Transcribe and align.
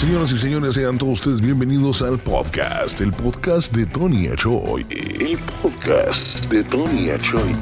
Señoras 0.00 0.32
y 0.32 0.38
señores, 0.38 0.76
sean 0.76 0.96
todos 0.96 1.20
ustedes 1.20 1.42
bienvenidos 1.42 2.00
al 2.00 2.18
podcast, 2.18 3.02
el 3.02 3.12
podcast 3.12 3.70
de 3.74 3.84
Tony 3.84 4.28
Achoy. 4.28 4.86
El 4.88 5.38
podcast 5.60 6.46
de 6.46 6.64
Tony 6.64 7.10
Achoy. 7.10 7.54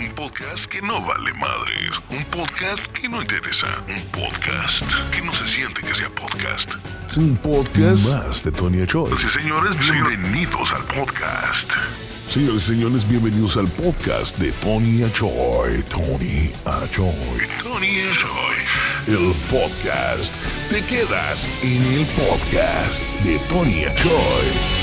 Un 0.00 0.14
podcast 0.14 0.64
que 0.64 0.80
no 0.80 1.04
vale 1.04 1.34
madres, 1.34 2.00
un 2.08 2.24
podcast 2.24 2.86
que 2.92 3.06
no 3.10 3.20
interesa, 3.20 3.84
un 3.86 4.00
podcast 4.18 4.90
que 5.14 5.20
no 5.20 5.34
se 5.34 5.46
siente 5.46 5.82
que 5.82 5.94
sea 5.94 6.08
podcast. 6.08 6.70
Es 7.06 7.18
un 7.18 7.36
podcast 7.36 8.08
más 8.08 8.42
de 8.42 8.50
Tony 8.50 8.80
Achoy. 8.80 9.10
Señores, 9.38 9.78
bienvenidos 9.78 10.72
al 10.72 10.84
podcast. 10.84 11.68
Señores 12.32 12.62
y 12.62 12.66
señores, 12.68 13.06
bienvenidos 13.06 13.58
al 13.58 13.68
podcast 13.68 14.38
de 14.38 14.52
Tony 14.52 15.02
Achoy. 15.02 15.82
Tony 15.90 16.50
Achoy. 16.64 17.12
Tony 17.62 18.00
Achoy. 18.08 18.56
El 19.06 19.34
podcast. 19.50 20.32
Te 20.70 20.82
quedas 20.82 21.46
en 21.62 21.82
el 21.92 22.06
podcast 22.16 23.04
de 23.24 23.38
Tony 23.50 23.84
Achoy. 23.84 24.81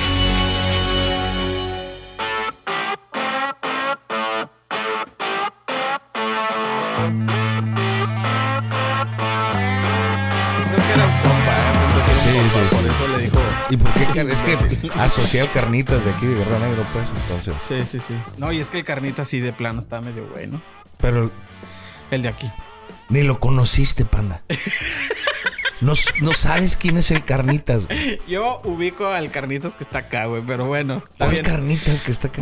¿Y 13.70 13.78
por 13.78 13.94
qué? 13.94 14.04
car- 14.14 14.30
Es 14.30 14.42
que 14.42 14.58
asocié 14.96 15.42
al 15.42 15.52
carnitas 15.52 16.04
de 16.04 16.12
aquí 16.12 16.26
de 16.26 16.36
Guerrero 16.36 16.60
Negro, 16.60 16.84
pues, 16.92 17.10
entonces. 17.10 17.54
Sí, 17.68 17.82
sí, 18.00 18.04
sí. 18.08 18.16
No, 18.38 18.52
y 18.52 18.60
es 18.60 18.70
que 18.70 18.80
el 18.80 18.84
carnita 18.86 19.22
así 19.24 19.40
de 19.40 19.54
plano 19.54 19.80
está 19.80 20.02
medio 20.02 20.28
bueno. 20.28 20.62
Pero 20.98 21.30
El 22.12 22.22
de 22.24 22.30
aquí. 22.30 22.52
ni 23.10 23.24
lo 23.24 23.40
conociste, 23.40 24.06
panda. 24.06 24.42
No, 25.82 25.94
no 26.22 26.34
sabes 26.34 26.76
quién 26.76 26.98
es 26.98 27.10
el 27.12 27.24
carnitas, 27.24 27.86
güey. 27.86 28.20
Yo 28.28 28.60
ubico 28.66 29.08
al 29.08 29.32
carnitas 29.32 29.76
que 29.76 29.84
está 29.86 30.00
acá, 30.00 30.26
güey, 30.26 30.44
pero 30.46 30.66
bueno. 30.66 31.04
¿Cuál 31.18 31.32
bien. 31.32 31.46
carnitas 31.46 32.02
que 32.02 32.12
está 32.12 32.28
acá? 32.28 32.42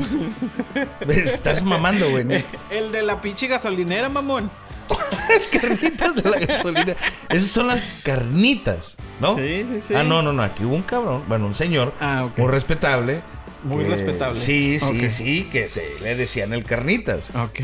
Estás 1.08 1.62
mamando, 1.64 2.10
güey. 2.10 2.24
¿no? 2.24 2.34
El 2.72 2.92
de 2.92 3.04
la 3.04 3.22
pinche 3.22 3.46
gasolinera, 3.48 4.10
mamón. 4.10 4.50
carnitas 5.52 6.16
de 6.16 6.30
la 6.30 6.40
gasolina. 6.40 6.96
Esas 7.30 7.50
son 7.52 7.68
las 7.68 7.84
carnitas, 8.04 8.96
¿no? 9.20 9.36
Sí, 9.36 9.66
sí, 9.70 9.80
sí. 9.90 9.94
Ah, 9.96 10.04
no, 10.04 10.22
no, 10.22 10.34
no. 10.34 10.44
Aquí 10.44 10.64
hubo 10.64 10.76
un 10.76 10.82
cabrón, 10.84 11.24
bueno, 11.28 11.46
un 11.48 11.56
señor 11.56 11.94
Ah, 12.00 12.28
muy 12.38 12.48
respetable. 12.52 13.22
Muy 13.64 13.84
que- 13.84 13.90
respetable. 13.90 14.36
Sí, 14.40 14.80
sí, 14.80 15.10
sí, 15.10 15.44
que 15.52 15.68
se 15.70 15.84
le 16.02 16.16
decían 16.16 16.54
el 16.54 16.64
carnitas. 16.64 17.30
Ok. 17.36 17.62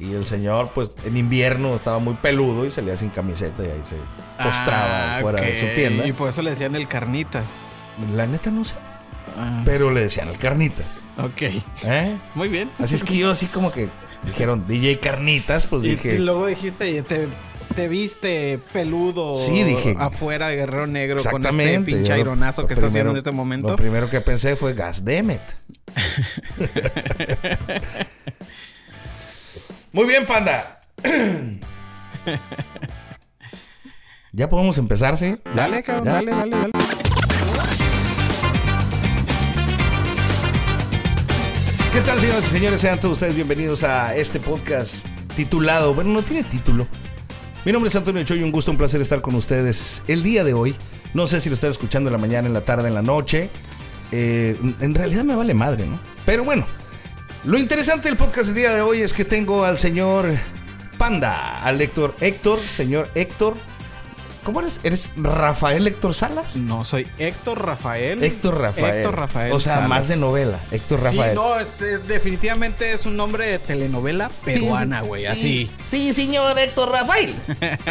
Y 0.00 0.12
el 0.12 0.24
señor, 0.26 0.72
pues, 0.74 0.90
en 1.04 1.16
invierno 1.16 1.74
estaba 1.76 1.98
muy 1.98 2.14
peludo 2.14 2.66
y 2.66 2.70
salía 2.70 2.96
sin 2.96 3.10
camiseta 3.10 3.62
y 3.62 3.66
ahí 3.66 3.82
se 3.84 3.96
postraba 4.42 5.16
Ah, 5.16 5.20
fuera 5.20 5.40
de 5.42 5.58
su 5.58 5.66
tienda. 5.74 6.06
Y 6.06 6.12
por 6.12 6.28
eso 6.28 6.42
le 6.42 6.50
decían 6.50 6.74
el 6.76 6.88
carnitas. 6.88 7.44
La 8.14 8.26
neta 8.26 8.50
no 8.50 8.64
sé. 8.64 8.74
Ah, 9.38 9.62
Pero 9.64 9.90
le 9.90 10.00
decían 10.02 10.28
el 10.28 10.36
carnita. 10.38 10.82
ok. 11.18 11.42
¿eh? 11.84 12.16
Muy 12.34 12.48
bien. 12.48 12.70
Así 12.78 12.94
es 12.96 13.04
que 13.04 13.16
yo 13.16 13.30
así 13.30 13.46
como 13.46 13.70
que 13.70 13.88
dijeron 14.26 14.66
DJ 14.66 14.98
Carnitas, 14.98 15.66
pues 15.66 15.84
Y, 15.84 15.90
dije. 15.90 16.14
y 16.14 16.18
luego 16.18 16.46
dijiste, 16.46 17.02
te, 17.02 17.28
te 17.74 17.88
viste 17.88 18.58
peludo 18.72 19.34
Sí, 19.36 19.62
dije. 19.64 19.94
afuera 19.98 20.48
de 20.48 20.56
Guerrero 20.56 20.86
Negro 20.86 21.22
con 21.30 21.44
este 21.44 21.80
pinche 21.80 22.02
yo 22.04 22.08
lo- 22.08 22.14
aironazo 22.14 22.62
lo 22.62 22.68
que 22.68 22.74
está 22.74 22.86
haciendo 22.86 23.10
primero- 23.10 23.10
en 23.12 23.16
este 23.18 23.30
momento. 23.32 23.70
Lo 23.70 23.76
primero 23.76 24.08
que 24.10 24.20
pensé 24.20 24.56
fue 24.56 24.74
Gas 24.74 25.04
Demet. 25.04 25.42
Muy 29.92 30.06
bien, 30.06 30.26
panda. 30.26 30.80
ya 34.32 34.48
podemos 34.48 34.76
empezar, 34.78 35.16
¿sí? 35.16 35.36
Dale, 35.54 35.82
cabrón, 35.84 36.04
dale, 36.04 36.30
dale, 36.32 36.56
dale. 36.56 36.72
¿Qué 41.94 42.00
tal, 42.00 42.18
señoras 42.18 42.46
y 42.48 42.50
señores? 42.50 42.80
Sean 42.80 42.98
todos 42.98 43.12
ustedes 43.12 43.36
bienvenidos 43.36 43.84
a 43.84 44.16
este 44.16 44.40
podcast 44.40 45.06
titulado. 45.36 45.94
Bueno, 45.94 46.10
no 46.10 46.22
tiene 46.22 46.42
título. 46.42 46.88
Mi 47.64 47.70
nombre 47.70 47.88
es 47.88 47.94
Antonio 47.94 48.24
Choy, 48.24 48.42
un 48.42 48.50
gusto, 48.50 48.72
un 48.72 48.76
placer 48.76 49.00
estar 49.00 49.20
con 49.20 49.36
ustedes 49.36 50.02
el 50.08 50.24
día 50.24 50.42
de 50.42 50.54
hoy. 50.54 50.74
No 51.14 51.28
sé 51.28 51.40
si 51.40 51.48
lo 51.48 51.54
están 51.54 51.70
escuchando 51.70 52.10
en 52.10 52.12
la 52.12 52.18
mañana, 52.18 52.48
en 52.48 52.52
la 52.52 52.62
tarde, 52.62 52.88
en 52.88 52.94
la 52.94 53.02
noche. 53.02 53.48
Eh, 54.10 54.58
en 54.80 54.94
realidad 54.96 55.22
me 55.22 55.36
vale 55.36 55.54
madre, 55.54 55.86
¿no? 55.86 56.00
Pero 56.26 56.42
bueno, 56.42 56.66
lo 57.44 57.60
interesante 57.60 58.08
del 58.08 58.16
podcast 58.18 58.46
del 58.46 58.56
día 58.56 58.72
de 58.72 58.80
hoy 58.80 59.00
es 59.00 59.12
que 59.12 59.24
tengo 59.24 59.64
al 59.64 59.78
señor 59.78 60.32
Panda, 60.98 61.62
al 61.62 61.80
Héctor 61.80 62.16
Héctor, 62.20 62.58
señor 62.68 63.08
Héctor. 63.14 63.54
¿Cómo 64.44 64.60
eres? 64.60 64.78
¿Eres 64.84 65.10
Rafael 65.16 65.86
Héctor 65.86 66.14
Salas? 66.14 66.56
No, 66.56 66.84
soy 66.84 67.08
Héctor 67.18 67.64
Rafael. 67.64 68.22
Héctor 68.22 68.60
Rafael. 68.60 68.96
Héctor 68.98 69.16
Rafael. 69.16 69.52
O 69.52 69.58
sea, 69.60 69.74
Salas. 69.74 69.88
más 69.88 70.08
de 70.08 70.16
novela. 70.16 70.60
Héctor 70.70 71.02
Rafael. 71.02 71.30
Sí, 71.30 71.34
no, 71.34 71.58
este, 71.58 71.98
definitivamente 71.98 72.92
es 72.92 73.06
un 73.06 73.16
nombre 73.16 73.46
de 73.48 73.58
telenovela 73.58 74.30
peruana, 74.44 75.00
güey, 75.00 75.24
así. 75.26 75.70
Sí, 75.86 76.12
señor 76.12 76.58
Héctor 76.58 76.90
Rafael. 76.90 77.34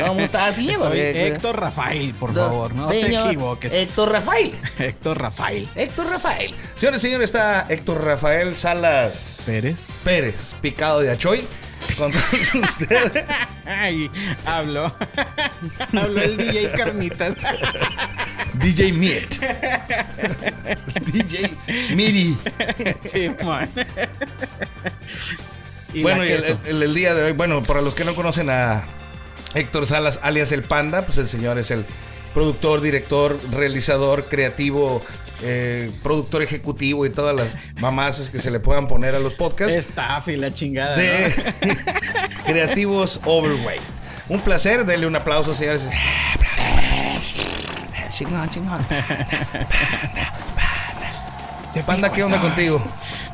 ¿Cómo 0.05 0.19
está, 0.21 0.53
señor? 0.53 0.79
Soy 0.81 0.99
Eh, 0.99 1.27
Héctor 1.27 1.59
Rafael, 1.59 2.13
por 2.13 2.31
no, 2.33 2.39
favor, 2.41 2.75
no 2.75 2.87
te 2.87 3.01
equivoques. 3.07 3.73
Héctor 3.73 4.11
Rafael. 4.11 4.53
Héctor 4.77 5.19
Rafael 5.19 5.67
Héctor 5.75 6.07
Rafael. 6.07 6.53
Señores, 6.75 7.01
señores, 7.01 7.25
está 7.25 7.65
Héctor 7.67 8.03
Rafael 8.03 8.55
Salas 8.55 9.39
Pérez. 9.45 10.01
Pérez, 10.05 10.53
picado 10.61 10.99
de 11.01 11.09
Achoy. 11.11 11.43
Con 11.97 12.11
todos 12.11 12.55
ustedes. 12.55 13.23
Ay, 13.65 14.09
hablo. 14.45 14.93
hablo 15.93 16.21
el 16.21 16.37
DJ 16.37 16.71
Carnitas. 16.71 17.35
DJ 18.55 18.93
Miet. 18.93 19.39
DJ 21.11 21.55
Miri. 21.95 22.37
sí, 23.05 23.29
man. 23.43 23.69
Y 25.93 26.01
bueno, 26.01 26.25
y 26.25 26.29
el- 26.31 26.81
el 26.83 26.95
día 26.95 27.13
de 27.13 27.23
hoy, 27.25 27.31
bueno, 27.33 27.61
para 27.63 27.81
los 27.81 27.93
que 27.95 28.03
no 28.05 28.15
conocen 28.15 28.49
a 28.49 28.87
Héctor 29.53 29.85
Salas, 29.85 30.19
alias 30.23 30.51
El 30.51 30.63
Panda, 30.63 31.05
pues 31.05 31.17
el 31.19 31.27
señor 31.27 31.59
es 31.59 31.69
el 31.71 31.85
productor, 32.33 32.81
director, 32.81 33.39
realizador, 33.51 34.25
creativo, 34.27 35.03
eh, 35.41 35.91
productor 36.01 36.41
ejecutivo 36.41 37.05
y 37.05 37.09
todas 37.09 37.35
las 37.35 37.55
mamás 37.79 38.29
que 38.29 38.37
se 38.39 38.51
le 38.51 38.59
puedan 38.59 38.87
poner 38.87 39.15
a 39.15 39.19
los 39.19 39.33
podcasts 39.33 39.75
Staff 39.75 40.27
y 40.29 40.35
la 40.35 40.53
chingada. 40.53 40.95
de 40.95 41.33
¿no? 41.65 41.73
Creativos 42.45 43.19
Overweight. 43.25 43.81
Un 44.29 44.39
placer, 44.39 44.85
denle 44.85 45.07
un 45.07 45.15
aplauso, 45.15 45.53
señores. 45.53 45.87
Chingón, 48.11 48.49
chingón. 48.49 48.85
Panda, 51.85 52.11
¿qué 52.11 52.23
onda 52.23 52.39
contigo? 52.39 52.81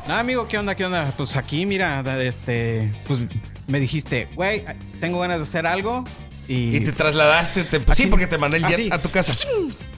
No, 0.08 0.14
amigo, 0.14 0.48
¿qué 0.48 0.58
onda? 0.58 0.74
¿Qué 0.74 0.84
onda? 0.84 1.12
Pues 1.16 1.36
aquí, 1.36 1.66
mira, 1.66 2.02
este, 2.22 2.90
pues 3.06 3.20
me 3.66 3.78
dijiste, 3.78 4.28
güey, 4.34 4.64
tengo 4.98 5.20
ganas 5.20 5.36
de 5.36 5.42
hacer 5.42 5.66
algo 5.66 6.04
y, 6.52 6.76
Y 6.76 6.80
te 6.80 6.92
trasladaste, 6.92 7.64
te- 7.64 7.78
sí, 7.78 7.84
Aquí. 8.02 8.06
porque 8.06 8.26
te 8.26 8.36
mandé 8.38 8.56
el 8.58 8.64
jet 8.64 8.74
Así. 8.74 8.88
a 8.92 9.00
tu 9.00 9.10
casa. 9.10 9.32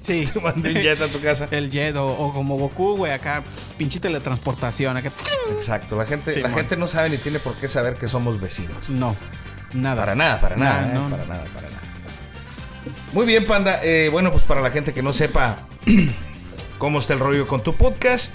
sí, 0.00 0.26
Te 0.32 0.40
mandé 0.40 0.70
el 0.70 0.82
jet 0.82 1.00
a 1.00 1.08
tu 1.08 1.20
casa. 1.20 1.48
el 1.50 1.70
jet 1.70 1.96
o, 1.96 2.04
o 2.06 2.32
como 2.32 2.56
Goku, 2.58 2.96
güey, 2.96 3.12
acá 3.12 3.42
pinche 3.78 4.00
teletransportación, 4.00 4.96
acá. 4.96 5.10
Exacto, 5.56 5.96
la 5.96 6.04
gente, 6.04 6.32
Sí, 6.34 6.40
la 6.40 6.50
gente 6.50 6.76
no 6.76 6.86
sabe 6.86 7.08
ni 7.10 7.16
tiene 7.18 7.38
por 7.40 7.56
qué 7.56 7.68
saber 7.68 7.94
que 7.94 8.06
somos 8.08 8.40
vecinos. 8.40 8.90
No, 8.90 9.16
nada. 9.72 9.96
Para 10.02 10.14
nada, 10.14 10.40
para 10.40 10.56
nada, 10.56 10.88
eh, 10.88 10.94
no. 10.94 11.08
para 11.08 11.24
nada, 11.26 11.44
para 11.54 11.68
nada. 11.68 11.82
Muy 13.12 13.26
bien, 13.26 13.46
Panda. 13.46 13.80
Eh, 13.82 14.08
bueno, 14.10 14.30
pues 14.32 14.42
para 14.44 14.60
la 14.60 14.70
gente 14.70 14.93
que 14.93 15.02
no 15.02 15.12
sepa 15.12 15.56
cómo 16.78 16.98
está 16.98 17.12
el 17.14 17.20
rollo 17.20 17.46
con 17.46 17.62
tu 17.62 17.75
podcast, 17.76 18.34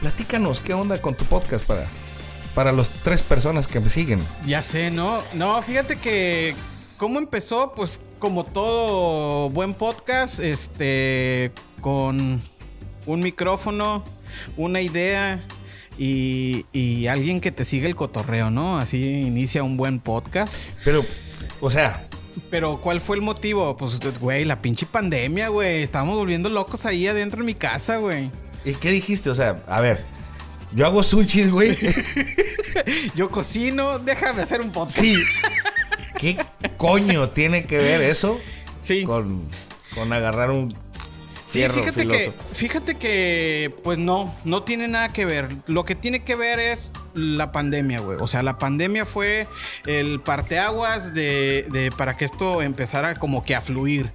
platícanos 0.00 0.60
qué 0.60 0.74
onda 0.74 1.00
con 1.00 1.14
tu 1.14 1.24
podcast 1.24 1.64
para, 1.64 1.86
para 2.54 2.72
las 2.72 2.90
tres 3.02 3.22
personas 3.22 3.68
que 3.68 3.80
me 3.80 3.88
siguen. 3.90 4.20
Ya 4.46 4.62
sé, 4.62 4.90
¿no? 4.90 5.22
No, 5.34 5.62
fíjate 5.62 5.96
que 5.96 6.54
cómo 6.96 7.18
empezó, 7.18 7.72
pues 7.72 8.00
como 8.18 8.44
todo 8.44 9.50
buen 9.50 9.74
podcast, 9.74 10.40
este, 10.40 11.52
con 11.80 12.40
un 13.06 13.20
micrófono, 13.20 14.04
una 14.56 14.80
idea 14.80 15.44
y, 15.98 16.66
y 16.72 17.06
alguien 17.06 17.40
que 17.40 17.52
te 17.52 17.64
sigue 17.64 17.86
el 17.86 17.94
cotorreo, 17.94 18.50
¿no? 18.50 18.78
Así 18.78 19.02
inicia 19.02 19.62
un 19.62 19.76
buen 19.76 20.00
podcast. 20.00 20.58
Pero, 20.84 21.04
o 21.60 21.70
sea, 21.70 22.08
Pero 22.50 22.80
¿cuál 22.80 23.00
fue 23.00 23.16
el 23.16 23.22
motivo? 23.22 23.76
Pues, 23.76 23.98
güey, 24.18 24.44
la 24.44 24.60
pinche 24.60 24.86
pandemia, 24.86 25.48
güey. 25.48 25.82
Estábamos 25.82 26.16
volviendo 26.16 26.48
locos 26.48 26.86
ahí 26.86 27.06
adentro 27.06 27.40
en 27.40 27.46
mi 27.46 27.54
casa, 27.54 27.96
güey. 27.96 28.30
¿y 28.64 28.72
qué 28.74 28.90
dijiste? 28.90 29.30
O 29.30 29.34
sea, 29.34 29.62
a 29.68 29.80
ver, 29.80 30.04
yo 30.74 30.86
hago 30.86 31.02
sushis, 31.02 31.50
güey. 31.50 31.76
Yo 33.14 33.30
cocino, 33.30 34.00
déjame 34.00 34.42
hacer 34.42 34.60
un 34.60 34.72
podcast. 34.72 34.98
sí. 34.98 35.14
¿Qué 36.32 36.70
coño 36.76 37.28
tiene 37.30 37.64
que 37.64 37.78
ver 37.78 38.02
eso 38.02 38.38
Sí. 38.80 39.04
con, 39.04 39.42
con 39.94 40.12
agarrar 40.12 40.50
un 40.50 40.74
Sí, 41.46 41.62
fíjate 41.70 42.08
que, 42.08 42.32
fíjate 42.52 42.94
que, 42.96 43.72
pues 43.84 43.96
no, 43.98 44.34
no 44.44 44.64
tiene 44.64 44.88
nada 44.88 45.10
que 45.10 45.24
ver. 45.24 45.54
Lo 45.66 45.84
que 45.84 45.94
tiene 45.94 46.24
que 46.24 46.34
ver 46.34 46.58
es 46.58 46.90
la 47.14 47.52
pandemia, 47.52 48.00
güey. 48.00 48.18
O 48.20 48.26
sea, 48.26 48.42
la 48.42 48.58
pandemia 48.58 49.06
fue 49.06 49.46
el 49.86 50.20
parteaguas 50.20 51.14
de, 51.14 51.68
de 51.70 51.92
para 51.96 52.16
que 52.16 52.24
esto 52.24 52.60
empezara 52.60 53.14
como 53.14 53.44
que 53.44 53.54
a 53.54 53.60
fluir. 53.60 54.10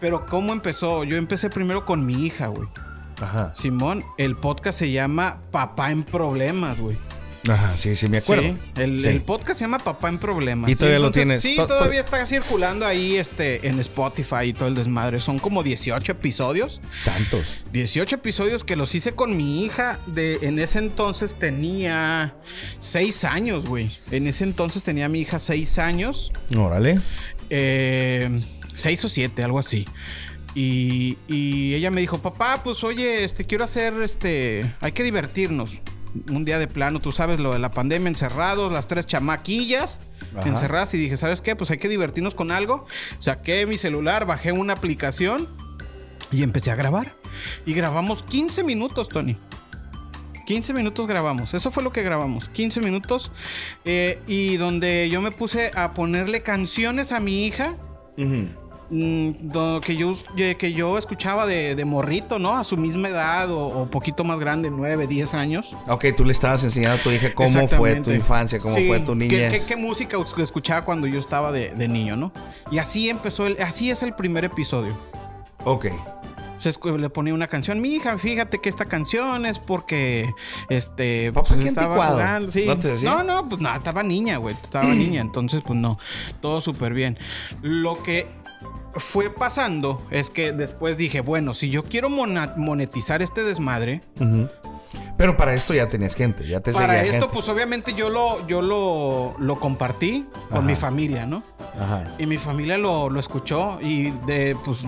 Pero 0.00 0.24
¿cómo 0.24 0.54
empezó? 0.54 1.04
Yo 1.04 1.18
empecé 1.18 1.50
primero 1.50 1.84
con 1.84 2.06
mi 2.06 2.24
hija, 2.24 2.46
güey. 2.46 2.68
Ajá. 3.20 3.52
Simón, 3.54 4.02
el 4.16 4.36
podcast 4.36 4.78
se 4.78 4.90
llama 4.90 5.38
Papá 5.50 5.90
en 5.90 6.02
Problemas, 6.02 6.78
güey. 6.78 6.96
Ajá, 7.48 7.76
sí, 7.76 7.96
sí, 7.96 8.08
me 8.08 8.18
acuerdo. 8.18 8.54
el, 8.76 9.22
podcast 9.22 9.58
se 9.58 9.64
llama 9.64 9.78
Papá 9.78 10.08
en 10.10 10.18
Problemas. 10.18 10.70
Y 10.70 10.76
todavía 10.76 10.98
lo 10.98 11.10
tienes. 11.10 11.42
Sí, 11.42 11.56
todavía 11.56 12.00
está 12.00 12.26
circulando 12.26 12.86
ahí 12.86 13.16
este, 13.16 13.66
en 13.66 13.80
Spotify 13.80 14.46
y 14.46 14.52
todo 14.52 14.68
el 14.68 14.74
desmadre. 14.74 15.20
Son 15.20 15.38
como 15.38 15.62
18 15.62 16.12
episodios. 16.12 16.80
Tantos. 17.04 17.62
18 17.72 18.16
episodios 18.16 18.62
que 18.62 18.76
los 18.76 18.94
hice 18.94 19.12
con 19.12 19.36
mi 19.36 19.64
hija. 19.64 20.00
De, 20.06 20.38
en 20.42 20.58
ese 20.58 20.80
entonces 20.80 21.34
tenía 21.38 22.34
6 22.78 23.24
años, 23.24 23.66
güey. 23.66 23.90
En 24.10 24.26
ese 24.26 24.44
entonces 24.44 24.82
tenía 24.82 25.08
mi 25.08 25.20
hija 25.20 25.38
6 25.38 25.78
años. 25.78 26.32
Órale. 26.56 27.00
Eh, 27.48 28.38
6 28.74 29.04
o 29.06 29.08
7, 29.08 29.42
algo 29.42 29.58
así. 29.58 29.86
Y, 30.54 31.16
y, 31.28 31.74
ella 31.74 31.90
me 31.90 32.00
dijo, 32.00 32.18
papá, 32.18 32.60
pues 32.64 32.82
oye, 32.82 33.22
este, 33.22 33.46
quiero 33.46 33.62
hacer, 33.62 33.94
este, 34.02 34.74
hay 34.80 34.90
que 34.90 35.04
divertirnos 35.04 35.80
un 36.30 36.44
día 36.44 36.58
de 36.58 36.66
plano, 36.66 37.00
tú 37.00 37.12
sabes, 37.12 37.40
lo 37.40 37.52
de 37.52 37.58
la 37.58 37.70
pandemia, 37.70 38.08
encerrados, 38.08 38.72
las 38.72 38.88
tres 38.88 39.06
chamaquillas 39.06 40.00
encerradas 40.44 40.94
y 40.94 40.98
dije, 40.98 41.16
¿sabes 41.16 41.42
qué? 41.42 41.56
Pues 41.56 41.70
hay 41.70 41.78
que 41.78 41.88
divertirnos 41.88 42.34
con 42.34 42.50
algo. 42.50 42.86
Saqué 43.18 43.66
mi 43.66 43.78
celular, 43.78 44.26
bajé 44.26 44.52
una 44.52 44.74
aplicación 44.74 45.48
y 46.30 46.42
empecé 46.42 46.70
a 46.70 46.76
grabar. 46.76 47.14
Y 47.66 47.74
grabamos 47.74 48.22
15 48.22 48.64
minutos, 48.64 49.08
Tony. 49.08 49.36
15 50.46 50.72
minutos 50.72 51.06
grabamos. 51.06 51.54
Eso 51.54 51.70
fue 51.70 51.82
lo 51.82 51.92
que 51.92 52.02
grabamos. 52.02 52.48
15 52.48 52.80
minutos. 52.80 53.30
Eh, 53.84 54.20
y 54.26 54.56
donde 54.56 55.08
yo 55.10 55.20
me 55.20 55.30
puse 55.30 55.70
a 55.74 55.92
ponerle 55.92 56.42
canciones 56.42 57.12
a 57.12 57.20
mi 57.20 57.46
hija. 57.46 57.76
Mm, 58.16 58.46
que 58.90 59.96
yo, 59.96 60.14
que 60.36 60.72
yo 60.72 60.98
escuchaba 60.98 61.46
de, 61.46 61.84
morrito, 61.84 62.38
¿no? 62.38 62.56
A 62.56 62.64
su 62.64 62.76
misma 62.76 63.08
edad 63.08 63.50
o, 63.50 63.86
poquito 63.86 64.24
más 64.24 64.38
grande, 64.40 64.70
9, 64.70 65.06
10 65.06 65.34
años. 65.34 65.76
Ok, 65.86 66.06
tú 66.16 66.24
le 66.24 66.32
estabas 66.32 66.64
enseñando 66.64 66.98
a 66.98 67.02
tu 67.02 67.10
hija 67.10 67.32
cómo 67.34 67.68
fue 67.68 67.96
tu 67.96 68.10
infancia, 68.10 68.58
cómo 68.58 68.76
fue 68.76 69.00
tu 69.00 69.14
niñez. 69.14 69.64
¿qué, 69.64 69.76
música 69.76 70.16
escuchaba 70.38 70.84
cuando 70.84 71.06
yo 71.06 71.20
estaba 71.20 71.52
de, 71.52 71.88
niño, 71.88 72.16
¿no? 72.16 72.32
Y 72.70 72.78
así 72.78 73.08
empezó, 73.08 73.46
el, 73.46 73.60
así 73.62 73.90
es 73.90 74.02
el 74.02 74.14
primer 74.14 74.44
episodio. 74.44 74.96
Ok. 75.64 75.86
le 76.98 77.10
ponía 77.10 77.34
una 77.34 77.46
canción, 77.46 77.80
mi 77.80 77.94
hija, 77.94 78.18
fíjate 78.18 78.58
que 78.58 78.68
esta 78.68 78.86
canción 78.86 79.46
es 79.46 79.58
porque 79.58 80.30
este 80.68 81.32
Papá, 81.32 81.54
pues, 81.54 81.64
estaba 81.64 81.96
jugando, 81.96 82.50
sí. 82.50 82.66
¿No, 83.02 83.22
no, 83.22 83.48
pues 83.48 83.60
nada, 83.60 83.76
estaba 83.76 84.02
niña, 84.02 84.36
güey, 84.38 84.54
estaba 84.62 84.86
niña, 84.86 85.20
entonces 85.22 85.62
pues 85.64 85.78
no, 85.78 85.98
todo 86.40 86.60
súper 86.60 86.92
bien. 86.94 87.18
Lo 87.62 88.02
que 88.02 88.39
fue 88.96 89.30
pasando 89.30 90.02
es 90.10 90.30
que 90.30 90.52
después 90.52 90.96
dije, 90.96 91.20
bueno, 91.20 91.54
si 91.54 91.70
yo 91.70 91.84
quiero 91.84 92.08
monetizar 92.10 93.22
este 93.22 93.42
desmadre. 93.44 94.00
Pero 95.16 95.36
para 95.36 95.54
esto 95.54 95.74
ya 95.74 95.86
tenías 95.88 96.14
gente, 96.14 96.46
ya 96.48 96.60
te 96.60 96.72
Para 96.72 97.04
esto, 97.04 97.28
pues 97.28 97.48
obviamente 97.48 97.92
yo 97.94 98.10
lo, 98.10 98.46
yo 98.46 98.62
lo, 98.62 99.34
lo 99.38 99.56
compartí 99.58 100.26
con 100.48 100.66
mi 100.66 100.74
familia, 100.74 101.26
¿no? 101.26 101.42
Ajá. 101.78 102.14
Y 102.18 102.26
mi 102.26 102.38
familia 102.38 102.78
lo, 102.78 103.08
lo 103.10 103.20
escuchó 103.20 103.78
y 103.80 104.10
de, 104.26 104.56
pues, 104.64 104.80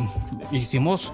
hicimos 0.51 1.13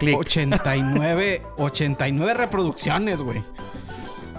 89, 0.00 1.42
89 1.58 2.34
reproducciones, 2.34 3.20
güey. 3.20 3.42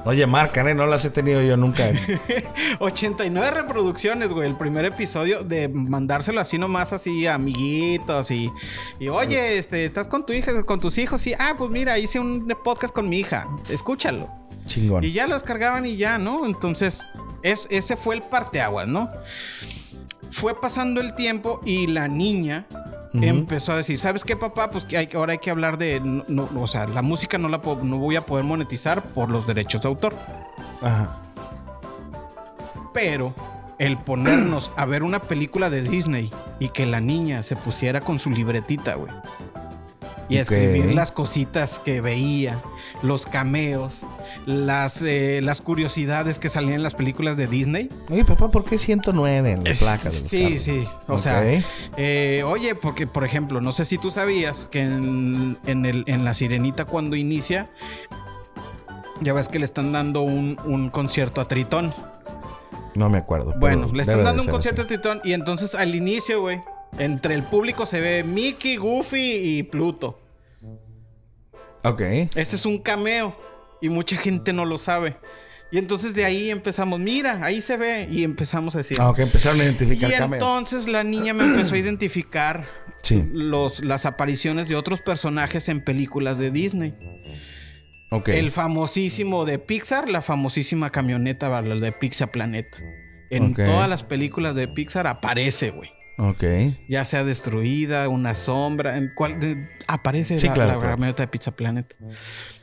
Oye, 0.06 0.28
marcan, 0.28 0.68
¿eh? 0.68 0.76
No 0.76 0.86
las 0.86 1.04
he 1.04 1.10
tenido 1.10 1.42
yo 1.42 1.58
nunca. 1.58 1.92
89 2.80 3.50
reproducciones, 3.50 4.32
güey. 4.32 4.48
El 4.48 4.56
primer 4.56 4.86
episodio 4.86 5.44
de 5.44 5.68
mandárselo 5.68 6.40
así 6.40 6.60
nomás, 6.60 6.94
así 6.94 7.26
a 7.26 7.34
amiguitos 7.34 8.30
y, 8.30 8.52
y 9.00 9.10
oye, 9.10 9.58
este, 9.58 9.84
¿estás 9.84 10.08
con 10.08 10.24
tu 10.24 10.34
hija, 10.34 10.64
con 10.64 10.80
tus 10.80 11.00
hijos? 11.00 11.26
Y, 11.26 11.34
ah, 11.34 11.56
pues 11.58 11.72
mira, 11.72 11.98
hice 11.98 12.20
un 12.20 12.48
podcast 12.64 12.94
con 12.94 13.10
mi 13.10 13.20
hija. 13.20 13.48
Escúchalo. 13.68 14.30
Chingón. 14.68 15.04
Y 15.04 15.12
ya 15.12 15.26
lo 15.26 15.34
descargaban 15.34 15.88
y 15.88 15.98
ya, 15.98 16.20
¿no? 16.20 16.46
Entonces, 16.46 17.04
es, 17.42 17.68
ese 17.72 17.96
fue 17.96 18.14
el 18.14 18.22
parteaguas, 18.22 18.88
¿no? 18.88 19.10
Fue 20.30 20.60
pasando 20.62 21.02
el 21.02 21.16
tiempo 21.16 21.62
y 21.66 21.88
la 21.88 22.08
niña 22.08 22.68
empezó 23.22 23.74
a 23.74 23.78
decir, 23.78 24.00
¿sabes 24.00 24.24
qué, 24.24 24.36
papá? 24.36 24.70
Pues 24.70 24.86
que 24.86 24.98
hay, 24.98 25.10
ahora 25.14 25.34
hay 25.34 25.38
que 25.38 25.52
hablar 25.52 25.78
de, 25.78 26.00
no, 26.00 26.50
o 26.60 26.68
sea, 26.68 26.88
la 26.88 27.02
música 27.02 27.38
no 27.38 27.50
la 27.50 27.58
no 27.58 27.98
voy 27.98 28.16
a 28.16 28.26
poder 28.26 28.46
monetizar 28.46 29.04
por 29.04 29.30
los 29.30 29.48
derechos 29.48 29.82
de 29.82 29.88
autor. 29.88 30.16
Ajá. 30.82 31.22
Pero 32.94 33.34
el 33.78 33.98
ponernos 33.98 34.72
a 34.78 34.86
ver 34.86 35.04
una 35.04 35.20
película 35.20 35.70
de 35.70 35.82
Disney 35.82 36.32
y 36.60 36.70
que 36.70 36.86
la 36.86 37.02
niña 37.02 37.44
se 37.44 37.56
pusiera 37.56 38.02
con 38.02 38.20
su 38.20 38.30
libretita, 38.30 38.96
güey 38.96 39.12
y 40.30 40.38
escribir 40.38 40.94
las 40.94 41.12
cositas 41.12 41.80
que 41.80 42.02
veía, 42.02 42.62
los 43.02 43.26
cameos, 43.26 44.06
las, 44.46 45.02
eh, 45.02 45.40
las 45.44 45.62
curiosidades 45.62 46.40
que 46.40 46.50
salían 46.50 46.76
en 46.76 46.84
las 46.84 46.96
películas 46.96 47.38
de 47.38 47.48
Disney. 47.48 47.90
Oye, 48.10 48.26
papá, 48.26 48.50
¿por 48.50 48.64
qué 48.64 48.78
109 48.78 49.52
en 49.52 49.64
la 49.64 49.72
placa? 49.74 50.10
sí, 50.10 50.60
sí. 50.60 50.88
O 51.08 51.20
sea, 51.20 51.44
eh, 51.98 52.44
oye, 52.46 52.76
porque, 52.76 53.08
por 53.08 53.24
ejemplo, 53.24 53.62
no 53.62 53.72
sé 53.72 53.86
si 53.86 53.98
tú 53.98 54.12
sabías 54.12 54.68
que 54.72 54.82
en, 54.82 55.58
el, 55.66 56.04
en 56.08 56.26
La 56.26 56.34
Sirenita 56.34 56.86
cuando 56.86 57.16
inicia, 57.16 57.70
ya 59.22 59.34
ves 59.34 59.48
que 59.48 59.60
le 59.60 59.66
están 59.66 59.92
dando 59.92 60.22
un, 60.22 60.58
un 60.66 60.90
concierto 60.90 61.42
a 61.42 61.48
Tritón. 61.48 61.94
No 62.96 63.10
me 63.10 63.18
acuerdo. 63.18 63.54
Bueno, 63.58 63.90
le 63.94 64.02
están 64.02 64.24
dando 64.24 64.44
un 64.44 64.50
concierto 64.50 64.84
a 64.84 64.88
Tritón 64.88 65.22
y 65.24 65.34
entonces 65.34 65.76
al 65.76 65.96
inicio, 65.96 66.42
güey, 66.42 66.62
entre 67.00 67.36
el 67.36 67.44
público 67.44 67.86
se 67.86 68.00
ve 68.00 68.24
Mickey, 68.24 68.78
Goofy 68.78 69.58
y 69.58 69.64
Pluto. 69.64 70.20
Ok. 71.84 72.02
Ese 72.02 72.56
es 72.56 72.66
un 72.66 72.80
cameo 72.80 73.36
y 73.82 73.90
mucha 73.90 74.16
gente 74.18 74.54
no 74.54 74.66
lo 74.66 74.78
sabe. 74.78 75.18
Y 75.72 75.78
entonces 75.78 76.14
de 76.14 76.24
ahí 76.24 76.50
empezamos, 76.52 77.00
mira, 77.00 77.44
ahí 77.44 77.62
se 77.62 77.76
ve. 77.76 78.08
Y 78.10 78.24
empezamos 78.24 78.76
a 78.76 78.80
decir. 78.80 78.98
Ah, 79.00 79.10
ok, 79.10 79.20
empezaron 79.20 79.60
a 79.62 79.64
identificar 79.64 80.10
Y 80.10 80.14
entonces 80.14 80.88
la 80.88 81.04
niña 81.04 81.34
me 81.34 81.44
empezó 81.44 81.76
a 81.76 81.78
identificar 81.78 82.66
los, 83.32 83.84
las 83.84 84.06
apariciones 84.06 84.68
de 84.68 84.76
otros 84.76 85.02
personajes 85.02 85.70
en 85.70 85.84
películas 85.84 86.38
de 86.38 86.52
Disney. 86.52 86.96
Ok. 88.12 88.30
El 88.30 88.52
famosísimo 88.52 89.46
de 89.46 89.60
Pixar, 89.60 90.10
la 90.10 90.22
famosísima 90.22 90.92
camioneta 90.92 91.62
de 91.62 91.92
Pixar 91.92 92.32
Planeta. 92.32 92.78
En 93.30 93.54
todas 93.54 93.90
las 93.90 94.04
películas 94.04 94.56
de 94.56 94.68
Pixar 94.68 95.08
aparece, 95.08 95.72
güey. 95.72 95.90
Ok. 96.18 96.44
Ya 96.88 97.04
sea 97.06 97.24
destruida, 97.24 98.08
una 98.10 98.36
sombra, 98.36 98.98
en 98.98 99.12
cual 99.16 99.70
aparece 99.88 100.40
la, 100.40 100.80
camioneta 100.80 101.24
de 101.24 101.28
Pizza 101.28 101.52
Planet. 101.52 101.96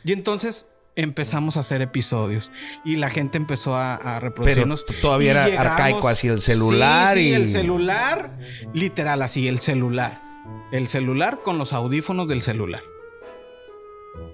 Y 0.05 0.13
entonces 0.13 0.67
empezamos 0.97 1.57
a 1.57 1.61
hacer 1.61 1.81
episodios 1.81 2.51
y 2.85 2.97
la 2.97 3.09
gente 3.11 3.39
empezó 3.39 3.77
a, 3.77 4.21
reproducirnos. 4.21 4.85
Pero 4.87 5.01
todavía 5.01 5.47
era 5.47 5.61
arcaico, 5.61 6.09
así 6.09 6.29
el 6.29 6.41
celular 6.41 7.19
y. 7.19 7.33
el 7.33 7.49
celular, 7.49 8.39
literal, 8.73 9.23
así, 9.23 9.49
el 9.49 9.59
celular. 9.59 10.23
El 10.73 10.89
celular 10.89 11.41
con 11.45 11.59
los 11.59 11.73
audífonos 11.73 12.29
del 12.29 12.41
celular. 12.41 12.83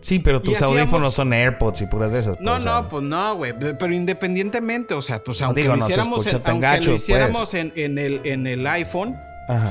Sí, 0.01 0.19
pero 0.19 0.41
tus 0.41 0.61
audífonos 0.63 1.15
son 1.15 1.33
AirPods 1.33 1.83
y 1.83 1.87
puras 1.87 2.13
de 2.13 2.21
esas. 2.21 2.37
Pues, 2.37 2.45
no, 2.45 2.59
no, 2.59 2.89
pues 2.89 3.05
no, 3.05 3.37
güey. 3.37 3.53
Pero 3.59 3.93
independientemente, 3.93 4.95
o 4.95 5.03
sea, 5.03 5.23
pues 5.23 5.43
aunque 5.43 5.65
lo 5.65 5.77
hiciéramos, 5.77 6.27
en, 6.27 6.43
aunque 6.45 6.81
lo 6.81 6.95
hiciéramos 6.95 7.51
pues. 7.51 7.73
en, 7.77 7.99
el, 7.99 8.21
en 8.25 8.47
el 8.47 8.67
iPhone, 8.67 9.17
Ajá. 9.49 9.71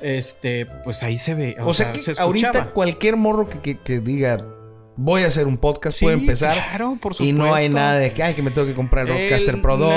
este, 0.00 0.66
pues 0.84 1.02
ahí 1.02 1.18
se 1.18 1.34
ve. 1.34 1.56
O, 1.60 1.74
sea, 1.74 1.92
que 1.92 2.00
ahorita 2.18 2.70
cualquier 2.70 3.16
morro 3.16 3.48
que, 3.48 3.78
que 3.78 4.00
diga, 4.00 4.36
voy 4.98 5.22
a 5.22 5.28
hacer 5.28 5.46
un 5.46 5.56
podcast, 5.56 6.00
puedo 6.00 6.18
empezar. 6.18 6.54
Claro, 6.54 6.98
por 7.00 7.14
supuesto. 7.14 7.24
Y 7.24 7.32
no 7.32 7.54
hay 7.54 7.68
nada 7.68 7.94
de 7.98 8.12
que, 8.12 8.22
ay, 8.22 8.34
que 8.34 8.42
me 8.42 8.50
tengo 8.50 8.66
que 8.66 8.74
comprar 8.74 9.06
el 9.06 9.14
Roadcaster 9.14 9.62
Pro 9.62 9.76
2. 9.76 9.92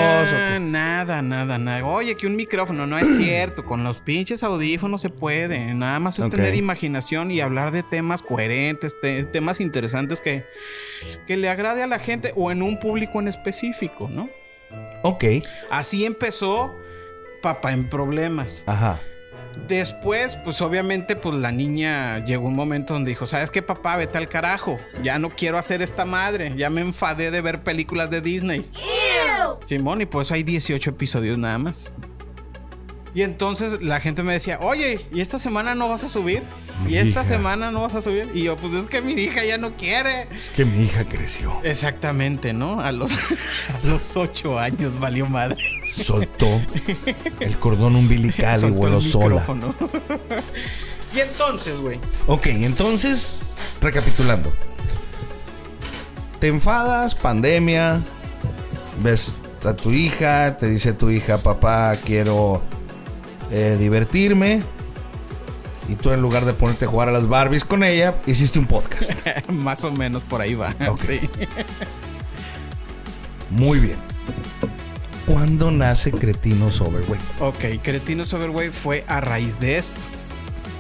Nada, 0.62 1.22
nada, 1.24 1.58
nada. 1.58 1.86
Oye, 1.86 2.16
que 2.16 2.28
un 2.28 2.36
micrófono, 2.36 2.86
no 2.86 2.98
es 2.98 3.08
cierto. 3.18 3.66
Con 3.66 3.84
los 3.84 3.98
pinches 3.98 4.44
audífonos 4.44 5.02
se 5.02 5.10
puede. 5.10 5.74
Nada 5.74 6.00
más 6.00 6.20
es 6.20 6.30
tener 6.30 6.54
imaginación 6.56 7.32
y 7.32 7.42
hablar 7.42 7.72
de 7.72 7.84
temas 7.84 8.22
coherentes, 8.22 8.96
temas 9.34 9.60
interesantes 9.60 10.22
que, 10.22 10.46
que 11.26 11.36
le 11.36 11.50
agrade 11.50 11.82
a 11.82 11.88
la 11.88 12.00
gente 12.00 12.32
o 12.36 12.52
en 12.52 12.62
un 12.62 12.80
público 12.80 13.20
en 13.20 13.28
específico, 13.28 14.08
¿no? 14.10 14.30
Ok. 15.02 15.26
Así 15.72 16.06
empezó 16.06 16.76
Papá 17.42 17.74
en 17.74 17.90
Problemas. 17.90 18.64
Ajá. 18.68 19.02
Después, 19.68 20.38
pues 20.44 20.62
obviamente, 20.62 21.16
pues 21.16 21.36
la 21.36 21.52
niña 21.52 22.26
llegó 22.26 22.48
un 22.48 22.56
momento 22.56 22.94
donde 22.94 23.10
dijo, 23.10 23.26
¿sabes 23.26 23.50
qué, 23.50 23.62
papá? 23.62 23.96
Vete 23.96 24.18
al 24.18 24.28
carajo. 24.28 24.78
Ya 25.04 25.20
no 25.20 25.30
quiero 25.30 25.58
hacer 25.58 25.82
esta 25.82 26.06
madre. 26.06 26.54
Ya 26.56 26.70
me 26.70 26.82
enfadé 26.82 27.32
de 27.32 27.42
ver 27.42 27.64
películas 27.64 28.10
de 28.10 28.22
Disney. 28.22 28.70
Simón, 29.66 30.02
y 30.02 30.06
por 30.06 30.24
eso 30.24 30.34
hay 30.34 30.44
18 30.44 30.90
episodios 30.90 31.38
nada 31.38 31.58
más. 31.58 31.92
Y 33.14 33.24
entonces 33.24 33.82
la 33.82 34.00
gente 34.00 34.24
me 34.24 34.32
decía, 34.32 34.60
oye, 34.62 35.06
¿y 35.14 35.20
esta 35.20 35.38
semana 35.38 35.76
no 35.76 35.90
vas 35.90 36.04
a 36.06 36.08
subir? 36.08 36.44
¿Y 36.88 36.96
esta 36.96 37.26
semana 37.26 37.70
no 37.70 37.82
vas 37.82 37.94
a 37.96 38.02
subir? 38.02 38.30
Y 38.34 38.44
yo, 38.44 38.56
pues 38.56 38.74
es 38.74 38.88
que 38.88 39.02
mi 39.02 39.14
hija 39.14 39.44
ya 39.44 39.58
no 39.58 39.74
quiere. 39.76 40.30
Es 40.32 40.50
que 40.50 40.64
mi 40.64 40.84
hija 40.84 41.04
creció. 41.04 41.60
Exactamente, 41.64 42.54
¿no? 42.54 42.80
A 42.80 42.94
los, 42.94 43.12
a 43.84 43.86
los 43.86 44.16
ocho 44.16 44.58
años 44.58 44.98
valió 44.98 45.26
madre. 45.26 45.58
Soltó 45.92 46.48
el 47.42 47.58
cordón 47.58 47.98
umbilical 47.98 48.64
y 48.64 48.72
voló 48.72 49.02
sola. 49.02 49.44
y 51.14 51.20
entonces, 51.20 51.82
güey. 51.82 52.00
Ok, 52.28 52.48
entonces, 52.48 53.40
recapitulando. 53.82 54.54
Te 56.40 56.48
enfadas, 56.48 57.14
pandemia, 57.14 58.02
ves 59.04 59.38
a 59.66 59.74
tu 59.74 59.92
hija, 59.92 60.58
te 60.58 60.70
dice 60.70 60.94
tu 60.94 61.10
hija, 61.10 61.40
papá, 61.40 61.98
quiero 62.04 62.64
eh, 63.52 63.78
divertirme. 63.80 64.64
Y 65.90 65.96
tú 65.96 66.12
en 66.12 66.22
lugar 66.22 66.46
de 66.46 66.54
ponerte 66.54 66.86
a 66.86 66.88
jugar 66.88 67.10
a 67.10 67.12
las 67.12 67.28
Barbies 67.28 67.66
con 67.66 67.84
ella, 67.84 68.16
hiciste 68.26 68.60
un 68.60 68.66
podcast. 68.66 69.12
Más 69.50 69.84
o 69.84 69.92
menos 69.92 70.24
por 70.24 70.42
ahí 70.42 70.54
va. 70.56 70.76
Sí. 70.98 71.20
Muy 73.50 73.80
bien. 73.80 73.98
¿Cuándo 75.26 75.72
nace 75.72 76.12
Cretinos 76.12 76.82
Overway? 76.82 77.20
Ok, 77.40 77.82
Cretinos 77.84 78.34
Overway 78.34 78.70
fue 78.70 79.04
a 79.08 79.22
raíz 79.22 79.60
de 79.60 79.78
esto. 79.78 80.00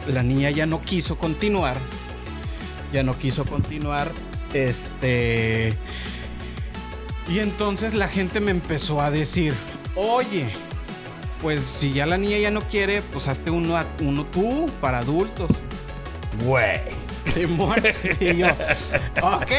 La 0.07 0.23
niña 0.23 0.49
ya 0.49 0.65
no 0.65 0.81
quiso 0.81 1.17
continuar. 1.17 1.77
Ya 2.93 3.03
no 3.03 3.17
quiso 3.17 3.45
continuar. 3.45 4.11
Este. 4.53 5.73
Y 7.29 7.39
entonces 7.39 7.93
la 7.93 8.07
gente 8.07 8.39
me 8.39 8.51
empezó 8.51 9.01
a 9.01 9.11
decir: 9.11 9.53
Oye, 9.95 10.51
pues 11.41 11.63
si 11.63 11.93
ya 11.93 12.05
la 12.05 12.17
niña 12.17 12.37
ya 12.37 12.51
no 12.51 12.61
quiere, 12.61 13.01
pues 13.01 13.27
hazte 13.27 13.49
uno, 13.51 13.79
uno 14.01 14.25
tú 14.25 14.69
para 14.79 14.99
adultos. 14.99 15.49
Güey. 16.45 16.79
y 18.19 18.37
yo, 18.37 18.47
ok. 19.21 19.51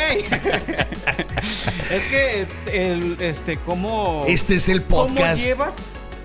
es 1.91 2.03
que 2.05 2.47
el, 2.73 3.17
este, 3.21 3.57
¿cómo. 3.59 4.25
Este 4.27 4.57
es 4.57 4.69
el 4.69 4.83
podcast. 4.83 5.19
¿Cómo 5.19 5.37
llevas? 5.37 5.75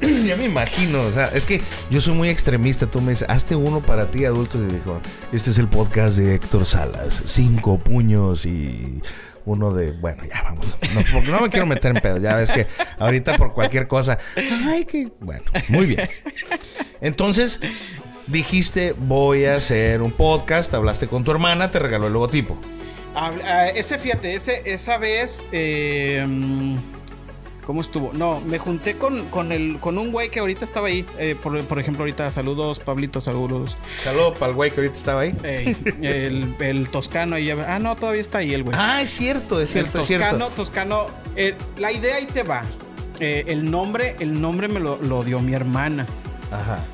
ya 0.02 0.36
me 0.36 0.46
imagino, 0.46 1.02
o 1.02 1.12
sea, 1.12 1.28
es 1.30 1.46
que 1.46 1.62
yo 1.90 2.02
soy 2.02 2.14
muy 2.14 2.30
extremista. 2.30 2.86
Tú 2.88 3.02
me 3.02 3.12
dices, 3.12 3.28
hazte 3.30 3.56
uno 3.56 3.82
para 3.82 4.12
ti, 4.12 4.26
adulto. 4.26 4.58
Y 4.62 4.68
dijo, 4.68 5.02
este 5.32 5.52
es 5.52 5.58
el 5.58 5.68
podcast 5.68 6.18
de 6.18 6.36
Héctor 6.36 6.66
Salas. 6.66 7.24
Cinco 7.26 7.80
puños 7.80 8.46
y 8.46 9.02
uno 9.48 9.74
de, 9.74 9.92
bueno, 9.92 10.24
ya 10.26 10.42
vamos. 10.44 10.66
No, 10.94 11.02
porque 11.14 11.32
no 11.32 11.40
me 11.40 11.50
quiero 11.50 11.66
meter 11.66 11.96
en 11.96 12.02
pedo. 12.02 12.18
Ya 12.18 12.36
ves 12.36 12.52
que 12.52 12.68
ahorita 13.00 13.38
por 13.38 13.54
cualquier 13.54 13.88
cosa. 13.88 14.18
Ay, 14.66 14.84
que. 14.84 15.08
Bueno, 15.22 15.44
muy 15.70 15.86
bien. 15.86 16.10
Entonces, 17.00 17.62
dijiste, 18.28 18.94
voy 18.98 19.46
a 19.46 19.56
hacer 19.56 20.02
un 20.02 20.12
podcast. 20.12 20.74
Hablaste 20.74 21.08
con 21.08 21.24
tu 21.24 21.32
hermana, 21.32 21.72
te 21.72 21.80
regaló 21.80 22.08
el 22.08 22.14
logotipo. 22.14 22.60
Ah, 23.16 23.68
ese, 23.74 23.98
fíjate, 23.98 24.36
ese, 24.36 24.62
esa 24.66 24.98
vez. 24.98 25.46
Eh, 25.54 26.28
¿Cómo 27.68 27.82
estuvo? 27.82 28.14
No, 28.14 28.40
me 28.40 28.60
junté 28.60 28.96
con, 28.96 29.26
con, 29.26 29.52
el, 29.52 29.78
con 29.82 29.98
un 29.98 30.14
güey 30.14 30.32
que 30.32 30.40
ahorita 30.40 30.64
estaba 30.64 30.88
ahí. 30.88 31.06
Eh, 31.20 31.36
por, 31.36 31.62
por, 31.66 31.78
ejemplo, 31.80 32.04
ahorita, 32.04 32.32
saludos, 32.32 32.80
Pablito, 32.80 33.20
saludos. 33.20 33.76
Saludos 34.02 34.38
para 34.38 34.52
el 34.52 34.56
güey 34.56 34.72
que 34.72 34.80
ahorita 34.80 34.96
estaba 34.96 35.22
ahí. 35.22 35.36
el, 36.02 36.56
el, 36.62 36.90
toscano 36.90 37.36
ahí. 37.36 37.50
Ah, 37.52 37.78
no, 37.78 37.98
todavía 37.98 38.22
está 38.22 38.38
ahí 38.38 38.54
el 38.54 38.64
güey. 38.64 38.74
Ah, 38.80 39.02
es 39.02 39.10
cierto, 39.10 39.60
es 39.60 39.70
cierto, 39.70 40.00
el 40.00 40.08
toscano, 40.08 40.48
Toscano, 40.48 41.08
eh, 41.36 41.56
la 41.78 41.92
idea 41.92 42.16
ahí 42.16 42.26
te 42.26 42.44
va. 42.44 42.64
Eh, 43.20 43.44
el 43.48 43.70
nombre, 43.70 44.16
el 44.22 44.40
nombre 44.40 44.70
me 44.70 44.80
lo, 44.80 44.96
lo 45.02 45.26
dio 45.26 45.42
mi 45.42 45.54
hermana. 45.54 46.08
Ajá. 46.50 46.86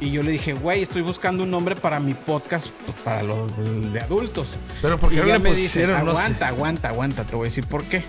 Y 0.00 0.12
yo 0.12 0.22
le 0.22 0.30
dije, 0.30 0.52
güey, 0.52 0.84
estoy 0.84 1.02
buscando 1.02 1.42
un 1.42 1.50
nombre 1.50 1.74
para 1.74 1.98
mi 1.98 2.14
podcast, 2.14 2.68
pues, 2.86 2.96
para 2.98 3.22
los 3.24 3.92
de 3.92 4.00
adultos. 4.00 4.46
Pero 4.80 4.96
porque 4.96 5.16
no 5.16 5.24
le 5.24 5.38
me 5.40 5.52
dice, 5.52 5.84
aguanta, 5.92 6.48
aguanta, 6.48 6.88
aguanta, 6.88 7.24
te 7.24 7.34
voy 7.34 7.46
a 7.46 7.48
decir 7.48 7.66
por 7.66 7.82
qué. 7.84 8.04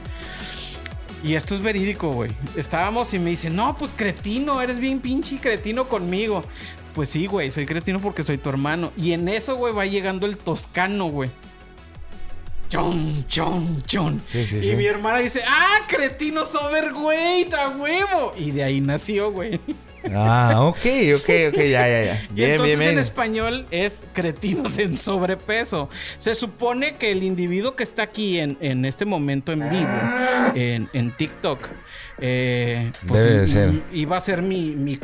Y 1.23 1.35
esto 1.35 1.55
es 1.55 1.61
verídico, 1.61 2.11
güey. 2.11 2.31
Estábamos 2.55 3.13
y 3.13 3.19
me 3.19 3.31
dice, 3.31 3.49
no, 3.49 3.77
pues 3.77 3.91
cretino, 3.95 4.61
eres 4.61 4.79
bien 4.79 4.99
pinche 4.99 5.37
cretino 5.37 5.89
conmigo. 5.89 6.43
Pues 6.95 7.09
sí, 7.09 7.27
güey, 7.27 7.51
soy 7.51 7.65
cretino 7.65 7.99
porque 7.99 8.23
soy 8.23 8.37
tu 8.37 8.49
hermano. 8.49 8.91
Y 8.97 9.11
en 9.11 9.27
eso, 9.27 9.55
güey, 9.55 9.73
va 9.73 9.85
llegando 9.85 10.25
el 10.25 10.37
toscano, 10.37 11.05
güey. 11.07 11.29
Chon, 12.69 13.25
chon, 13.27 13.81
chon. 13.83 14.21
Sí, 14.27 14.45
sí, 14.45 14.59
y 14.61 14.75
mi 14.75 14.85
hermana 14.85 15.19
dice, 15.19 15.41
ah, 15.47 15.87
cretino 15.87 16.45
sober, 16.45 16.93
güey, 16.93 17.45
da 17.45 17.69
huevo. 17.69 18.31
Y 18.37 18.51
de 18.51 18.63
ahí 18.63 18.79
nació, 18.79 19.31
güey. 19.31 19.59
Ah, 20.13 20.61
ok, 20.61 20.85
ok, 21.15 21.29
ok, 21.49 21.57
ya, 21.57 21.87
ya, 21.87 22.03
ya. 22.03 22.27
Bien, 22.31 22.51
entonces 22.51 22.79
bien, 22.79 22.91
en 22.91 22.99
español 22.99 23.65
es 23.69 24.05
cretinos 24.13 24.77
en 24.77 24.97
sobrepeso. 24.97 25.89
Se 26.17 26.35
supone 26.35 26.95
que 26.95 27.11
el 27.11 27.23
individuo 27.23 27.75
que 27.75 27.83
está 27.83 28.03
aquí 28.03 28.39
en, 28.39 28.57
en 28.61 28.85
este 28.85 29.05
momento 29.05 29.51
en 29.51 29.69
vivo, 29.69 29.89
en, 30.55 30.89
en 30.93 31.15
TikTok, 31.15 31.69
eh, 32.21 32.91
pues, 33.07 33.23
Debe 33.23 33.39
de 33.39 33.47
ser. 33.47 33.83
Iba 33.93 34.17
a 34.17 34.19
ser 34.19 34.41
mi, 34.41 34.75
mi 34.75 34.99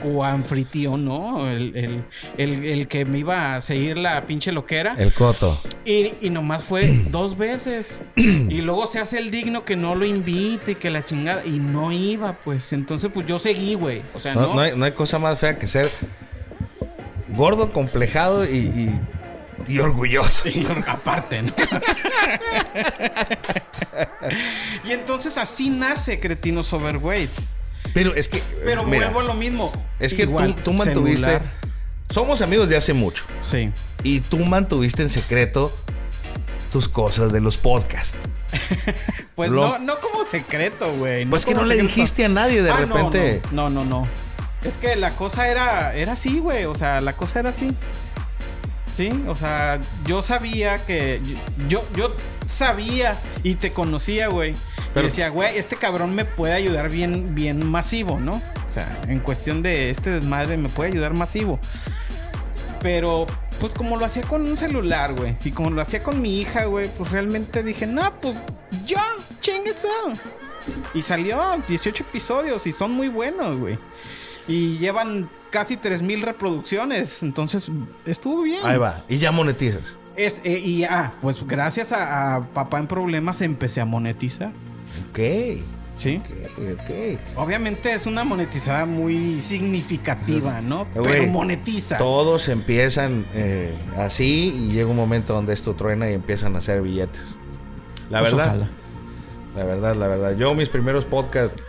¿no? 0.98 1.50
El, 1.50 2.88
que 2.90 3.06
me 3.06 3.20
iba 3.20 3.56
a 3.56 3.62
seguir 3.62 3.98
la 3.98 4.26
pinche 4.26 4.52
loquera. 4.52 4.96
El 4.98 5.14
coto. 5.14 5.58
Y, 5.86 6.14
y 6.22 6.30
nomás 6.30 6.64
fue 6.64 7.04
dos 7.10 7.38
veces. 7.38 8.00
y 8.16 8.62
luego 8.62 8.88
se 8.88 9.00
hace 9.00 9.18
el 9.18 9.32
digno 9.32 9.64
que 9.64 9.76
no 9.76 9.96
lo 9.96 10.06
invite 10.06 10.74
y 10.74 10.76
que 10.76 10.90
la 10.90 11.04
chingada. 11.04 11.46
Y 11.46 11.52
no 11.52 11.92
iba, 11.92 12.34
pues. 12.34 12.74
Entonces, 12.74 13.10
pues 13.14 13.26
yo 13.26 13.40
seguí, 13.40 13.76
güey. 13.76 14.02
O 14.14 14.20
sea, 14.20 14.36
no, 14.36 14.54
no, 14.54 14.60
hay, 14.60 14.76
no 14.76 14.86
hay 14.86 14.92
cosa 14.92 15.20
más 15.20 15.40
fea 15.40 15.58
que 15.58 15.68
ser 15.68 15.90
gordo, 17.36 17.72
complejado 17.72 18.46
y 18.46 18.66
y 18.76 19.00
orgulloso. 19.80 20.48
Y 20.50 20.66
aparte, 20.88 21.42
¿no? 21.42 21.54
y 24.86 24.92
entonces 24.92 25.38
así 25.38 25.70
nace 25.70 26.20
Cretinos 26.20 26.72
Overweight. 26.74 27.32
Pero 27.94 28.14
es 28.14 28.28
que. 28.28 28.42
Pero 28.64 28.86
vuelvo 28.86 29.20
a 29.20 29.24
lo 29.24 29.34
mismo. 29.34 29.72
Es 30.00 30.14
que 30.14 30.28
tú, 30.28 30.74
mantuviste. 30.74 31.42
Somos 32.10 32.42
amigos 32.42 32.70
de 32.70 32.78
hace 32.78 32.94
mucho. 32.94 33.26
Sí. 33.42 33.72
Y 34.04 34.20
tú 34.20 34.38
mantuviste 34.40 35.02
en 35.02 35.10
secreto 35.10 35.74
tus 36.72 36.88
cosas 36.88 37.32
de 37.32 37.42
los 37.42 37.58
podcasts. 37.58 38.18
pues 39.36 39.50
no, 39.50 39.80
no 39.80 40.00
como 40.00 40.24
secreto, 40.24 40.94
güey. 40.98 41.26
pues 41.26 41.46
que 41.46 41.54
no 41.54 41.64
le 41.64 41.76
dijiste 41.78 42.26
a 42.26 42.30
nadie 42.30 42.62
de 42.62 42.70
ah, 42.70 42.78
repente. 42.78 43.42
No, 43.52 43.70
no, 43.70 43.86
no, 43.86 44.02
no, 44.02 44.08
Es 44.64 44.76
que 44.78 44.96
la 44.96 45.12
cosa 45.12 45.48
era, 45.48 45.96
era 45.96 46.14
así, 46.14 46.40
güey. 46.40 46.66
O 46.66 46.76
sea, 46.76 47.02
la 47.02 47.14
cosa 47.14 47.40
era 47.40 47.50
así. 47.50 47.74
Sí, 48.96 49.12
o 49.28 49.36
sea, 49.36 49.80
yo 50.06 50.22
sabía 50.22 50.78
que. 50.78 51.22
Yo, 51.68 51.84
yo 51.98 52.16
sabía 52.48 53.20
y 53.44 53.56
te 53.56 53.74
conocía, 53.74 54.28
güey. 54.30 54.54
Y 54.96 55.02
decía, 55.02 55.28
güey, 55.28 55.58
este 55.58 55.76
cabrón 55.76 56.16
me 56.16 56.24
puede 56.24 56.54
ayudar 56.54 56.90
bien, 56.90 57.36
bien 57.36 57.70
masivo, 57.70 58.22
¿no? 58.22 58.36
O 58.36 58.72
sea, 58.72 59.02
en 59.10 59.20
cuestión 59.20 59.62
de 59.62 59.90
este 59.90 60.12
desmadre 60.12 60.56
me 60.56 60.70
puede 60.70 60.92
ayudar 60.92 61.14
masivo. 61.14 61.60
Pero, 62.82 63.28
pues 63.60 63.74
como 63.74 63.98
lo 63.98 64.06
hacía 64.06 64.24
con 64.24 64.44
un 64.44 64.58
celular, 64.58 65.14
güey. 65.14 65.36
Y 65.44 65.52
como 65.52 65.72
lo 65.72 65.82
hacía 65.82 66.02
con 66.02 66.22
mi 66.22 66.40
hija, 66.40 66.64
güey, 66.64 66.88
pues 66.98 67.12
realmente 67.12 67.64
dije, 67.64 67.86
no, 67.86 68.18
pues 68.22 68.36
ya, 68.86 69.06
chingue 69.42 69.72
eso. 69.72 69.90
Y 70.94 71.02
salió 71.02 71.42
18 71.68 72.04
episodios 72.04 72.66
y 72.66 72.72
son 72.72 72.92
muy 72.92 73.10
buenos, 73.10 73.60
güey. 73.60 73.78
Y 74.48 74.78
llevan 74.78 75.30
casi 75.56 75.78
3000 75.78 76.22
reproducciones. 76.22 77.24
Entonces, 77.24 77.72
estuvo 78.06 78.42
bien. 78.42 78.60
Ahí 78.66 78.78
va. 78.78 79.06
Y 79.08 79.20
ya 79.20 79.32
monetizas. 79.32 79.98
Es, 80.18 80.42
eh, 80.44 80.60
y 80.60 80.84
ah, 80.84 81.14
pues 81.22 81.48
gracias 81.48 81.94
a, 81.94 82.46
Papá 82.54 82.78
en 82.80 82.88
Problemas 82.88 83.40
empecé 83.42 83.80
a 83.80 83.86
monetizar. 83.86 84.52
Ok. 85.10 85.20
Sí. 85.96 86.22
Ok, 86.22 86.82
ok. 86.82 87.38
Obviamente 87.38 87.94
es 87.94 88.06
una 88.06 88.26
monetizada 88.26 88.86
muy 88.86 89.42
significativa, 89.42 90.60
¿no? 90.60 90.88
Pero 90.94 91.32
monetiza. 91.32 91.98
Todos 91.98 92.50
empiezan 92.50 93.26
eh, 93.34 93.74
así 93.96 94.54
y 94.58 94.74
llega 94.74 94.90
un 94.90 94.98
momento 94.98 95.34
donde 95.34 95.54
esto 95.54 95.74
truena 95.74 96.10
y 96.10 96.14
empiezan 96.16 96.56
a 96.56 96.58
hacer 96.58 96.82
billetes. 96.82 97.34
La 98.10 98.20
pues 98.20 98.36
verdad. 98.36 98.68
La 99.56 99.64
verdad, 99.64 99.96
la 99.96 100.08
verdad. 100.08 100.36
Yo 100.36 100.54
mis 100.54 100.68
primeros 100.68 101.06
podcasts 101.06 101.64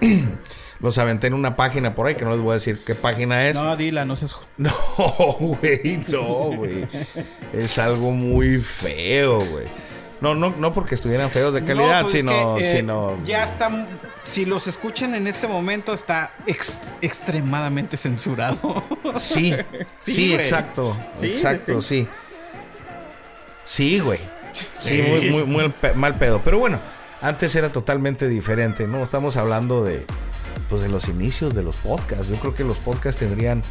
los 0.80 0.98
aventé 0.98 1.26
en 1.26 1.34
una 1.34 1.56
página 1.56 1.94
por 1.94 2.06
ahí, 2.06 2.14
que 2.14 2.24
no 2.24 2.30
les 2.32 2.40
voy 2.40 2.52
a 2.52 2.54
decir 2.54 2.82
qué 2.84 2.94
página 2.94 3.46
es. 3.48 3.54
No, 3.54 3.76
dila, 3.76 4.04
no 4.04 4.16
seas... 4.16 4.36
No, 4.56 4.72
güey, 5.38 6.04
no, 6.08 6.24
güey. 6.56 6.88
es 7.52 7.78
algo 7.78 8.12
muy 8.12 8.58
feo, 8.58 9.40
güey. 9.40 9.66
No, 10.20 10.34
no, 10.34 10.50
no 10.50 10.72
porque 10.72 10.96
estuvieran 10.96 11.30
feos 11.30 11.54
de 11.54 11.62
calidad, 11.62 12.02
pues 12.02 12.12
sino, 12.12 12.58
eh, 12.58 12.76
sino... 12.76 13.18
Ya 13.24 13.44
están... 13.44 13.88
Si 14.24 14.44
los 14.44 14.66
escuchan 14.66 15.14
en 15.14 15.26
este 15.26 15.46
momento, 15.46 15.94
está 15.94 16.32
extremadamente 17.00 17.96
censurado. 17.96 18.84
Sí, 19.16 19.54
sí, 19.98 20.34
exacto. 20.34 20.96
exacto, 21.22 21.80
sí. 21.80 22.08
Sí, 23.64 24.00
güey. 24.00 24.20
Sí, 24.78 25.02
muy, 25.08 25.30
muy, 25.30 25.44
muy 25.44 25.74
mal 25.94 26.18
pedo. 26.18 26.40
Pero 26.44 26.58
bueno, 26.58 26.80
antes 27.20 27.54
era 27.54 27.70
totalmente 27.70 28.28
diferente, 28.28 28.86
¿no? 28.86 29.02
Estamos 29.02 29.36
hablando 29.36 29.84
de 29.84 30.04
pues 30.68 30.82
de 30.82 30.88
los 30.88 31.08
inicios 31.08 31.54
de 31.54 31.62
los 31.62 31.76
podcasts. 31.76 32.28
Yo 32.28 32.36
creo 32.36 32.54
que 32.54 32.64
los 32.64 32.78
podcasts 32.78 33.18
tendrían 33.18 33.62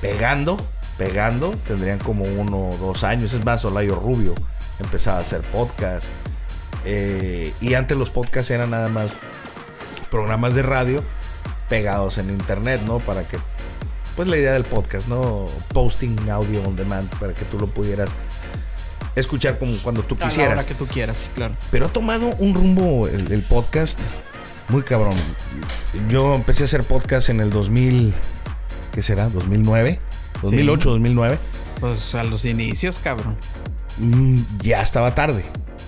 pegando, 0.00 0.56
pegando, 0.96 1.50
tendrían 1.66 1.98
como 1.98 2.24
uno 2.24 2.70
o 2.70 2.76
dos 2.76 3.04
años. 3.04 3.32
Es 3.34 3.44
más, 3.44 3.64
Olayo 3.64 3.96
Rubio 3.96 4.34
empezaba 4.78 5.18
a 5.18 5.20
hacer 5.22 5.42
podcast. 5.42 6.06
Eh, 6.84 7.52
y 7.60 7.74
antes 7.74 7.96
los 7.96 8.10
podcasts 8.10 8.50
eran 8.50 8.70
nada 8.70 8.88
más 8.88 9.16
programas 10.10 10.54
de 10.54 10.62
radio 10.62 11.02
pegados 11.68 12.18
en 12.18 12.30
internet, 12.30 12.80
¿no? 12.86 12.98
Para 12.98 13.26
que, 13.26 13.38
pues 14.16 14.28
la 14.28 14.36
idea 14.36 14.52
del 14.52 14.64
podcast, 14.64 15.08
¿no? 15.08 15.46
Posting 15.72 16.30
audio 16.30 16.62
on 16.62 16.76
demand 16.76 17.08
para 17.18 17.34
que 17.34 17.44
tú 17.44 17.58
lo 17.58 17.66
pudieras 17.66 18.08
escuchar 19.14 19.58
como 19.58 19.76
cuando 19.78 20.02
tú 20.02 20.16
quisieras. 20.16 20.38
A 20.38 20.48
la 20.48 20.60
hora 20.60 20.66
que 20.66 20.74
tú 20.74 20.86
quieras, 20.86 21.24
claro. 21.34 21.54
Pero 21.70 21.86
ha 21.86 21.88
tomado 21.92 22.34
un 22.38 22.54
rumbo 22.54 23.08
el, 23.08 23.42
podcast 23.44 24.00
muy 24.68 24.82
cabrón. 24.82 25.16
Yo 26.08 26.34
empecé 26.34 26.64
a 26.64 26.66
hacer 26.66 26.84
podcast 26.84 27.28
en 27.30 27.40
el 27.40 27.50
2000, 27.50 28.14
¿qué 28.92 29.02
será? 29.02 29.28
2009, 29.28 30.00
2008, 30.42 30.90
2009. 30.90 31.40
Pues 31.80 32.14
a 32.14 32.24
los 32.24 32.44
inicios, 32.44 32.98
cabrón. 32.98 33.36
Mm, 33.98 34.40
ya 34.60 34.82
estaba 34.82 35.14
tarde, 35.14 35.44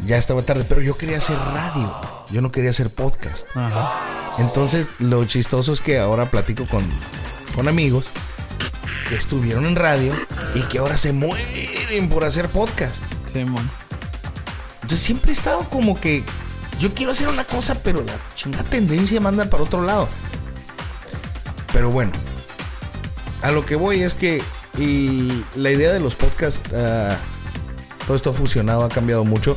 ya 0.06 0.16
estaba 0.16 0.42
tarde, 0.42 0.64
pero 0.68 0.80
yo 0.80 0.96
quería 0.96 1.18
hacer 1.18 1.37
radio, 1.37 1.94
yo 2.30 2.40
no 2.40 2.50
quería 2.50 2.70
hacer 2.70 2.90
podcast. 2.90 3.46
Ajá. 3.54 4.08
Entonces, 4.38 4.88
lo 4.99 5.25
chistoso 5.25 5.72
es 5.72 5.80
que 5.80 5.99
ahora 5.99 6.30
platico 6.30 6.66
con, 6.66 6.82
con 7.54 7.68
amigos 7.68 8.08
que 9.08 9.16
estuvieron 9.16 9.66
en 9.66 9.76
radio 9.76 10.14
y 10.54 10.60
que 10.62 10.78
ahora 10.78 10.96
se 10.96 11.12
mueren 11.12 12.08
por 12.08 12.25
hacer 12.25 12.49
podcast. 12.49 13.02
Sí, 13.32 13.40
Entonces 13.40 15.00
siempre 15.00 15.32
he 15.32 15.34
estado 15.34 15.68
como 15.68 16.00
que 16.00 16.25
yo 16.80 16.94
quiero 16.94 17.12
hacer 17.12 17.28
una 17.28 17.44
cosa, 17.44 17.75
pero 17.75 18.02
la 18.02 18.14
chingada 18.34 18.64
tendencia 18.64 19.20
manda 19.20 19.44
para 19.44 19.62
otro 19.62 19.82
lado. 19.82 20.08
Pero 21.72 21.90
bueno, 21.90 22.10
a 23.42 23.52
lo 23.52 23.64
que 23.64 23.76
voy 23.76 24.02
es 24.02 24.14
que 24.14 24.42
la 25.56 25.70
idea 25.70 25.92
de 25.92 26.00
los 26.00 26.16
podcasts, 26.16 26.60
ah, 26.75 27.16
todo 28.06 28.16
esto 28.16 28.30
ha 28.30 28.32
fusionado, 28.32 28.82
ha 28.82 28.88
cambiado 28.88 29.25
mucho. 29.25 29.56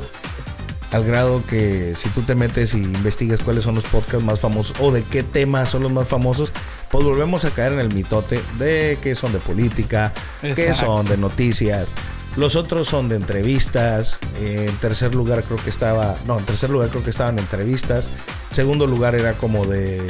Al 0.91 1.05
grado 1.05 1.43
que 1.47 1.95
si 1.97 2.09
tú 2.09 2.21
te 2.21 2.35
metes 2.35 2.75
y 2.75 2.83
investigas 2.83 3.39
cuáles 3.39 3.63
son 3.63 3.73
los 3.73 3.85
podcasts 3.85 4.23
más 4.23 4.41
famosos 4.41 4.75
o 4.79 4.91
de 4.91 5.03
qué 5.03 5.23
temas 5.23 5.69
son 5.69 5.81
los 5.81 5.91
más 5.91 6.07
famosos, 6.07 6.51
pues 6.91 7.03
volvemos 7.03 7.45
a 7.45 7.51
caer 7.51 7.71
en 7.73 7.79
el 7.79 7.91
mitote 7.91 8.39
de 8.59 8.99
que 9.01 9.15
son 9.15 9.33
de 9.33 9.39
política, 9.39 10.13
que 10.41 10.73
son 10.75 11.05
de 11.05 11.17
noticias, 11.17 11.89
los 12.35 12.55
otros 12.55 12.87
son 12.87 13.09
de 13.09 13.15
entrevistas. 13.15 14.17
en 14.41 14.75
tercer 14.77 15.13
lugar 15.15 15.43
creo 15.43 15.57
que 15.57 15.69
estaba. 15.69 16.17
No, 16.25 16.39
en 16.39 16.45
tercer 16.45 16.69
lugar 16.69 16.89
creo 16.89 17.03
que 17.03 17.09
estaban 17.09 17.39
entrevistas. 17.39 18.09
Segundo 18.49 18.87
lugar 18.87 19.15
era 19.15 19.33
como 19.33 19.65
de 19.65 20.01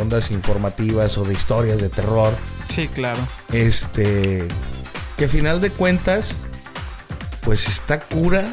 ondas 0.00 0.30
informativas 0.30 1.18
o 1.18 1.24
de 1.24 1.34
historias 1.34 1.80
de 1.80 1.88
terror. 1.88 2.34
Sí, 2.68 2.88
claro. 2.88 3.26
Este. 3.52 4.46
Que 5.16 5.28
final 5.28 5.60
de 5.60 5.70
cuentas. 5.70 6.34
Pues 7.42 7.68
está 7.68 8.00
cura. 8.00 8.52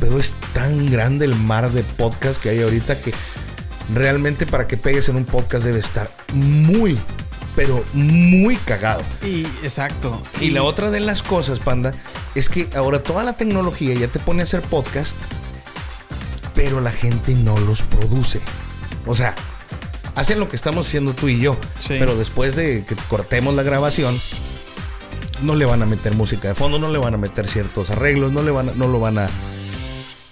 Pero 0.00 0.18
es 0.18 0.34
tan 0.52 0.90
grande 0.90 1.24
el 1.24 1.36
mar 1.36 1.70
de 1.70 1.82
podcast 1.82 2.42
que 2.42 2.50
hay 2.50 2.62
ahorita 2.62 3.00
que 3.00 3.14
realmente 3.92 4.46
para 4.46 4.66
que 4.66 4.76
pegues 4.76 5.08
en 5.08 5.16
un 5.16 5.24
podcast 5.24 5.64
debe 5.64 5.78
estar 5.78 6.10
muy, 6.32 6.98
pero 7.56 7.84
muy 7.92 8.56
cagado. 8.56 9.02
Y 9.22 9.44
exacto. 9.62 10.20
Y, 10.40 10.50
la 10.50 10.62
otra 10.62 10.90
de 10.90 11.00
las 11.00 11.22
cosas, 11.22 11.58
panda, 11.58 11.92
es 12.34 12.48
que 12.48 12.68
ahora 12.74 13.02
toda 13.02 13.24
la 13.24 13.36
tecnología 13.36 13.94
ya 13.94 14.08
te 14.08 14.18
pone 14.18 14.42
a 14.42 14.44
hacer 14.44 14.62
podcast, 14.62 15.16
pero 16.54 16.80
la 16.80 16.90
gente 16.90 17.34
no 17.34 17.58
los 17.58 17.82
produce. 17.82 18.40
O 19.06 19.14
sea, 19.14 19.34
hacen 20.14 20.38
lo 20.38 20.48
que 20.48 20.56
estamos 20.56 20.86
haciendo 20.86 21.14
tú 21.14 21.28
y 21.28 21.38
yo, 21.38 21.56
pero 21.88 22.16
después 22.16 22.56
de 22.56 22.84
que 22.86 22.96
cortemos 23.08 23.54
la 23.54 23.62
grabación, 23.62 24.16
no 25.42 25.54
le 25.54 25.64
van 25.64 25.82
a 25.82 25.86
meter 25.86 26.14
música 26.14 26.48
de 26.48 26.54
fondo, 26.54 26.78
no 26.78 26.90
le 26.90 26.98
van 26.98 27.14
a 27.14 27.18
meter 27.18 27.48
ciertos 27.48 27.90
arreglos, 27.90 28.32
no 28.32 28.42
le 28.42 28.50
van 28.50 28.70
no 28.76 28.88
lo 28.88 29.00
van 29.00 29.18
a 29.18 29.28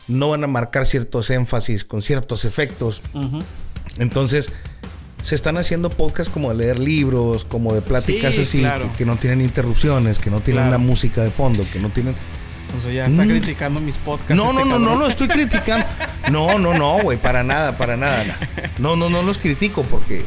no 0.09 0.31
van 0.31 0.45
a 0.45 0.47
marcar 0.47 0.87
ciertos 0.87 1.31
énfasis 1.31 1.85
con 1.85 2.03
ciertos 2.03 2.45
efectos. 2.45 3.03
Entonces, 3.99 4.51
se 5.23 5.35
están 5.35 5.57
haciendo 5.57 5.91
podcasts 5.91 6.33
como 6.33 6.51
de 6.51 6.57
leer 6.57 6.79
libros, 6.79 7.45
como 7.45 7.75
de 7.75 7.83
pláticas 7.83 8.39
así, 8.39 8.65
que, 8.97 9.05
no 9.05 9.17
tienen 9.17 9.41
interrupciones, 9.41 10.19
que 10.19 10.31
no 10.31 10.41
tienen 10.41 10.65
una 10.65 10.79
música 10.79 11.23
de 11.23 11.31
fondo, 11.31 11.65
que 11.73 11.79
no 11.79 11.91
tienen... 11.91 12.15
O 12.77 12.81
sea, 12.81 12.91
ya 12.91 13.07
está 13.07 13.25
mm. 13.25 13.29
criticando 13.29 13.81
mis 13.81 13.99
podcasts. 13.99 14.35
No, 14.35 14.53
no, 14.53 14.61
este 14.61 14.71
no, 14.71 14.79
no, 14.79 14.97
no, 14.97 15.07
estoy 15.07 15.29
criticando. 15.29 15.87
No, 16.31 16.57
no, 16.59 16.73
no, 16.73 17.03
güey, 17.03 17.21
para 17.21 17.43
nada, 17.43 17.77
para 17.77 17.97
nada. 17.97 18.39
No, 18.79 18.95
no, 18.95 19.11
no 19.11 19.25
los 19.25 19.39
critico 19.39 19.83
porque 19.83 20.25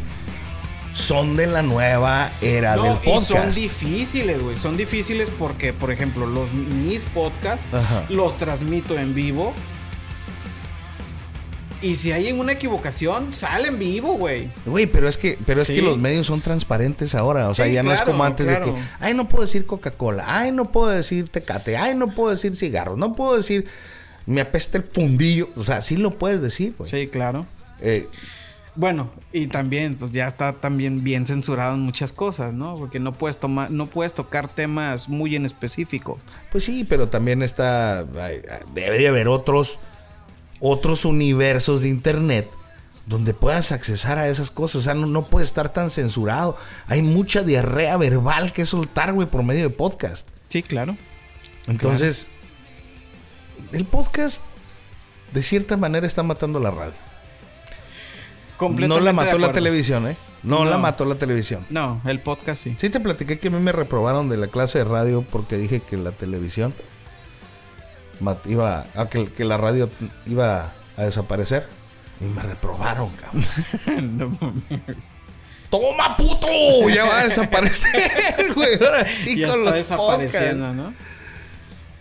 son 0.94 1.36
de 1.38 1.48
la 1.48 1.62
nueva 1.62 2.34
era 2.42 2.76
del 2.76 2.98
podcast. 2.98 3.28
son 3.28 3.54
difíciles, 3.54 4.44
güey. 4.44 4.58
Son 4.58 4.76
difíciles 4.78 5.30
porque, 5.40 5.72
por 5.72 5.92
ejemplo, 5.92 6.28
los 6.28 6.52
mis 6.54 7.02
podcasts 7.02 7.66
los 8.10 8.38
transmito 8.38 9.00
en 9.00 9.16
vivo 9.16 9.54
y 11.86 11.96
si 11.96 12.12
hay 12.12 12.32
una 12.32 12.54
equivocación, 12.54 13.32
sale 13.32 13.68
en 13.68 13.78
vivo, 13.78 14.14
güey. 14.14 14.50
Güey, 14.66 14.88
pero 14.88 15.08
es 15.08 15.18
que, 15.18 15.38
pero 15.46 15.62
es 15.62 15.68
que 15.68 15.82
los 15.82 15.98
medios 15.98 16.28
son 16.28 16.42
transparentes 16.42 17.14
ahora. 17.14 17.48
O 17.50 17.54
sea, 17.54 17.68
ya 17.68 17.84
no 17.84 17.94
es 17.94 18.02
como 18.02 18.24
antes 18.24 18.48
de 18.48 18.60
que, 18.60 18.74
ay, 19.00 19.14
no 19.14 19.28
puedo 19.28 19.44
decir 19.44 19.66
Coca-Cola, 19.66 20.26
ay, 20.28 20.52
no 20.52 20.72
puedo 20.72 20.88
decir 20.88 21.30
Tecate, 21.30 21.78
ay, 21.78 21.94
no 21.94 22.16
puedo 22.16 22.32
decir 22.32 22.56
cigarros, 22.56 22.98
no 22.98 23.14
puedo 23.14 23.38
decir 23.38 23.68
me 24.26 24.42
apesta 24.42 24.78
el 24.78 24.84
fundillo. 24.84 25.50
O 25.56 25.64
sea, 25.64 25.82
sí 25.82 25.98
lo 25.98 26.18
puedes 26.18 26.42
decir, 26.42 26.74
güey. 26.78 26.90
Sí, 26.90 27.08
claro. 27.08 27.46
Eh, 27.80 28.08
bueno, 28.76 29.12
y 29.32 29.48
también, 29.48 29.96
pues 29.96 30.12
ya 30.12 30.28
está 30.28 30.54
también 30.54 31.04
bien 31.04 31.26
censurado 31.26 31.76
en 31.76 31.82
muchas 31.82 32.12
cosas, 32.12 32.54
¿no? 32.54 32.76
Porque 32.76 33.00
no 33.00 33.14
puedes 33.14 33.38
tomar, 33.38 33.72
no 33.72 33.88
puedes 33.88 34.14
tocar 34.14 34.48
temas 34.48 35.08
muy 35.08 35.36
en 35.36 35.46
específico. 35.46 36.20
Pues 36.52 36.66
sí, 36.66 36.84
pero 36.84 37.08
también 37.08 37.42
está, 37.42 38.04
debe 38.74 38.98
de 38.98 39.08
haber 39.08 39.28
otros 39.28 39.80
otros 40.68 41.06
universos 41.06 41.84
de 41.84 41.90
internet 41.90 42.50
donde 43.06 43.36
puedas 43.36 43.72
accesar 43.72 44.18
a 44.18 44.28
esas 44.30 44.50
cosas. 44.50 44.78
O 44.78 44.82
sea, 44.82 44.96
no, 44.96 45.06
no 45.06 45.28
puede 45.28 45.46
estar 45.46 45.72
tan 45.72 45.92
censurado. 45.92 46.58
Hay 46.88 47.04
mucha 47.04 47.44
diarrea 47.44 47.98
verbal 47.98 48.52
que 48.52 48.66
soltar, 48.66 49.14
güey, 49.14 49.30
por 49.30 49.44
medio 49.44 49.64
de 49.64 49.70
podcast. 49.70 50.28
Sí, 50.50 50.64
claro. 50.64 50.98
Entonces, 51.68 52.30
el 53.74 53.86
podcast, 53.86 54.44
de 55.34 55.44
cierta 55.44 55.78
manera, 55.78 56.08
está 56.08 56.24
matando 56.24 56.60
la 56.60 56.72
radio. 56.72 56.96
No 58.60 59.00
la 59.00 59.14
mató 59.14 59.38
la 59.38 59.52
televisión, 59.52 60.08
¿eh? 60.08 60.18
No, 60.42 60.64
no, 60.64 60.72
la 60.72 60.78
mató 60.78 61.06
la 61.06 61.16
televisión. 61.16 61.66
No, 61.70 62.02
el 62.06 62.22
podcast 62.22 62.64
sí. 62.64 62.76
Sí 62.80 62.90
te 62.90 63.00
platiqué 63.00 63.38
que 63.38 63.48
a 63.50 63.52
mí 63.52 63.60
me 63.60 63.72
reprobaron 63.72 64.30
de 64.30 64.38
la 64.38 64.48
clase 64.48 64.80
de 64.80 64.84
radio 64.84 65.24
porque 65.24 65.58
dije 65.58 65.82
que 65.82 65.98
la 65.98 66.12
televisión 66.12 66.74
iba 68.46 68.86
a 68.96 69.10
que, 69.10 69.44
la 69.44 69.58
radio 69.58 69.90
iba 70.26 70.74
a 70.98 71.04
desaparecer 71.04 71.68
y 72.22 72.26
me 72.26 72.42
reprobaron, 72.42 73.10
cabrón. 73.16 74.38
¡Toma, 75.70 76.16
puto! 76.16 76.48
Ya 76.94 77.06
va 77.06 77.20
a 77.20 77.24
desaparecer, 77.24 78.54
güey. 78.56 78.76
Ahora 78.76 79.06
sí 79.14 79.42
con 79.42 79.60
está 79.60 79.72
desapareciendo, 79.74 80.74
¿no? 80.74 80.94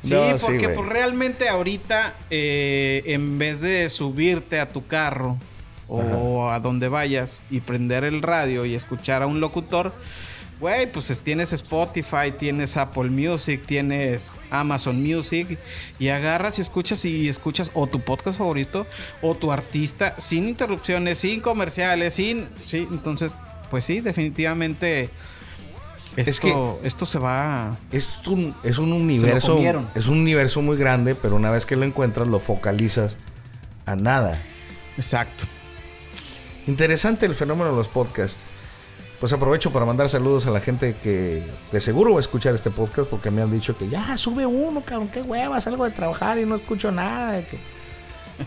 Sí, 0.03 0.15
porque 0.41 0.69
pues, 0.69 0.89
realmente 0.89 1.49
ahorita, 1.49 2.15
eh, 2.31 3.03
en 3.07 3.39
vez 3.39 3.61
de 3.61 3.89
subirte 3.89 4.61
a 4.61 4.69
tu 4.69 4.87
carro 4.87 5.39
o 5.89 6.51
a 6.51 6.61
donde 6.61 6.89
vayas 6.89 7.41
y 7.51 7.61
prender 7.61 8.05
el 8.05 8.23
radio 8.23 8.65
y 8.65 8.75
escuchar 8.75 9.23
a 9.23 9.27
un 9.27 9.41
locutor, 9.41 9.93
Güey, 10.65 10.91
pues 10.91 11.21
tienes 11.23 11.53
Spotify, 11.53 12.33
tienes 12.39 12.79
Apple 12.79 13.11
Music, 13.11 13.61
tienes 13.67 14.31
Amazon 14.49 14.97
Music 15.03 15.59
y 15.99 16.09
agarras 16.09 16.59
y 16.59 16.63
escuchas 16.63 17.05
y 17.05 17.29
escuchas 17.29 17.71
o 17.75 17.87
tu 17.87 18.01
podcast 18.01 18.39
favorito 18.39 18.87
o 19.21 19.35
tu 19.35 19.53
artista 19.53 20.15
sin 20.17 20.49
interrupciones, 20.49 21.19
sin 21.19 21.43
comerciales, 21.43 22.15
sin... 22.15 22.49
Sí, 22.65 22.89
entonces, 22.91 23.33
pues 23.71 23.85
sí, 23.85 24.01
definitivamente... 24.01 25.11
Esto, 26.17 26.31
es 26.31 26.41
que 26.41 26.55
esto 26.85 27.05
se 27.05 27.19
va. 27.19 27.77
Es 27.93 28.27
un, 28.27 28.57
es 28.63 28.79
un 28.79 28.95
universo. 28.95 29.61
Es 29.95 30.09
un 30.09 30.21
universo 30.21 30.63
muy 30.63 30.79
grande, 30.79 31.15
pero 31.15 31.37
una 31.37 31.51
vez 31.51 31.67
que 31.67 31.77
lo 31.77 31.85
encuentras, 31.85 32.27
lo 32.27 32.41
focalizas 32.41 33.19
a 33.85 33.97
nada. 33.97 34.41
Exacto. 34.97 35.45
Interesante 36.67 37.27
el 37.27 37.35
fenómeno 37.35 37.73
de 37.73 37.77
los 37.77 37.89
podcasts. 37.89 38.41
Pues 39.25 39.33
aprovecho 39.33 39.73
para 39.73 39.87
mandar 39.87 40.11
saludos 40.11 40.47
a 40.47 40.51
la 40.51 40.61
gente 40.61 40.97
que 40.97 41.43
de 41.73 41.81
seguro 41.81 42.13
va 42.13 42.19
a 42.19 42.21
escuchar 42.21 42.55
este 42.55 42.71
podcast 42.71 43.09
porque 43.09 43.31
me 43.31 43.41
han 43.41 43.51
dicho 43.51 43.75
que 43.75 43.89
ya 43.89 44.19
sube 44.19 44.45
uno, 44.45 44.83
cabrón, 44.85 45.09
qué 45.09 45.23
hueva, 45.23 45.63
salgo 45.63 45.87
de 45.87 45.93
trabajar 45.93 46.37
y 46.37 46.45
no 46.45 46.57
escucho 46.57 46.93
nada. 46.93 47.43
Que... 47.43 47.59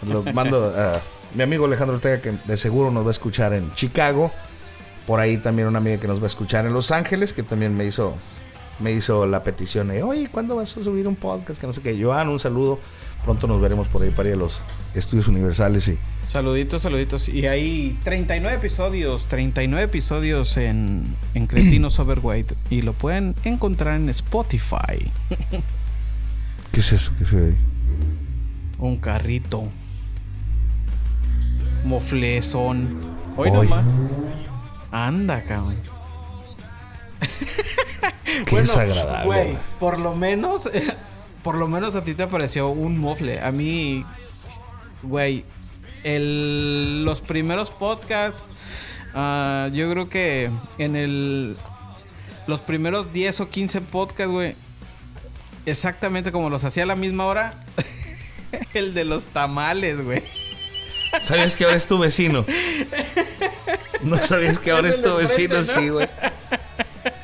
Lo 0.06 0.22
mando 0.22 0.72
a 0.78 1.02
mi 1.34 1.42
amigo 1.42 1.66
Alejandro 1.66 1.96
Ortega 1.96 2.22
que 2.22 2.34
de 2.46 2.58
seguro 2.58 2.92
nos 2.92 3.04
va 3.06 3.08
a 3.08 3.12
escuchar 3.12 3.54
en 3.54 3.74
Chicago. 3.74 4.32
Por 5.08 5.20
ahí 5.20 5.38
también 5.38 5.68
una 5.68 5.80
amiga 5.80 5.98
que 5.98 6.08
nos 6.08 6.20
va 6.20 6.26
a 6.26 6.28
escuchar 6.28 6.68
en 6.68 6.74
Los 6.74 6.92
Ángeles 6.92 7.34
que 7.34 7.42
también 7.42 7.76
me 7.76 7.84
hizo 7.84 8.14
me 8.78 8.92
hizo 8.92 9.26
la 9.26 9.42
petición 9.42 9.88
de, 9.88 10.04
oye, 10.04 10.30
¿cuándo 10.32 10.58
vas 10.58 10.78
a 10.78 10.84
subir 10.84 11.08
un 11.08 11.16
podcast? 11.16 11.60
Que 11.60 11.66
no 11.66 11.74
sé 11.74 11.82
qué. 11.82 12.00
Joan, 12.00 12.30
un 12.30 12.40
saludo 12.40 12.78
Pronto 13.24 13.48
nos 13.48 13.60
veremos 13.60 13.88
por 13.88 14.04
ahí 14.04 14.10
para 14.10 14.30
ir 14.30 14.36
a 14.36 14.38
los 14.38 14.62
estudios 14.94 15.28
universales 15.28 15.88
y... 15.88 15.98
Saluditos, 16.28 16.82
saluditos. 16.82 17.30
Y 17.30 17.48
hay 17.48 17.98
39 18.04 18.58
episodios, 18.58 19.28
39 19.28 19.86
episodios 19.86 20.58
en, 20.58 21.16
en 21.34 21.48
Cretinos 21.48 21.98
Overweight. 22.00 22.52
Y 22.70 22.82
lo 22.82 22.92
pueden 22.94 23.34
encontrar 23.46 23.96
en 23.96 24.10
Spotify. 24.10 25.10
¿Qué 26.72 26.80
es 26.82 26.92
eso? 26.92 27.12
¿Qué 27.18 27.26
se 27.26 27.36
ve 27.36 27.48
ahí? 27.52 27.58
Un 28.78 28.98
carrito. 28.98 29.70
Moflezón. 31.86 33.00
Hoy 33.38 33.50
Hoy. 33.50 33.70
nomás. 33.70 33.86
Anda, 34.92 35.44
cabrón. 35.44 35.78
Qué 38.46 38.56
desagradable, 38.58 39.26
Güey, 39.26 39.46
güey. 39.52 39.58
por 39.80 39.98
lo 40.00 40.16
menos, 40.16 40.70
por 41.44 41.56
lo 41.56 41.68
menos 41.68 41.96
a 41.96 42.04
ti 42.04 42.14
te 42.14 42.28
pareció 42.28 42.68
un 42.70 43.00
mofle. 43.00 43.40
A 43.42 43.52
mí, 43.52 44.06
güey, 45.04 45.46
el, 46.16 47.04
los 47.04 47.22
primeros 47.22 47.70
podcasts, 47.70 48.46
ah, 49.14 49.70
yo 49.74 49.90
creo 49.92 50.10
que 50.10 50.50
en 50.78 50.96
el, 50.96 51.58
los 52.48 52.62
primeros 52.62 53.12
10 53.12 53.42
o 53.42 53.50
15 53.50 53.82
podcasts, 53.82 54.32
güey, 54.32 54.56
exactamente 55.66 56.32
como 56.32 56.50
los 56.50 56.64
hacía 56.64 56.84
a 56.84 56.86
la 56.86 56.96
misma 56.96 57.26
hora, 57.26 57.60
el 58.74 58.94
de 58.94 59.04
los 59.04 59.26
tamales, 59.26 60.02
güey. 60.02 60.24
¿Sabías 61.22 61.56
que 61.56 61.66
ahora 61.66 61.78
es 61.78 61.88
tu 61.88 61.98
vecino? 61.98 62.46
No 64.02 64.18
sabías 64.22 64.60
que 64.60 64.72
ahora 64.72 64.90
es 64.90 65.02
tu 65.02 65.16
vecino, 65.16 65.64
sí, 65.64 65.90
güey. 65.90 66.08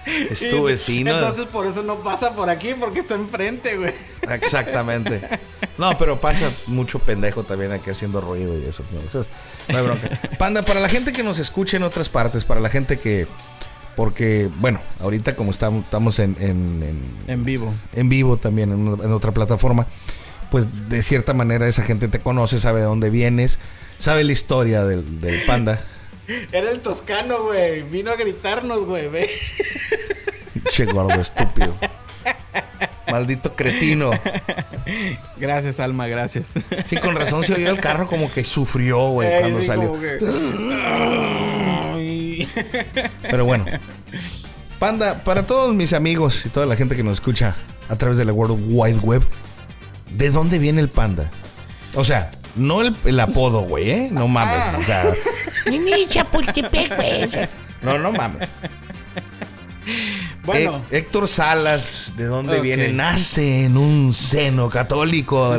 Es 0.30 0.50
tu 0.50 0.64
vecino. 0.64 1.12
Entonces 1.12 1.46
por 1.48 1.66
eso 1.68 1.84
no 1.84 1.98
pasa 2.04 2.36
por 2.36 2.50
aquí, 2.50 2.74
porque 2.80 3.00
está 3.02 3.16
enfrente, 3.16 3.78
güey. 3.78 3.94
Exactamente. 4.30 5.22
No, 5.76 5.98
pero 5.98 6.22
pasa 6.22 6.52
mucho 6.68 7.00
pendejo 7.00 7.44
también 7.46 7.72
aquí 7.72 7.90
haciendo 7.90 8.22
ruido 8.22 8.56
y 8.60 8.64
eso. 8.66 8.84
¿no? 8.92 9.00
Eso 9.02 9.22
es- 9.22 9.28
no 9.70 9.78
hay 9.80 9.84
bronca. 9.84 10.20
Panda, 10.38 10.62
para 10.62 10.80
la 10.80 10.88
gente 10.88 11.12
que 11.12 11.24
nos 11.24 11.40
escuche 11.40 11.78
en 11.78 11.84
otras 11.84 12.10
partes, 12.10 12.46
para 12.46 12.60
la 12.62 12.70
gente 12.70 13.00
que. 13.00 13.28
Porque, 13.96 14.52
bueno, 14.60 14.82
ahorita 15.00 15.36
como 15.36 15.50
estamos, 15.50 15.84
estamos 15.86 16.20
en, 16.20 16.36
en- 16.40 16.84
en- 16.84 17.14
En 17.32 17.44
vivo. 17.44 17.74
en 17.94 18.08
vivo 18.08 18.38
también 18.38 18.72
en, 18.72 18.88
una- 18.88 19.04
en 19.04 19.12
otra 19.14 19.32
plataforma, 19.32 19.88
pues 20.52 20.68
de 20.90 21.02
cierta 21.02 21.34
manera 21.34 21.68
esa 21.68 21.82
gente 21.82 22.08
te 22.08 22.20
conoce, 22.20 22.60
sabe 22.60 22.80
de 22.82 22.86
dónde 22.86 23.10
vienes, 23.10 23.58
sabe 23.98 24.24
la 24.24 24.32
historia 24.32 24.84
del, 24.86 25.22
del 25.22 25.42
panda. 25.48 25.82
Era 26.52 26.70
el 26.72 26.80
toscano, 26.82 27.44
güey. 27.44 27.82
Vino 27.84 28.12
a 28.12 28.16
gritarnos, 28.16 28.86
güey. 28.86 29.08
ve. 29.10 29.30
Che 30.70 30.86
gordo 30.86 31.20
estúpido. 31.20 31.76
Maldito 33.12 33.56
cretino. 33.56 34.12
Gracias, 35.38 35.80
Alma, 35.80 36.08
gracias. 36.08 36.48
Sí, 36.86 36.98
con 36.98 37.16
razón 37.16 37.44
se 37.44 37.54
oyó 37.54 37.70
el 37.70 37.80
carro 37.80 38.08
como 38.08 38.32
que 38.32 38.44
sufrió, 38.44 39.10
güey, 39.10 39.30
Ey, 39.30 39.40
cuando 39.42 39.60
sí, 39.60 39.66
salió. 39.68 39.94
que-. 39.94 40.20
Pero 43.22 43.46
bueno. 43.46 43.66
Panda, 44.80 45.24
para 45.24 45.46
todos 45.46 45.74
mis 45.76 45.94
amigos 45.94 46.46
y 46.46 46.50
toda 46.50 46.66
la 46.66 46.76
gente 46.76 46.96
que 46.96 47.04
nos 47.04 47.14
escucha 47.14 47.56
a 47.90 47.96
través 47.98 48.18
de 48.18 48.26
la 48.26 48.34
World 48.34 48.60
Wide 48.68 49.00
Web, 49.00 49.24
¿de 50.12 50.30
dónde 50.30 50.60
viene 50.60 50.82
el 50.82 50.90
panda? 50.90 51.32
O 51.96 52.04
sea, 52.04 52.32
no 52.56 52.82
el, 52.82 52.96
el 53.06 53.20
apodo, 53.20 53.62
güey, 53.62 53.90
¿eh? 53.92 54.10
No 54.12 54.28
mames. 54.28 54.74
O 54.76 54.84
sea, 54.84 55.14
Ni 55.66 56.08
Chapultepec, 56.08 56.96
güey. 56.96 57.30
no, 57.82 57.98
no 58.00 58.12
mames. 58.12 58.48
Bueno, 60.46 60.82
Eh, 60.92 60.98
Héctor 60.98 61.28
Salas, 61.28 62.14
¿de 62.18 62.26
dónde 62.26 62.58
Ok. 62.58 62.64
viene? 62.64 62.92
Nace 62.92 63.66
en 63.66 63.78
un 63.78 64.14
seno 64.14 64.70
católico. 64.70 65.56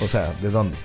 O 0.00 0.08
sea, 0.08 0.32
¿de 0.40 0.50
dónde? 0.50 0.76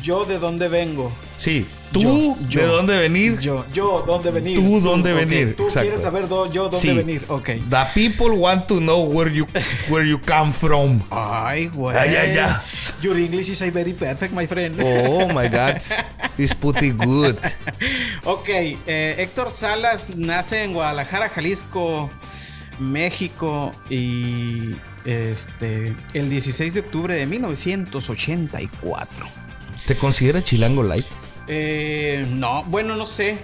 yo 0.00 0.24
de 0.24 0.38
dónde 0.38 0.68
vengo. 0.68 1.12
Sí, 1.36 1.66
tú, 1.92 2.02
Yo, 2.02 2.36
yo. 2.48 2.60
¿de 2.60 2.66
dónde 2.66 2.98
venir? 2.98 3.38
Yo, 3.40 3.64
yo, 3.72 4.02
¿dónde 4.06 4.30
venir? 4.30 4.58
Tú, 4.58 4.80
¿dónde 4.80 5.12
ok. 5.12 5.18
venir? 5.20 5.56
Tú 5.56 5.64
Exacto. 5.64 5.88
quieres 5.88 6.02
saber 6.02 6.28
do- 6.28 6.50
yo 6.50 6.64
dónde 6.64 6.78
Sí. 6.78 6.94
venir. 6.96 7.24
Ok. 7.28 7.50
The 7.70 7.84
people 7.94 8.30
want 8.36 8.66
to 8.66 8.78
know 8.78 9.04
where 9.04 9.32
you, 9.32 9.46
where 9.88 10.08
you 10.08 10.20
come 10.20 10.52
from. 10.52 11.00
Ay, 11.10 11.68
güey. 11.68 11.96
Ay, 11.96 12.16
ay, 12.16 12.38
ay. 12.38 12.50
Your 13.02 13.18
English 13.18 13.50
is 13.50 13.60
very 13.72 13.92
perfect, 13.92 14.32
my 14.32 14.46
friend. 14.46 14.76
Oh 14.80 15.28
my 15.28 15.48
God, 15.48 15.76
it's 16.38 16.54
pretty 16.54 16.90
good. 16.90 17.36
Ok, 18.24 18.48
eh, 18.48 19.14
Héctor 19.18 19.50
Salas 19.50 20.14
nace 20.16 20.62
en 20.64 20.72
Guadalajara, 20.74 21.28
Jalisco, 21.28 22.08
México 22.78 23.72
y 23.90 24.74
este 25.04 25.94
el 26.14 26.30
16 26.30 26.74
de 26.74 26.80
octubre 26.80 27.14
de 27.14 27.26
1984. 27.26 29.26
¿Te 29.86 29.96
consideras 29.96 30.44
chilango 30.44 30.82
light? 30.82 31.04
Eh, 31.54 32.24
no, 32.30 32.62
bueno, 32.64 32.96
no 32.96 33.04
sé. 33.04 33.38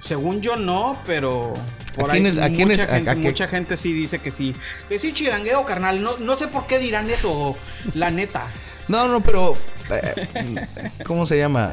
Según 0.00 0.40
yo 0.40 0.54
no, 0.56 1.00
pero 1.04 1.52
por 1.96 2.10
¿A 2.10 2.12
ahí 2.14 2.20
quiénes- 2.22 2.38
a 2.38 2.42
mucha, 2.48 2.54
quiénes- 2.56 2.86
gente, 2.86 3.10
a 3.10 3.14
mucha 3.16 3.48
gente 3.48 3.76
sí 3.76 3.92
dice 3.92 4.20
que 4.20 4.30
sí. 4.30 4.54
Que 4.88 4.98
sí, 5.00 5.12
chilangueo, 5.12 5.64
carnal. 5.66 6.00
No, 6.02 6.16
no 6.18 6.36
sé 6.36 6.46
por 6.46 6.66
qué 6.68 6.78
dirán 6.78 7.10
eso, 7.10 7.56
la 7.94 8.10
neta. 8.10 8.46
No, 8.86 9.08
no, 9.08 9.20
pero 9.22 9.56
eh, 9.90 10.26
¿cómo 11.06 11.26
se 11.26 11.38
llama? 11.38 11.72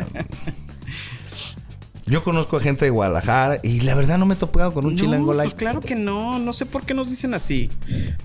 Yo 2.06 2.24
conozco 2.24 2.58
a 2.58 2.62
gente 2.62 2.86
de 2.86 2.92
Guadalajara 2.92 3.60
y 3.64 3.82
la 3.82 3.94
verdad 3.96 4.18
no 4.18 4.26
me 4.26 4.34
he 4.34 4.38
topado 4.38 4.74
con 4.74 4.86
un 4.86 4.96
chilango 4.96 5.34
no, 5.34 5.38
light. 5.38 5.52
Pues 5.52 5.60
claro 5.60 5.82
que 5.82 5.96
no, 5.96 6.40
no 6.40 6.52
sé 6.52 6.66
por 6.66 6.84
qué 6.84 6.94
nos 6.94 7.10
dicen 7.10 7.34
así. 7.34 7.70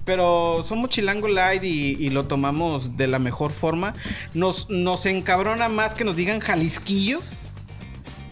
Pero 0.05 0.62
somos 0.62 0.91
chilango 0.91 1.29
light 1.29 1.62
y, 1.62 1.97
y 1.99 2.09
lo 2.09 2.25
tomamos 2.25 2.97
de 2.97 3.07
la 3.07 3.19
mejor 3.19 3.53
forma. 3.53 3.95
Nos, 4.35 4.71
nos 4.71 5.05
encabrona 5.07 5.69
más 5.69 5.95
que 5.95 6.05
nos 6.05 6.17
digan 6.17 6.41
jalisquillo 6.41 7.21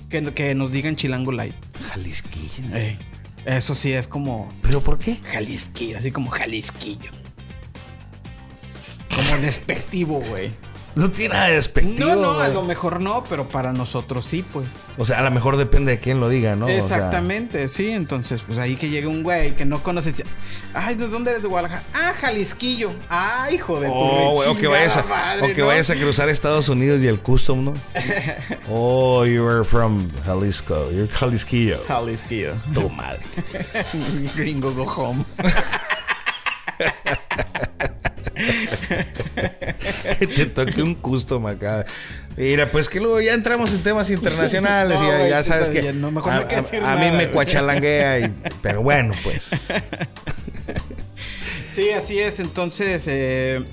que, 0.09 0.33
que 0.33 0.55
nos 0.55 0.73
digan 0.73 0.97
chilango 0.97 1.33
light. 1.33 1.55
Jalisquillo. 1.91 2.75
Ey, 2.75 2.99
eso 3.45 3.75
sí 3.75 3.93
es 3.93 4.09
como 4.09 4.49
¿Pero 4.63 4.81
por 4.81 4.99
qué? 4.99 5.17
jalisquillo, 5.17 5.99
así 5.99 6.11
como 6.11 6.31
jalisquillo. 6.31 7.11
Como 9.15 9.43
despectivo, 9.43 10.21
güey. 10.31 10.53
No 10.95 11.11
tiene 11.11 11.35
nada 11.35 11.49
de 11.49 11.57
despectivo. 11.57 12.09
No, 12.09 12.35
no, 12.35 12.41
a 12.41 12.49
lo 12.49 12.63
mejor 12.63 13.01
no, 13.01 13.25
pero 13.29 13.49
para 13.49 13.73
nosotros 13.73 14.25
sí, 14.25 14.45
pues. 14.53 14.67
O 14.97 15.05
sea, 15.05 15.19
a 15.19 15.23
lo 15.23 15.31
mejor 15.33 15.57
depende 15.57 15.93
de 15.93 15.99
quién 15.99 16.21
lo 16.21 16.29
diga, 16.29 16.55
¿no? 16.55 16.67
O 16.67 16.69
sea, 16.69 16.79
Exactamente, 16.79 17.67
sí. 17.69 17.89
Entonces, 17.89 18.43
pues 18.47 18.59
ahí 18.59 18.77
que 18.77 18.89
llegue 18.89 19.09
un 19.09 19.25
güey 19.25 19.57
que 19.57 19.65
no 19.65 19.83
conoces. 19.83 20.23
Ay, 20.73 20.95
¿de 20.95 21.09
dónde 21.09 21.33
eres 21.33 21.43
de 21.43 21.49
Guadalajara? 21.49 21.83
Ah, 21.95 22.13
Jalisquillo. 22.21 22.93
Ah, 23.11 23.49
hijo 23.51 23.81
de 23.81 23.89
tu 23.89 23.93
Oh, 23.93 24.33
güey, 24.35 24.49
o 24.49 24.57
que 24.57 24.69
vayas 24.69 24.97
a, 24.97 25.03
rechingada 25.03 25.27
madre, 25.27 25.53
o 25.53 25.55
que 25.55 25.61
¿no? 25.63 25.67
vayas 25.67 25.91
a 25.91 25.97
cruzar 25.97 26.29
Estados 26.29 26.69
Unidos 26.69 27.03
y 27.03 27.09
el 27.09 27.19
custom, 27.19 27.65
¿no? 27.65 27.73
oh, 28.71 29.27
you 29.27 29.45
are 29.45 29.65
from 29.65 30.09
Jalisco. 30.25 30.93
You're 30.93 31.09
Jalisquillo. 31.09 31.79
Jalisquillo. 31.89 32.55
Tu 32.73 32.89
madre. 32.89 33.21
Gringo 34.37 34.73
go 34.73 34.85
home. 34.85 35.25
que 40.27 40.35
te 40.35 40.47
toque 40.47 40.83
un 40.83 40.95
custom 40.95 41.47
acá. 41.47 41.85
Mira, 42.37 42.71
pues 42.71 42.89
que 42.89 42.99
luego 43.01 43.21
ya 43.21 43.33
entramos 43.35 43.73
en 43.73 43.83
temas 43.83 44.11
internacionales 44.11 44.99
No, 45.01 45.27
y 45.27 45.31
ya, 45.31 45.45
sabes 45.45 45.69
que 45.71 45.83
bien, 45.83 46.01
no, 46.01 46.11
mejor 46.11 46.33
a, 46.33 46.41
no 46.41 46.87
a- 46.87 46.93
a 46.93 46.97
mí 46.97 47.17
me 47.17 47.29
cuachalanguea, 47.29 48.19
y- 48.21 48.35
pero 48.63 48.83
bueno, 48.83 49.15
pues. 49.23 49.51
Sí, 51.71 51.91
así 51.91 52.19
es. 52.21 52.39
Entonces, 52.39 53.03
eh, 53.09 53.65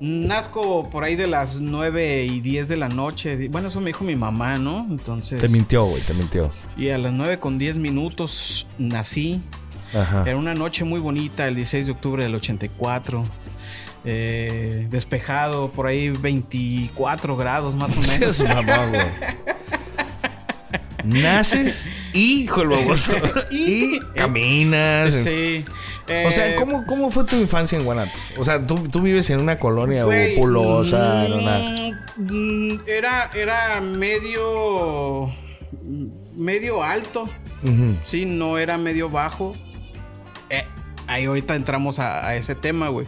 nazco 0.00 0.90
por 0.90 1.04
ahí 1.04 1.16
de 1.16 1.26
las 1.26 1.60
9 1.60 2.24
y 2.24 2.40
10 2.40 2.68
de 2.68 2.76
la 2.76 2.88
noche. 2.88 3.48
Bueno, 3.48 3.68
eso 3.68 3.80
me 3.80 3.86
dijo 3.88 4.04
mi 4.04 4.14
mamá, 4.16 4.58
¿no? 4.58 4.86
Entonces. 4.90 5.40
Te 5.40 5.48
mintió, 5.48 5.84
güey, 5.86 6.02
te 6.02 6.12
mintió. 6.12 6.50
Y 6.76 6.90
a 6.90 6.98
las 6.98 7.12
9 7.12 7.38
con 7.40 7.58
10 7.58 7.76
minutos 7.76 8.66
nací. 8.78 9.40
Ajá. 9.94 10.24
Era 10.26 10.36
una 10.36 10.54
noche 10.54 10.84
muy 10.84 11.00
bonita, 11.00 11.46
el 11.46 11.54
16 11.54 11.86
de 11.86 11.92
octubre 11.92 12.24
del 12.24 12.34
84. 12.34 13.24
Eh, 14.06 14.86
despejado, 14.90 15.70
por 15.72 15.86
ahí 15.86 16.10
24 16.10 17.36
grados 17.36 17.74
más 17.74 17.96
o 17.96 18.00
menos. 18.20 18.38
Güey. 18.90 19.02
Naces, 21.04 21.88
hijo 22.14 22.62
el 22.62 22.68
baboso. 22.68 23.12
y 23.50 24.00
caminas. 24.16 25.12
Sí. 25.12 25.64
O 26.26 26.30
sea, 26.30 26.48
Eh, 26.50 26.56
¿cómo, 26.56 26.84
¿cómo 26.86 27.10
fue 27.10 27.24
tu 27.24 27.36
infancia 27.36 27.78
en 27.78 27.84
Guanatos? 27.84 28.20
O 28.38 28.44
sea, 28.44 28.66
¿tú, 28.66 28.88
tú 28.88 29.00
vives 29.00 29.28
en 29.30 29.38
una 29.40 29.58
colonia 29.58 30.04
en 31.26 31.32
una... 31.32 31.58
mm, 32.16 32.80
Era, 32.86 33.30
era 33.34 33.80
medio. 33.80 35.30
medio 36.36 36.82
alto. 36.82 37.28
Sí, 38.04 38.26
no 38.26 38.58
era 38.58 38.76
medio 38.76 39.08
bajo. 39.08 39.54
Eh, 40.50 40.64
ahí 41.06 41.24
ahorita 41.24 41.54
entramos 41.54 41.98
a, 41.98 42.26
a 42.26 42.36
ese 42.36 42.54
tema, 42.54 42.88
güey. 42.88 43.06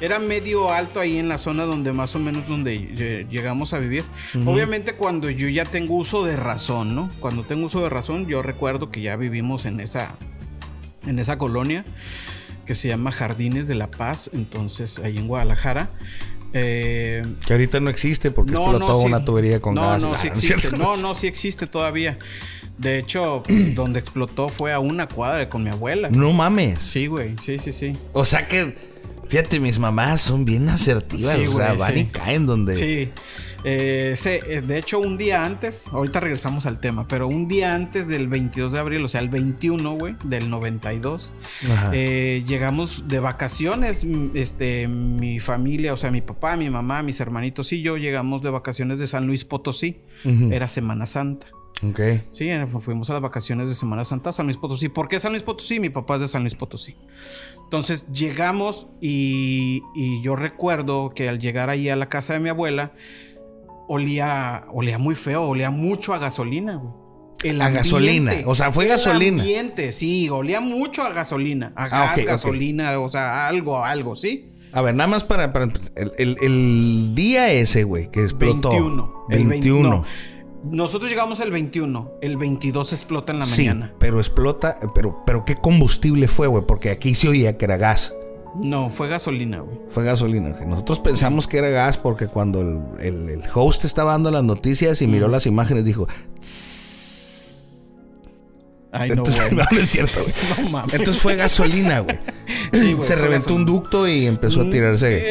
Era 0.00 0.18
medio 0.18 0.72
alto 0.72 1.00
ahí 1.00 1.18
en 1.18 1.28
la 1.28 1.38
zona 1.38 1.64
donde 1.64 1.92
más 1.92 2.14
o 2.16 2.18
menos 2.18 2.46
donde 2.48 2.78
lle- 2.78 3.28
llegamos 3.28 3.72
a 3.72 3.78
vivir. 3.78 4.04
Obviamente 4.44 4.94
cuando 4.94 5.30
yo 5.30 5.48
ya 5.48 5.64
tengo 5.64 5.94
uso 5.94 6.24
de 6.24 6.36
razón, 6.36 6.94
¿no? 6.94 7.08
Cuando 7.20 7.44
tengo 7.44 7.66
uso 7.66 7.80
de 7.82 7.88
razón, 7.90 8.26
yo 8.26 8.42
recuerdo 8.42 8.90
que 8.90 9.00
ya 9.02 9.16
vivimos 9.16 9.64
en 9.64 9.80
esa 9.80 10.16
en 11.06 11.18
esa 11.18 11.38
colonia 11.38 11.84
que 12.66 12.74
se 12.74 12.88
llama 12.88 13.12
Jardines 13.12 13.68
de 13.68 13.74
la 13.74 13.90
Paz, 13.90 14.30
entonces 14.32 14.98
ahí 14.98 15.16
en 15.18 15.28
Guadalajara. 15.28 15.90
Eh, 16.56 17.24
que 17.46 17.52
ahorita 17.52 17.80
no 17.80 17.90
existe 17.90 18.30
porque 18.30 18.52
explotó 18.52 18.98
una 18.98 19.24
tubería 19.24 19.60
con 19.60 19.74
gas. 19.74 20.00
No, 20.00 20.16
sí 20.18 20.28
existe. 20.28 20.70
No, 20.76 20.96
no, 20.98 21.14
sí 21.14 21.26
existe 21.26 21.66
todavía. 21.66 22.18
De 22.78 22.98
hecho, 22.98 23.42
donde 23.74 23.98
explotó 24.00 24.48
fue 24.48 24.72
a 24.72 24.78
una 24.78 25.08
cuadra 25.08 25.48
con 25.48 25.62
mi 25.64 25.70
abuela. 25.70 26.10
No 26.10 26.32
mames. 26.32 26.80
Sí, 26.80 27.06
güey. 27.06 27.36
Sí, 27.42 27.58
sí, 27.58 27.72
sí. 27.72 27.96
O 28.12 28.24
sea 28.24 28.46
que, 28.48 28.74
fíjate, 29.28 29.60
mis 29.60 29.78
mamás 29.78 30.20
son 30.20 30.44
bien 30.44 30.68
asertivas. 30.68 31.36
o 31.48 31.52
sea, 31.52 31.74
van 31.74 31.98
y 31.98 32.06
caen 32.06 32.46
donde. 32.46 32.74
Sí. 32.74 33.12
Eh, 33.66 34.14
eh, 34.24 34.62
de 34.64 34.78
hecho, 34.78 34.98
un 34.98 35.16
día 35.16 35.44
antes, 35.44 35.88
ahorita 35.90 36.20
regresamos 36.20 36.66
al 36.66 36.80
tema, 36.80 37.08
pero 37.08 37.26
un 37.26 37.48
día 37.48 37.74
antes 37.74 38.08
del 38.08 38.28
22 38.28 38.72
de 38.72 38.78
abril, 38.78 39.04
o 39.04 39.08
sea, 39.08 39.22
el 39.22 39.30
21, 39.30 39.94
güey, 39.94 40.16
del 40.24 40.50
92, 40.50 41.32
eh, 41.92 42.44
llegamos 42.46 43.08
de 43.08 43.20
vacaciones, 43.20 44.06
este, 44.34 44.86
mi 44.86 45.40
familia, 45.40 45.94
o 45.94 45.96
sea, 45.96 46.10
mi 46.10 46.20
papá, 46.20 46.56
mi 46.56 46.68
mamá, 46.68 47.02
mis 47.02 47.18
hermanitos 47.20 47.72
y 47.72 47.80
yo 47.80 47.96
llegamos 47.96 48.42
de 48.42 48.50
vacaciones 48.50 48.98
de 48.98 49.06
San 49.06 49.26
Luis 49.26 49.44
Potosí. 49.46 50.00
Era 50.24 50.68
Semana 50.68 51.06
Santa. 51.06 51.46
Ok. 51.82 52.00
Sí, 52.32 52.48
fuimos 52.80 53.10
a 53.10 53.14
las 53.14 53.22
vacaciones 53.22 53.68
de 53.68 53.74
Semana 53.74 54.04
Santa 54.04 54.30
a 54.30 54.32
San 54.32 54.46
Luis 54.46 54.56
Potosí. 54.56 54.88
¿Por 54.88 55.08
qué 55.08 55.20
San 55.20 55.32
Luis 55.32 55.42
Potosí? 55.42 55.80
Mi 55.80 55.90
papá 55.90 56.14
es 56.14 56.22
de 56.22 56.28
San 56.28 56.42
Luis 56.42 56.54
Potosí. 56.54 56.96
Entonces 57.64 58.06
llegamos 58.12 58.86
y, 59.00 59.82
y 59.94 60.22
yo 60.22 60.36
recuerdo 60.36 61.12
que 61.14 61.28
al 61.28 61.40
llegar 61.40 61.70
ahí 61.70 61.88
a 61.88 61.96
la 61.96 62.08
casa 62.08 62.34
de 62.34 62.40
mi 62.40 62.48
abuela, 62.48 62.92
olía, 63.88 64.64
olía 64.72 64.98
muy 64.98 65.14
feo, 65.14 65.42
olía 65.42 65.70
mucho 65.70 66.14
a 66.14 66.18
gasolina, 66.18 66.76
güey. 66.76 67.04
El 67.42 67.60
a 67.60 67.68
gasolina, 67.68 68.32
o 68.46 68.54
sea, 68.54 68.72
fue 68.72 68.86
gasolina. 68.86 69.34
El 69.34 69.40
ambiente, 69.40 69.92
sí, 69.92 70.30
olía 70.30 70.60
mucho 70.62 71.02
a 71.02 71.10
gasolina, 71.10 71.74
a 71.76 71.84
ah, 71.84 71.88
gas, 71.88 72.24
gasolina, 72.24 72.98
o 72.98 73.08
sea, 73.08 73.46
algo, 73.48 73.84
algo, 73.84 74.16
¿sí? 74.16 74.50
A 74.72 74.80
ver, 74.80 74.94
nada 74.94 75.08
más 75.08 75.24
para, 75.24 75.52
el, 76.16 77.14
día 77.14 77.52
ese, 77.52 77.84
güey, 77.84 78.10
que 78.10 78.22
explotó. 78.22 78.70
21. 78.70 79.26
21. 79.28 80.04
Nosotros 80.64 81.10
llegamos 81.10 81.40
el 81.40 81.50
21, 81.50 82.12
el 82.22 82.36
22 82.36 82.92
explota 82.92 83.32
en 83.32 83.38
la 83.40 83.46
sí, 83.46 83.66
mañana. 83.66 83.92
Pero 83.98 84.18
explota, 84.18 84.78
pero, 84.94 85.22
pero 85.26 85.44
¿qué 85.44 85.56
combustible 85.56 86.26
fue, 86.26 86.46
güey? 86.46 86.64
Porque 86.66 86.90
aquí 86.90 87.14
se 87.14 87.28
oía 87.28 87.58
que 87.58 87.66
era 87.66 87.76
gas. 87.76 88.14
No, 88.62 88.88
fue 88.88 89.08
gasolina, 89.08 89.60
güey. 89.60 89.78
Fue 89.90 90.04
gasolina. 90.04 90.50
Nosotros 90.66 91.00
pensamos 91.00 91.46
que 91.46 91.58
era 91.58 91.68
gas 91.68 91.98
porque 91.98 92.28
cuando 92.28 92.60
el, 93.00 93.42
host 93.52 93.84
estaba 93.84 94.12
dando 94.12 94.30
las 94.30 94.44
noticias 94.44 95.02
y 95.02 95.06
miró 95.06 95.28
las 95.28 95.46
imágenes 95.46 95.84
dijo... 95.84 96.06
Ay, 98.94 99.08
no, 99.16 99.24
no, 99.24 99.78
es 99.78 99.90
cierto, 99.90 100.20
güey. 100.22 100.32
No 100.64 100.70
mames. 100.70 100.94
Entonces 100.94 101.20
fue 101.20 101.34
gasolina, 101.34 102.00
güey. 102.00 102.18
se 103.02 103.16
reventó 103.16 103.54
un 103.54 103.66
ducto 103.66 104.06
y 104.06 104.26
empezó 104.26 104.60
a 104.60 104.64
mm, 104.64 104.70
tirarse. 104.70 105.22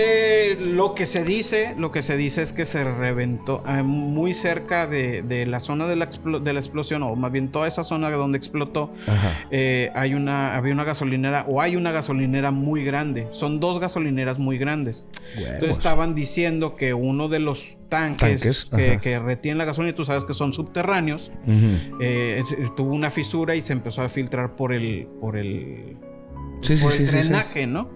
Eh, 0.52 0.58
lo 0.74 0.94
que 0.94 1.06
se 1.06 1.24
dice, 1.24 1.74
lo 1.78 1.92
que 1.92 2.02
se 2.02 2.18
dice 2.18 2.42
es 2.42 2.52
que 2.52 2.66
se 2.66 2.84
reventó 2.84 3.64
eh, 3.68 3.84
muy 3.84 4.34
cerca 4.34 4.86
de, 4.86 5.46
la 5.48 5.60
zona 5.62 5.88
de 5.88 5.96
la, 5.96 6.08
de 6.08 6.54
la, 6.54 6.60
explosión, 6.60 7.04
o 7.04 7.16
más 7.16 7.32
bien 7.32 7.50
toda 7.50 7.68
esa 7.68 7.86
zona 7.86 8.10
donde 8.12 8.38
explotó. 8.38 8.92
Eh, 9.50 9.92
hay 9.96 10.14
una, 10.14 10.56
había 10.56 10.74
una 10.74 10.84
gasolinera, 10.84 11.46
o 11.48 11.62
hay 11.62 11.78
una 11.78 11.92
gasolinera 11.92 12.52
muy 12.52 12.84
grande. 12.84 13.28
Son 13.32 13.62
dos 13.62 13.80
gasolineras 13.80 14.40
muy 14.40 14.58
grandes. 14.58 15.06
Entonces 15.38 15.78
estaban 15.78 16.16
diciendo 16.16 16.76
que 16.76 16.94
uno 16.94 17.30
de 17.30 17.40
los 17.40 17.78
tanques, 17.88 18.66
que, 19.02 19.20
retienen 19.20 19.58
la 19.58 19.66
gasolina, 19.66 19.96
tú 19.96 20.04
sabes 20.04 20.26
que 20.26 20.34
son 20.34 20.54
subterráneos, 20.54 21.32
tuvo 22.76 22.94
una 22.94 23.10
fisura 23.10 23.53
y 23.56 23.62
se 23.62 23.74
empezó 23.74 24.02
a 24.02 24.10
filtrar 24.10 24.56
por 24.56 24.74
el, 24.74 25.08
por 25.20 25.38
el 25.38 25.98
Sí, 26.64 26.78
sí, 26.78 27.04
el 27.04 27.12
drenaje, 27.12 27.68
¿no? 27.68 27.90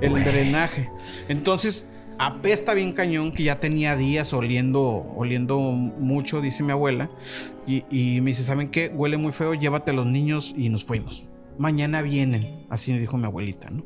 El 0.00 0.12
drenaje. 0.12 0.90
Entonces, 1.28 1.86
apesta 2.18 2.74
bien 2.74 2.92
cañón, 2.92 3.32
que 3.32 3.44
ya 3.44 3.60
tenía 3.60 3.96
días 3.96 4.32
oliendo, 4.32 5.06
oliendo 5.16 5.58
mucho, 5.58 6.40
dice 6.40 6.62
mi 6.62 6.72
abuela. 6.72 7.10
Y, 7.66 8.20
me 8.20 8.30
dice, 8.30 8.42
¿saben 8.42 8.68
qué? 8.68 8.88
Huele 8.88 9.16
muy 9.16 9.32
feo, 9.32 9.54
llévate 9.54 9.92
a 9.92 9.94
los 9.94 10.06
niños 10.06 10.54
y 10.56 10.68
nos 10.68 10.84
fuimos. 10.84 11.28
Mañana 11.58 12.02
vienen, 12.02 12.64
así 12.70 12.92
me 12.92 12.98
dijo 12.98 13.16
mi 13.16 13.24
abuelita, 13.24 13.70
¿no? 13.70 13.84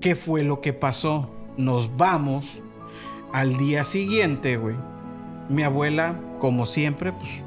¿Qué 0.00 0.14
fue 0.14 0.42
lo 0.42 0.60
que 0.60 0.72
pasó? 0.72 1.30
Nos 1.56 1.96
vamos 1.96 2.62
al 3.32 3.56
día 3.56 3.84
siguiente, 3.84 4.56
güey. 4.56 4.76
Mi 5.48 5.62
abuela, 5.62 6.20
como 6.38 6.64
siempre, 6.64 7.12
pues 7.12 7.44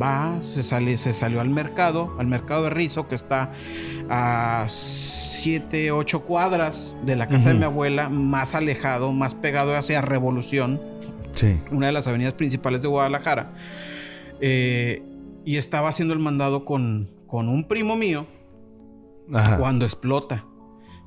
va, 0.00 0.38
se, 0.42 0.62
sale, 0.62 0.96
se 0.96 1.12
salió 1.12 1.40
al 1.40 1.50
mercado, 1.50 2.14
al 2.18 2.26
mercado 2.26 2.64
de 2.64 2.70
Rizo, 2.70 3.08
que 3.08 3.14
está 3.14 3.52
a 4.08 4.64
7, 4.68 5.92
8 5.92 6.20
cuadras 6.24 6.94
de 7.04 7.16
la 7.16 7.26
casa 7.28 7.50
de 7.50 7.58
mi 7.58 7.64
abuela, 7.64 8.08
más 8.08 8.54
alejado, 8.54 9.12
más 9.12 9.34
pegado 9.34 9.76
hacia 9.76 10.00
Revolución, 10.00 10.80
sí. 11.32 11.60
una 11.70 11.86
de 11.86 11.92
las 11.92 12.06
avenidas 12.06 12.34
principales 12.34 12.82
de 12.82 12.88
Guadalajara. 12.88 13.52
Eh, 14.40 15.02
y 15.44 15.56
estaba 15.56 15.88
haciendo 15.88 16.14
el 16.14 16.20
mandado 16.20 16.64
con, 16.64 17.10
con 17.26 17.48
un 17.48 17.68
primo 17.68 17.96
mío 17.96 18.26
cuando 19.58 19.84
explota. 19.84 20.44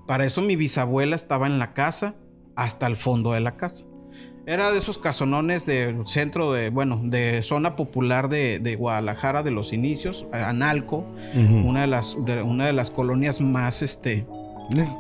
Para 0.06 0.26
eso 0.26 0.42
mi 0.42 0.56
bisabuela 0.56 1.16
estaba 1.16 1.48
en 1.48 1.60
la 1.60 1.74
casa 1.74 2.16
hasta 2.56 2.88
el 2.88 2.96
fondo 2.98 3.34
de 3.34 3.42
la 3.42 3.54
casa. 3.54 3.86
Era 4.48 4.72
de 4.72 4.78
esos 4.78 4.98
casonones 4.98 5.66
del 5.66 6.08
centro 6.08 6.54
de, 6.54 6.70
bueno, 6.70 7.02
de 7.04 7.44
zona 7.44 7.76
popular 7.76 8.30
de, 8.30 8.76
Guadalajara 8.80 9.44
de 9.44 9.52
los 9.52 9.74
inicios, 9.74 10.26
Analco, 10.32 11.06
una, 11.66 11.82
de 11.82 11.88
las, 11.88 12.16
una 12.16 12.66
de 12.66 12.72
las 12.72 12.90
colonias 12.90 13.42
más, 13.42 13.82
este... 13.82 14.26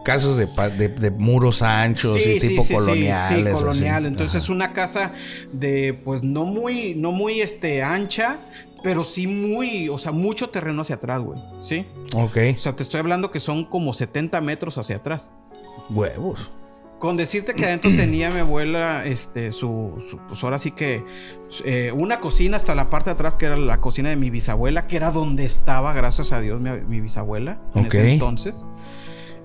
Casos 0.03 0.38
de, 0.38 0.89
de, 0.89 1.12
muros 1.12 1.62
anchos 1.62 2.19
y 2.25 2.39
tipo 2.39 2.63
sí, 2.63 2.73
coloniales. 2.73 3.57
Sí, 3.57 3.63
colonial. 3.63 4.05
Entonces 4.05 4.43
es 4.43 4.49
una 4.49 4.71
casa 4.73 5.13
de, 5.51 5.93
pues 5.93 6.23
no 6.23 6.45
muy, 6.45 6.95
no 6.95 7.12
muy, 7.13 7.39
este, 7.41 7.83
ancha, 7.83 8.39
pero 8.83 9.05
sí 9.05 9.27
muy, 9.27 9.88
o 9.88 9.97
sea, 9.97 10.12
mucho 10.12 10.49
terreno 10.49 10.81
hacia 10.81 10.95
atrás, 10.95 11.21
güey. 11.21 11.39
¿Sí? 11.62 11.86
Ok. 12.13 12.38
O 12.55 12.60
sea, 12.60 12.75
te 12.75 12.83
estoy 12.83 12.99
hablando 12.99 13.31
que 13.31 13.39
son 13.39 13.63
como 13.65 13.93
70 13.93 14.39
metros 14.41 14.77
hacia 14.77 14.97
atrás. 14.97 15.31
Huevos. 15.89 16.49
Con 16.99 17.15
decirte 17.15 17.53
que 17.53 17.65
adentro 17.65 17.91
tenía 17.95 18.29
mi 18.31 18.39
abuela, 18.39 19.05
este, 19.05 19.51
su, 19.51 20.03
pues 20.27 20.43
ahora 20.43 20.57
sí 20.57 20.71
que 20.71 21.03
eh, 21.63 21.91
una 21.95 22.19
cocina 22.19 22.57
hasta 22.57 22.75
la 22.75 22.89
parte 22.89 23.10
de 23.10 23.13
atrás 23.13 23.38
que 23.38 23.45
era 23.45 23.57
la 23.57 23.79
cocina 23.79 24.10
de 24.10 24.15
mi 24.15 24.29
bisabuela, 24.29 24.88
que 24.88 24.95
era 24.95 25.12
donde 25.12 25.45
estaba, 25.45 25.93
gracias 25.93 26.31
a 26.31 26.39
Dios, 26.41 26.60
mi, 26.60 27.01
bisabuela 27.01 27.60
en 27.75 27.86
ese 27.86 28.13
entonces. 28.13 28.65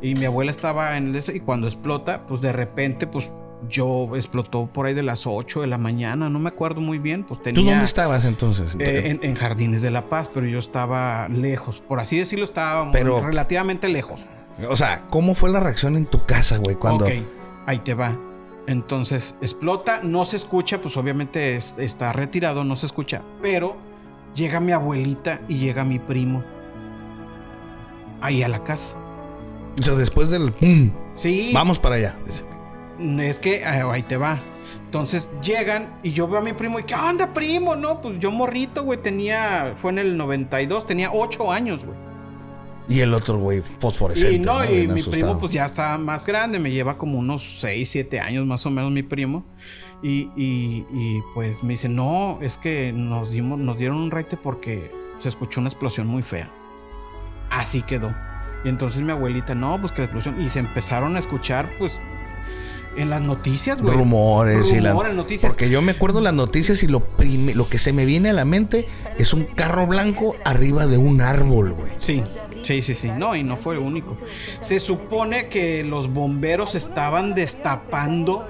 Y 0.00 0.14
mi 0.16 0.24
abuela 0.24 0.50
estaba 0.50 0.96
en 0.96 1.14
el 1.14 1.24
y 1.34 1.40
cuando 1.40 1.68
explota, 1.68 2.26
pues 2.26 2.40
de 2.40 2.52
repente, 2.52 3.06
pues 3.06 3.30
yo 3.68 4.16
explotó 4.16 4.66
por 4.66 4.86
ahí 4.86 4.94
de 4.94 5.02
las 5.02 5.26
8 5.26 5.60
de 5.60 5.66
la 5.66 5.78
mañana, 5.78 6.28
no 6.28 6.38
me 6.38 6.48
acuerdo 6.48 6.80
muy 6.80 6.98
bien, 6.98 7.24
pues 7.24 7.42
tenía... 7.42 7.60
¿Tú 7.60 7.68
dónde 7.68 7.84
estabas 7.84 8.24
entonces? 8.24 8.76
Eh, 8.78 9.18
en, 9.22 9.34
Jardines 9.36 9.82
de 9.82 9.90
la 9.90 10.08
Paz, 10.08 10.28
pero 10.32 10.46
yo 10.46 10.58
estaba 10.58 11.28
lejos, 11.28 11.82
por 11.86 12.00
así 12.00 12.18
decirlo, 12.18 12.44
estaba 12.44 12.90
relativamente 12.92 13.88
lejos. 13.88 14.20
O 14.68 14.76
sea, 14.76 15.02
¿cómo 15.08 15.34
fue 15.34 15.50
la 15.50 15.60
reacción 15.60 15.96
en 15.96 16.06
tu 16.06 16.24
casa, 16.24 16.56
güey, 16.58 16.76
cuando... 16.76 17.06
Ahí 17.66 17.78
te 17.78 17.94
va. 17.94 18.16
Entonces 18.66 19.34
explota, 19.40 20.00
no 20.02 20.24
se 20.24 20.36
escucha, 20.36 20.80
pues 20.80 20.96
obviamente 20.96 21.56
está 21.56 22.12
retirado, 22.12 22.64
no 22.64 22.76
se 22.76 22.86
escucha. 22.86 23.22
Pero 23.40 23.76
llega 24.34 24.60
mi 24.60 24.72
abuelita 24.72 25.40
y 25.48 25.58
llega 25.58 25.84
mi 25.84 25.98
primo. 25.98 26.44
Ahí 28.20 28.42
a 28.42 28.48
la 28.48 28.62
casa. 28.62 28.96
O 29.80 29.82
sea, 29.82 29.94
después 29.94 30.30
del 30.30 30.52
pum. 30.52 30.92
Sí. 31.16 31.50
Vamos 31.52 31.78
para 31.78 31.96
allá. 31.96 32.16
Es 33.20 33.40
que 33.40 33.56
eh, 33.56 33.64
ahí 33.90 34.02
te 34.02 34.16
va. 34.16 34.40
Entonces 34.84 35.28
llegan 35.42 35.98
y 36.02 36.12
yo 36.12 36.28
veo 36.28 36.38
a 36.38 36.42
mi 36.42 36.52
primo 36.52 36.78
y 36.78 36.84
¿qué 36.84 36.94
onda, 36.94 37.32
primo? 37.32 37.74
No, 37.74 38.00
pues 38.00 38.18
yo 38.20 38.30
morrito, 38.30 38.84
güey, 38.84 39.00
tenía, 39.00 39.74
fue 39.80 39.90
en 39.90 39.98
el 39.98 40.16
92, 40.16 40.86
tenía 40.86 41.10
8 41.12 41.50
años, 41.50 41.84
güey. 41.84 41.96
Y 42.92 43.00
el 43.00 43.14
otro 43.14 43.38
güey 43.38 43.62
fosforescente. 43.62 44.36
Y 44.36 44.38
no, 44.38 44.64
y 44.64 44.86
mi 44.86 45.02
primo 45.02 45.38
pues 45.38 45.52
ya 45.52 45.64
está 45.64 45.96
más 45.98 46.24
grande, 46.24 46.58
me 46.58 46.70
lleva 46.70 46.98
como 46.98 47.18
unos 47.18 47.60
6, 47.60 47.88
7 47.88 48.20
años 48.20 48.46
más 48.46 48.66
o 48.66 48.70
menos 48.70 48.92
mi 48.92 49.02
primo. 49.02 49.44
Y, 50.02 50.28
y, 50.36 50.84
y, 50.92 51.22
pues 51.32 51.62
me 51.62 51.74
dice, 51.74 51.88
no, 51.88 52.38
es 52.42 52.58
que 52.58 52.92
nos, 52.92 53.30
dimos, 53.30 53.58
nos 53.58 53.78
dieron 53.78 53.98
un 53.98 54.10
raite 54.10 54.36
porque 54.36 54.90
se 55.18 55.28
escuchó 55.28 55.60
una 55.60 55.68
explosión 55.68 56.08
muy 56.08 56.22
fea. 56.22 56.50
Así 57.50 57.82
quedó. 57.82 58.12
Y 58.64 58.68
entonces 58.68 59.00
mi 59.00 59.12
abuelita, 59.12 59.54
no, 59.54 59.80
pues 59.80 59.92
que 59.92 60.02
la 60.02 60.06
explosión. 60.06 60.42
Y 60.42 60.48
se 60.48 60.58
empezaron 60.58 61.16
a 61.16 61.20
escuchar, 61.20 61.70
pues, 61.78 62.00
en 62.96 63.10
las 63.10 63.22
noticias, 63.22 63.80
güey. 63.80 63.94
Rumores, 63.94 64.72
y 64.72 64.80
la... 64.80 64.92
noticias. 65.12 65.50
Porque 65.50 65.70
yo 65.70 65.82
me 65.82 65.92
acuerdo 65.92 66.20
las 66.20 66.34
noticias 66.34 66.82
y 66.82 66.88
lo, 66.88 67.06
lo 67.54 67.68
que 67.68 67.78
se 67.78 67.92
me 67.92 68.04
viene 68.04 68.30
a 68.30 68.32
la 68.32 68.44
mente 68.44 68.86
es 69.18 69.32
un 69.32 69.44
carro 69.44 69.86
blanco 69.86 70.36
arriba 70.44 70.86
de 70.86 70.98
un 70.98 71.20
árbol, 71.20 71.72
güey. 71.72 71.92
Sí. 71.98 72.22
Sí, 72.62 72.82
sí, 72.82 72.94
sí. 72.94 73.10
No, 73.10 73.36
y 73.36 73.42
no 73.42 73.56
fue 73.56 73.74
el 73.74 73.80
único. 73.80 74.16
Se 74.60 74.80
supone 74.80 75.48
que 75.48 75.84
los 75.84 76.12
bomberos 76.12 76.74
estaban 76.74 77.34
destapando. 77.34 78.46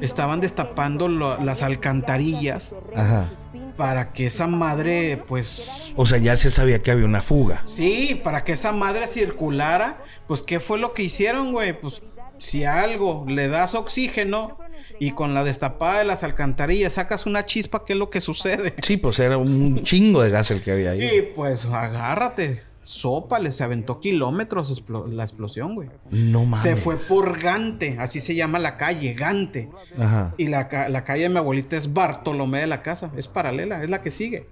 Estaban 0.00 0.40
destapando 0.40 1.08
las 1.08 1.62
alcantarillas. 1.62 2.74
Ajá. 2.94 3.32
Para 3.76 4.12
que 4.12 4.26
esa 4.26 4.46
madre, 4.46 5.22
pues. 5.26 5.92
O 5.96 6.04
sea, 6.04 6.18
ya 6.18 6.36
se 6.36 6.50
sabía 6.50 6.80
que 6.80 6.90
había 6.90 7.06
una 7.06 7.22
fuga. 7.22 7.62
Sí, 7.64 8.20
para 8.22 8.44
que 8.44 8.52
esa 8.52 8.72
madre 8.72 9.06
circulara. 9.06 10.04
Pues, 10.26 10.42
¿qué 10.42 10.60
fue 10.60 10.78
lo 10.78 10.92
que 10.92 11.02
hicieron, 11.02 11.52
güey? 11.52 11.78
Pues, 11.78 12.02
si 12.38 12.64
algo 12.64 13.24
le 13.28 13.48
das 13.48 13.74
oxígeno 13.74 14.58
y 14.98 15.12
con 15.12 15.34
la 15.34 15.44
destapada 15.44 15.98
de 15.98 16.04
las 16.04 16.22
alcantarillas 16.22 16.94
sacas 16.94 17.26
una 17.26 17.44
chispa, 17.44 17.84
¿qué 17.84 17.92
es 17.92 17.98
lo 17.98 18.10
que 18.10 18.20
sucede? 18.20 18.74
Sí, 18.82 18.96
pues 18.96 19.18
era 19.18 19.36
un 19.36 19.82
chingo 19.82 20.22
de 20.22 20.30
gas 20.30 20.50
el 20.50 20.62
que 20.62 20.72
había 20.72 20.92
ahí. 20.92 21.04
Y 21.04 21.22
pues 21.34 21.66
agárrate. 21.66 22.62
Sópale, 22.90 23.52
se 23.52 23.62
aventó 23.62 24.00
kilómetros 24.00 24.68
explo- 24.76 25.06
la 25.06 25.22
explosión, 25.22 25.76
güey. 25.76 25.88
No 26.10 26.44
mames. 26.44 26.58
Se 26.60 26.74
fue 26.74 26.96
por 26.96 27.38
Gante, 27.40 27.96
así 28.00 28.18
se 28.18 28.34
llama 28.34 28.58
la 28.58 28.76
calle, 28.76 29.14
Gante. 29.14 29.70
Ajá. 29.96 30.34
Y 30.36 30.48
la, 30.48 30.68
la 30.88 31.04
calle 31.04 31.22
de 31.22 31.28
mi 31.28 31.36
abuelita 31.36 31.76
es 31.76 31.92
Bartolomé 31.92 32.60
de 32.62 32.66
la 32.66 32.82
Casa, 32.82 33.12
es 33.16 33.28
paralela, 33.28 33.84
es 33.84 33.90
la 33.90 34.02
que 34.02 34.10
sigue. 34.10 34.48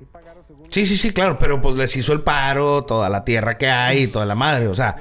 Sí, 0.70 0.86
sí, 0.86 0.96
sí, 0.96 1.10
claro, 1.12 1.36
pero 1.40 1.60
pues 1.60 1.74
les 1.74 1.96
hizo 1.96 2.12
el 2.12 2.20
paro, 2.20 2.84
toda 2.84 3.08
la 3.08 3.24
tierra 3.24 3.54
que 3.58 3.66
hay, 3.68 4.06
toda 4.06 4.24
la 4.24 4.36
madre, 4.36 4.68
o 4.68 4.74
sea. 4.74 4.96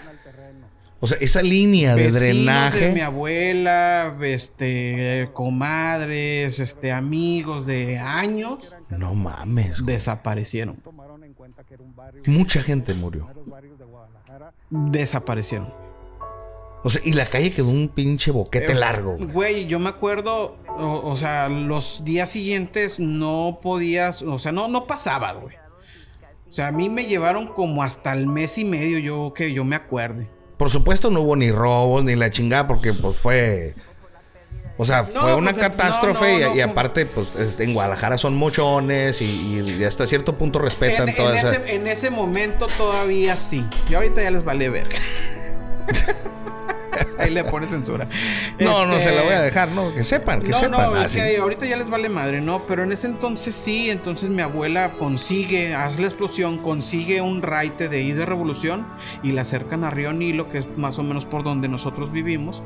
O 1.08 1.10
sea, 1.10 1.18
esa 1.22 1.42
línea 1.42 1.96
de 1.96 2.12
drenaje. 2.12 2.88
de 2.88 2.92
mi 2.94 3.00
abuela, 3.00 4.14
este, 4.22 5.30
comadres, 5.32 6.60
este, 6.60 6.92
amigos 6.92 7.66
de 7.66 7.98
años 7.98 8.76
No 8.90 9.16
mames. 9.16 9.80
güey. 9.82 9.94
desaparecieron. 9.96 10.84
Mucha 12.26 12.62
gente 12.62 12.94
murió. 12.94 13.30
Desaparecieron. 14.70 15.74
O 16.84 16.90
sea, 16.90 17.02
y 17.06 17.14
la 17.14 17.26
calle 17.26 17.54
quedó 17.54 17.70
un 17.70 17.88
pinche 17.88 18.32
boquete 18.32 18.74
largo. 18.76 19.16
güey. 19.16 19.32
Güey, 19.32 19.66
yo 19.68 19.80
me 19.80 19.88
acuerdo, 19.88 20.58
o, 20.68 21.10
o 21.10 21.16
sea, 21.16 21.48
los 21.48 22.04
días 22.04 22.30
siguientes 22.30 23.00
no 23.00 23.60
podías, 23.62 24.24
o 24.24 24.40
sea, 24.40 24.52
no, 24.52 24.68
no 24.68 24.88
pasaba, 24.88 25.32
güey. 25.32 25.56
O 26.50 26.52
sea, 26.52 26.68
a 26.68 26.72
mí 26.74 26.90
me 26.90 27.06
llevaron 27.06 27.48
como 27.48 27.82
hasta 27.82 28.12
el 28.12 28.28
mes 28.28 28.58
y 28.58 28.66
medio, 28.66 29.00
yo 29.00 29.34
que 29.34 29.54
yo 29.54 29.64
me 29.64 29.78
acuerde. 29.78 30.28
Por 30.58 30.70
supuesto 30.70 31.10
no 31.12 31.22
hubo 31.22 31.36
ni 31.36 31.52
robos 31.52 32.04
ni 32.04 32.16
la 32.16 32.30
chingada 32.32 32.68
porque 32.68 32.94
pues 32.94 33.18
fue... 33.18 33.76
O 34.80 34.86
sea, 34.86 35.02
No, 35.12 35.22
fue 35.22 35.34
una 35.36 35.54
pues, 35.54 35.64
catástrofe 35.68 36.26
no, 36.34 36.38
y- 36.38 36.42
no, 36.42 36.56
y, 36.56 36.60
como- 36.62 36.72
aparte 36.72 37.06
pues 37.08 37.30
en 37.60 37.74
Guadalajara 37.74 38.18
son 38.18 38.36
mochones 38.36 39.22
y, 39.24 39.60
y 39.80 39.84
hasta 39.84 40.06
cierto 40.06 40.38
punto 40.38 40.60
respetan 40.60 41.10
En, 41.10 41.16
toda 41.16 41.32
en 41.32 41.38
esa... 41.38 41.52
ese, 41.56 41.76
en 41.76 41.88
ese 41.88 42.10
momento 42.12 42.68
todavía 42.78 43.38
sí. 43.38 43.66
Y 43.90 43.96
ahorita 43.96 44.22
ya 44.22 44.30
les 44.32 44.44
vale 44.44 44.70
ver. 44.70 44.88
Ahí 47.20 47.30
le 47.34 47.44
pone 47.44 47.68
censura. 47.68 48.08
No, 48.60 48.86
no 48.86 48.94
Este, 48.94 49.10
se 49.10 49.16
la 49.16 49.24
voy 49.24 49.34
a 49.34 49.42
dejar, 49.42 49.70
no, 49.72 49.94
que 49.94 50.04
sepan, 50.04 50.42
que 50.42 50.50
no, 50.50 50.58
sepan. 50.58 50.72
no, 50.72 50.96
Ah, 50.96 51.06
es 51.06 51.16
que 51.16 51.38
ahorita 51.38 51.66
ya 51.66 51.78
les 51.78 51.90
vale 51.90 52.10
madre, 52.10 52.42
¿no? 52.42 52.66
Pero 52.66 52.84
en 52.84 52.92
ese 52.92 53.08
entonces 53.08 53.56
sí, 53.56 53.90
entonces 53.90 54.30
mi 54.30 54.42
abuela 54.42 54.92
consigue, 55.00 55.74
hace 55.76 56.02
la 56.02 56.08
explosión, 56.08 56.58
consigue 56.60 57.22
un 57.22 57.42
raite 57.42 57.90
de 57.90 57.98
ahí 57.98 58.12
de 58.12 58.26
revolución 58.26 58.86
y 59.24 59.32
la 59.32 59.42
acercan 59.42 59.84
a 59.84 59.90
Río 59.90 60.14
Nilo, 60.14 60.50
que 60.50 60.60
es 60.60 60.68
más 60.78 61.00
o 61.00 61.04
menos 61.04 61.26
por 61.26 61.44
donde 61.44 61.68
nosotros 61.68 62.12
vivimos. 62.12 62.62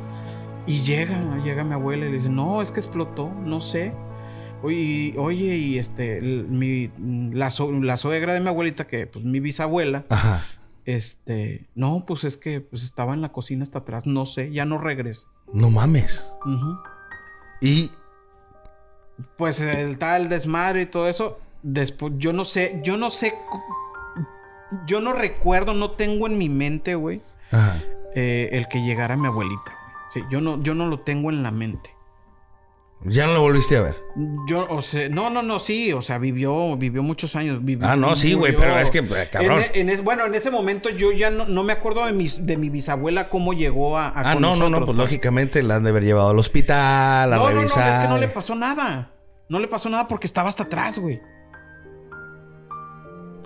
Y 0.68 0.82
llega, 0.84 1.18
llega 1.44 1.64
mi 1.64 1.74
abuela 1.74 2.06
y 2.06 2.12
le 2.12 2.18
dice, 2.18 2.30
no, 2.30 2.62
es 2.62 2.72
que 2.72 2.80
explotó, 2.80 3.30
no 3.44 3.62
sé. 3.62 3.94
Oye, 4.64 5.16
oye, 5.18 5.56
y 5.56 5.80
este, 5.80 6.22
mi, 6.22 6.92
la, 7.34 7.50
so- 7.50 7.72
la 7.72 7.98
suegra 7.98 8.34
de 8.36 8.42
mi 8.42 8.48
abuelita, 8.50 8.86
que 8.86 9.08
pues 9.08 9.26
mi 9.26 9.40
bisabuela, 9.40 10.06
Ajá. 10.10 10.46
Este, 10.86 11.68
no, 11.76 12.06
pues 12.06 12.24
es 12.24 12.38
que 12.38 12.62
pues 12.62 12.84
estaba 12.84 13.14
en 13.14 13.22
la 13.22 13.32
cocina 13.32 13.64
hasta 13.64 13.80
atrás, 13.80 14.06
no 14.06 14.26
sé, 14.26 14.52
ya 14.52 14.66
no 14.66 14.78
regresa. 14.78 15.28
No 15.54 15.70
mames. 15.70 16.26
Y 17.62 17.92
pues 19.38 19.60
el 19.60 19.98
tal 19.98 20.30
desmadre 20.30 20.84
y 20.84 20.86
todo 20.86 21.08
eso. 21.08 21.40
Después, 21.64 22.14
yo 22.18 22.34
no 22.34 22.44
sé, 22.44 22.80
yo 22.84 22.98
no 22.98 23.10
sé. 23.10 23.34
Yo 24.88 25.02
no 25.02 25.14
recuerdo, 25.14 25.74
no 25.74 25.92
tengo 25.92 26.28
en 26.28 26.38
mi 26.38 26.48
mente, 26.48 26.96
güey, 26.96 27.22
eh, 28.16 28.50
el 28.54 28.68
que 28.70 28.82
llegara 28.82 29.18
mi 29.18 29.28
abuelita. 29.28 29.78
Sí, 30.14 30.22
yo 30.32 30.40
no, 30.42 30.62
yo 30.64 30.74
no 30.74 30.88
lo 30.88 31.02
tengo 31.02 31.30
en 31.30 31.44
la 31.44 31.52
mente. 31.52 31.94
Ya 33.04 33.26
no 33.26 33.34
lo 33.34 33.42
volviste 33.42 33.78
a 33.78 33.82
ver. 33.82 33.96
Yo, 34.48 34.68
o 34.70 34.82
sea, 34.82 35.10
no, 35.10 35.30
no, 35.30 35.42
no, 35.42 35.60
sí, 35.60 35.92
o 35.94 36.02
sea, 36.02 36.18
vivió, 36.20 36.76
vivió 36.78 37.02
muchos 37.02 37.36
años. 37.36 37.64
vivió- 37.64 37.88
Ah, 37.88 37.96
no, 37.96 38.16
sí, 38.16 38.34
güey, 38.34 38.56
pero 38.56 38.78
es 38.78 38.92
que, 38.92 39.00
eh, 39.00 39.30
cabrón. 39.32 39.62
En, 39.74 39.82
en 39.82 39.90
es- 39.90 40.04
bueno, 40.04 40.26
en 40.26 40.36
ese 40.36 40.52
momento 40.52 40.90
yo 40.90 41.12
ya 41.12 41.30
no, 41.32 41.46
no 41.46 41.64
me 41.64 41.74
acuerdo 41.74 42.06
de, 42.06 42.14
mis, 42.14 42.46
de 42.46 42.58
mi 42.58 42.70
bisabuela 42.70 43.30
cómo 43.30 43.54
llegó 43.54 43.98
a. 43.98 44.10
a 44.10 44.32
Ah, 44.32 44.36
no, 44.36 44.56
no, 44.56 44.70
no, 44.70 44.86
pues 44.86 44.96
lógicamente 44.98 45.64
la 45.64 45.76
han 45.78 45.84
de 45.84 45.90
haber 45.90 46.04
llevado 46.04 46.30
al 46.30 46.40
hospital, 46.40 47.34
a 47.34 47.36
No, 47.36 47.44
no, 47.46 47.50
no, 47.54 47.60
revisar. 47.62 47.92
es 47.94 48.00
que 48.00 48.08
no 48.08 48.18
le 48.18 48.28
pasó 48.28 48.54
nada. 48.56 49.12
No 49.50 49.60
le 49.60 49.68
pasó 49.68 49.90
nada 49.90 50.08
porque 50.08 50.28
estaba 50.28 50.48
hasta 50.50 50.64
atrás, 50.64 50.98
güey. 51.00 51.20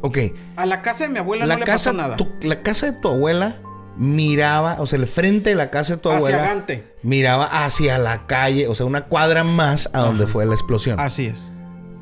Ok, 0.02 0.18
A 0.56 0.66
la 0.68 0.82
casa 0.82 1.06
de 1.06 1.10
mi 1.10 1.18
abuela 1.18 1.46
la 1.46 1.56
no 1.56 1.60
le 1.62 1.66
casa, 1.66 1.92
pasó 1.92 1.98
nada. 2.02 2.16
tu- 2.18 2.30
la 2.42 2.62
casa 2.62 2.92
de 2.92 3.00
tu 3.00 3.08
abuela 3.08 3.56
miraba, 3.98 4.78
o 4.80 4.86
sea, 4.86 5.00
el 5.00 5.08
frente 5.08 5.50
de 5.52 5.56
la 5.56 5.70
casa 5.72 5.96
de 5.96 6.02
tu 6.02 6.10
Hacia 6.10 6.18
abuela 6.18 6.38
Gante. 6.48 6.94
miraba 7.04 7.46
hacia 7.66 7.98
la 7.98 8.26
calle, 8.28 8.68
o 8.68 8.76
sea, 8.76 8.86
una 8.86 9.06
cuadra 9.06 9.44
más 9.44 9.90
a 9.94 10.00
donde 10.00 10.28
fue 10.28 10.46
la 10.46 10.54
explosión. 10.54 11.00
Así 11.00 11.28
es. 11.28 11.52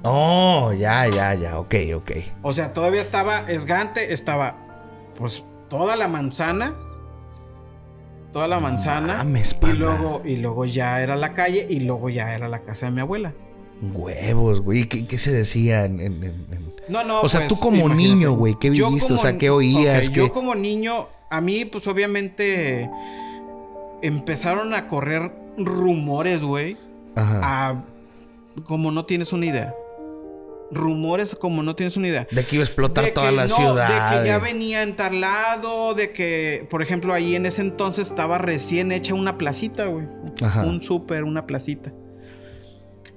Oh, 0.03 0.73
ya, 0.77 1.07
ya, 1.07 1.33
ya, 1.35 1.59
ok, 1.59 1.75
ok. 1.95 2.11
O 2.41 2.51
sea, 2.51 2.73
todavía 2.73 2.99
estaba 3.01 3.49
esgante, 3.49 4.11
estaba 4.13 4.57
pues 5.17 5.43
toda 5.69 5.95
la 5.95 6.07
manzana. 6.07 6.75
Toda 8.33 8.47
la 8.47 8.59
manzana. 8.59 9.17
mames, 9.17 9.55
y 9.61 9.73
luego, 9.73 10.21
y 10.25 10.37
luego 10.37 10.65
ya 10.65 11.01
era 11.01 11.15
la 11.15 11.33
calle 11.35 11.67
y 11.69 11.81
luego 11.81 12.09
ya 12.09 12.33
era 12.33 12.47
la 12.47 12.63
casa 12.63 12.87
de 12.87 12.91
mi 12.91 13.01
abuela. 13.01 13.31
Huevos, 13.93 14.61
güey. 14.61 14.85
¿Qué, 14.89 15.05
qué 15.05 15.17
se 15.17 15.31
decía 15.31 15.85
en, 15.85 15.99
en- 15.99 16.23
en- 16.23 16.47
en- 16.51 16.73
No, 16.89 17.03
no. 17.03 17.21
O 17.21 17.29
sea, 17.29 17.41
pues, 17.41 17.49
tú 17.49 17.59
como 17.59 17.77
imagínate. 17.85 18.01
niño, 18.03 18.31
güey, 18.33 18.55
¿qué 18.59 18.71
viviste? 18.71 19.05
O 19.13 19.17
como- 19.17 19.21
sea, 19.21 19.37
¿qué 19.37 19.49
oías? 19.51 20.07
ok, 20.07 20.13
¿Qué- 20.13 20.19
Yo 20.21 20.33
como 20.33 20.55
niño, 20.55 21.07
a 21.33 21.41
mí, 21.41 21.65
pues 21.65 21.87
obviamente 21.87 22.87
empezaron 24.03 24.75
a 24.75 24.87
correr 24.87 25.31
rumores, 25.57 26.43
güey. 26.43 26.77
Ajá. 27.15 27.69
A 27.69 27.85
como 28.65 28.91
no 28.91 29.05
tienes 29.05 29.33
una 29.33 29.47
idea. 29.47 29.73
Rumores 30.69 31.35
como 31.35 31.63
no 31.63 31.75
tienes 31.75 31.97
una 31.97 32.09
idea. 32.09 32.27
De 32.29 32.45
que 32.45 32.57
iba 32.57 32.63
a 32.63 32.65
explotar 32.67 33.05
De 33.05 33.11
toda 33.11 33.31
que 33.31 33.35
la 33.35 33.47
no, 33.47 33.55
ciudad. 33.55 34.11
De 34.11 34.19
que 34.19 34.27
ya 34.27 34.37
venía 34.37 34.83
en 34.83 34.95
tal 34.95 35.21
lado, 35.21 35.95
de 35.95 36.11
que, 36.11 36.67
por 36.69 36.83
ejemplo, 36.83 37.15
ahí 37.15 37.35
en 37.35 37.47
ese 37.47 37.61
entonces 37.61 38.07
estaba 38.07 38.37
recién 38.37 38.91
hecha 38.91 39.15
una 39.15 39.39
placita, 39.39 39.85
güey. 39.85 40.07
Ajá. 40.39 40.65
Un 40.65 40.83
súper, 40.83 41.23
una 41.23 41.47
placita. 41.47 41.91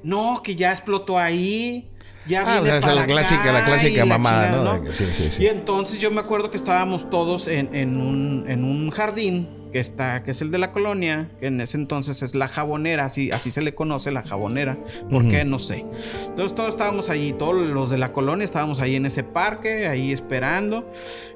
No, 0.03 0.41
que 0.43 0.57
ya 0.57 0.73
explotó 0.73 1.19
ahí. 1.19 1.91
Ya 2.29 2.43
Ah, 2.47 2.61
viene 2.61 2.81
para 2.81 2.95
la 2.95 3.07
clásica- 3.07 3.53
la 3.53 3.65
clásica 3.65 3.99
la 4.01 4.07
mamada, 4.07 4.47
chingada, 4.51 4.79
¿no? 4.79 4.93
Sí, 4.93 5.05
sí, 5.05 5.29
sí. 5.33 5.43
Y 5.45 5.47
entonces 5.47 5.99
yo 5.99 6.11
me 6.11 6.21
acuerdo 6.21 6.51
que 6.51 6.57
estábamos 6.57 7.09
todos 7.11 7.47
en, 7.49 7.75
en 7.75 7.97
un, 8.01 8.45
en 8.49 8.65
un 8.65 8.91
jardín 8.91 9.49
que 9.73 9.79
está, 9.81 10.23
que 10.25 10.31
es 10.31 10.41
el 10.41 10.51
de 10.51 10.59
la 10.59 10.73
colonia, 10.73 11.29
que 11.39 11.49
en 11.49 11.61
ese 11.61 11.77
entonces 11.77 12.23
es 12.23 12.35
la 12.35 12.49
jabonera, 12.49 13.05
así, 13.05 13.31
así 13.33 13.51
se 13.51 13.61
le 13.63 13.75
conoce, 13.75 14.11
la 14.11 14.23
jabonera. 14.23 14.79
¿Por 15.11 15.29
qué? 15.29 15.45
No 15.45 15.59
sé. 15.59 15.85
Entonces 16.29 16.55
todos 16.55 16.71
estábamos 16.71 17.09
allí, 17.11 17.33
todos 17.33 17.55
los 17.67 17.91
de 17.91 17.99
la 17.99 18.13
colonia 18.13 18.45
estábamos 18.45 18.81
ahí 18.81 18.97
en 18.97 19.07
ese 19.07 19.23
parque, 19.23 19.87
ahí 19.87 20.13
esperando, 20.13 20.91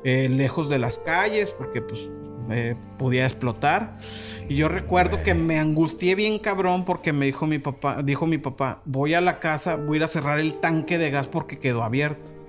eh, 0.05 0.29
lejos 0.31 0.68
de 0.68 0.79
las 0.79 0.98
calles, 0.98 1.55
porque 1.57 1.83
pues 1.83 2.09
eh, 2.50 2.76
podía 2.98 3.26
explotar. 3.26 3.96
Y 4.48 4.56
yo 4.56 4.68
recuerdo 4.68 5.22
que 5.22 5.34
me 5.34 5.58
angustié 5.58 6.14
bien 6.14 6.38
cabrón 6.38 6.84
porque 6.84 7.12
me 7.12 7.26
dijo 7.26 7.46
mi 7.46 7.58
papá, 7.58 8.02
dijo 8.02 8.26
mi 8.26 8.38
papá, 8.38 8.82
voy 8.84 9.14
a 9.14 9.20
la 9.20 9.38
casa, 9.38 9.76
voy 9.76 10.02
a 10.02 10.08
cerrar 10.08 10.38
el 10.38 10.58
tanque 10.58 10.98
de 10.98 11.10
gas 11.10 11.28
porque 11.28 11.58
quedó 11.58 11.82
abierto. 11.82 12.39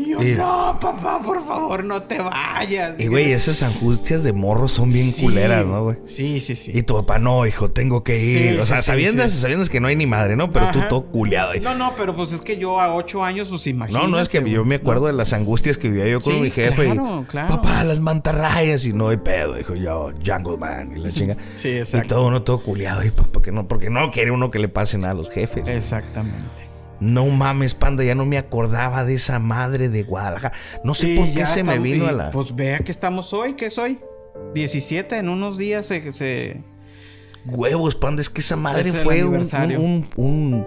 Y 0.00 0.10
yo, 0.10 0.22
Y- 0.22 0.36
no, 0.36 0.78
papá, 0.80 1.20
por 1.20 1.44
favor, 1.44 1.84
no 1.84 2.00
te 2.02 2.20
vayas. 2.20 2.94
Y 3.00 3.08
güey, 3.08 3.32
esas 3.32 3.64
angustias 3.64 4.22
de 4.22 4.32
morro 4.32 4.68
son 4.68 4.90
bien 4.90 5.10
Sí. 5.12 5.22
culeras, 5.22 5.66
¿no, 5.66 5.82
güey? 5.82 5.96
Sí, 6.04 6.40
sí, 6.40 6.54
sí. 6.54 6.70
Y 6.72 6.82
tu 6.82 6.94
papá, 6.94 7.18
no, 7.18 7.44
hijo, 7.46 7.68
tengo 7.68 8.04
que 8.04 8.16
ir. 8.16 8.52
Sí, 8.52 8.58
o 8.58 8.64
sea, 8.64 8.76
sí, 8.76 8.82
sí. 8.82 8.86
sabiendas 9.40 9.68
que 9.68 9.80
no 9.80 9.88
hay 9.88 9.96
ni 9.96 10.06
madre, 10.06 10.36
¿no? 10.36 10.52
Pero 10.52 10.70
tú 10.70 10.78
Ajá. 10.78 10.86
todo 10.88 11.06
culeado. 11.10 11.50
No, 11.64 11.74
no, 11.74 11.94
pero 11.96 12.14
pues 12.14 12.30
es 12.32 12.40
que 12.42 12.58
yo 12.58 12.78
a 12.80 12.94
ocho 12.94 13.24
años, 13.24 13.48
pues 13.48 13.66
imagínate. 13.66 14.04
No, 14.06 14.08
no, 14.08 14.20
es 14.20 14.28
que 14.28 14.48
yo 14.48 14.64
me 14.64 14.76
acuerdo 14.76 15.08
de 15.08 15.14
las 15.14 15.32
angustias 15.32 15.78
que 15.78 15.88
vivía 15.90 16.06
yo 16.06 16.20
con 16.20 16.40
mi 16.42 16.50
jefe. 16.52 16.92
claro, 16.92 17.22
y, 17.22 17.24
claro. 17.26 17.48
Papá, 17.56 17.82
las 17.82 17.98
mantarrayas. 17.98 18.84
Y 18.84 18.92
no 18.92 19.08
hay 19.08 19.16
pedo, 19.16 19.54
dijo 19.54 19.74
yo, 19.74 20.12
Jungle 20.24 20.58
Man. 20.58 20.92
Y 20.96 21.00
la 21.00 21.10
chinga. 21.12 21.36
Sí, 21.56 21.70
Y 21.70 21.78
exacto. 21.78 22.14
todo 22.14 22.28
uno 22.28 22.42
todo 22.42 22.62
culeado. 22.62 23.04
Y 23.04 23.10
papá, 23.10 23.42
que 23.42 23.50
no, 23.50 23.66
porque 23.66 23.90
no 23.90 24.12
quiere 24.12 24.30
uno 24.30 24.52
que 24.52 24.60
le 24.60 24.68
pase 24.68 24.96
nada 24.96 25.14
a 25.14 25.16
los 25.16 25.28
jefes. 25.28 25.66
Exactamente. 25.66 26.67
No 27.00 27.26
mames, 27.26 27.74
panda, 27.74 28.02
ya 28.04 28.14
no 28.14 28.24
me 28.26 28.38
acordaba 28.38 29.04
de 29.04 29.14
esa 29.14 29.38
madre 29.38 29.88
de 29.88 30.02
Guadalajara. 30.02 30.54
No 30.84 30.94
sé 30.94 31.06
Sí, 31.06 31.16
por 31.16 31.32
qué 31.32 31.46
se 31.46 31.62
me 31.62 31.78
vino 31.78 32.04
y, 32.04 32.08
a 32.08 32.12
la. 32.12 32.30
Pues 32.30 32.54
vea 32.56 32.78
que 32.80 32.90
estamos 32.90 33.32
hoy, 33.32 33.54
¿qué 33.54 33.66
es 33.66 33.78
hoy? 33.78 34.00
17, 34.54 35.16
en 35.18 35.28
unos 35.28 35.56
días 35.58 35.86
se... 35.86 36.12
se- 36.12 36.62
Huevos, 37.46 37.94
panda, 37.94 38.20
es 38.20 38.28
que 38.28 38.40
esa 38.40 38.56
madre 38.56 38.88
Es 38.90 38.96
fue 38.96 39.24
un, 39.24 39.36
un, 39.36 39.76
un- 39.76 40.08
un- 40.16 40.66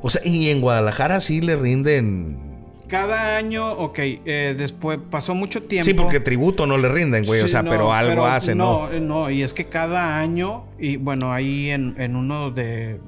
O 0.00 0.08
sea, 0.10 0.22
y 0.24 0.48
en 0.50 0.60
Guadalajara 0.60 1.20
sí 1.20 1.40
le 1.40 1.56
rinden. 1.56 2.38
Cada 2.88 3.36
año, 3.36 3.72
ok, 3.72 3.98
eh, 3.98 4.54
después 4.56 4.98
pasó 5.10 5.34
mucho 5.34 5.64
tiempo. 5.64 5.84
Sí, 5.84 5.92
porque 5.94 6.20
tributo 6.20 6.66
no 6.68 6.78
le 6.78 6.88
rinden, 6.88 7.24
güey. 7.24 7.40
o 7.40 7.48
sea, 7.48 7.62
no, 7.64 7.70
pero 7.70 7.92
algo 7.92 8.10
pero 8.12 8.26
hacen, 8.26 8.58
¿no? 8.58 8.86
No, 8.86 8.92
eh, 8.92 9.00
no, 9.00 9.28
y 9.28 9.42
es 9.42 9.52
que 9.54 9.66
cada 9.68 10.18
año, 10.20 10.66
y 10.78 10.96
bueno, 10.96 11.32
ahí 11.32 11.70
en, 11.70 11.96
en 11.98 12.14
uno 12.14 12.52
de, 12.52 13.00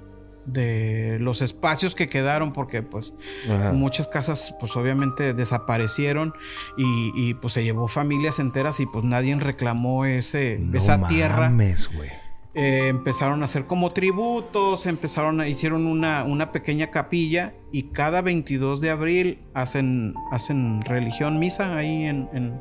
de 0.53 1.18
los 1.20 1.42
espacios 1.42 1.94
que 1.94 2.09
quedaron, 2.09 2.53
porque 2.53 2.82
pues 2.82 3.12
Ajá. 3.51 3.72
muchas 3.72 4.09
casas 4.09 4.55
pues 4.59 4.74
obviamente 4.76 5.34
desaparecieron 5.34 6.34
y, 6.76 7.12
y, 7.14 7.34
pues 7.34 7.53
se 7.55 7.64
llevó 7.64 7.88
familias 7.88 8.38
enteras 8.38 8.80
y 8.80 8.86
pues 8.86 9.05
nadie 9.05 9.34
reclamó 9.36 10.05
ese, 10.07 10.57
No 10.61 10.78
esa 10.78 11.07
tierra. 11.09 11.51
mames, 11.51 11.90
güey. 11.94 12.11
eh, 12.55 12.88
empezaron 12.88 13.42
a 13.42 13.44
hacer 13.44 13.66
como 13.66 13.92
tributos, 13.92 14.86
empezaron 14.86 15.40
a 15.40 15.46
hicieron 15.49 15.86
una, 15.86 16.24
una 16.24 16.51
pequeña 16.51 16.90
capilla 16.90 17.55
y 17.70 17.84
cada 17.92 18.22
22 18.22 18.80
de 18.80 18.90
abril 18.90 19.38
hacen, 19.55 20.14
hacen 20.32 20.80
religión, 20.82 21.38
misa 21.38 21.76
ahí 21.76 22.05
en, 22.05 22.28
en, 22.32 22.61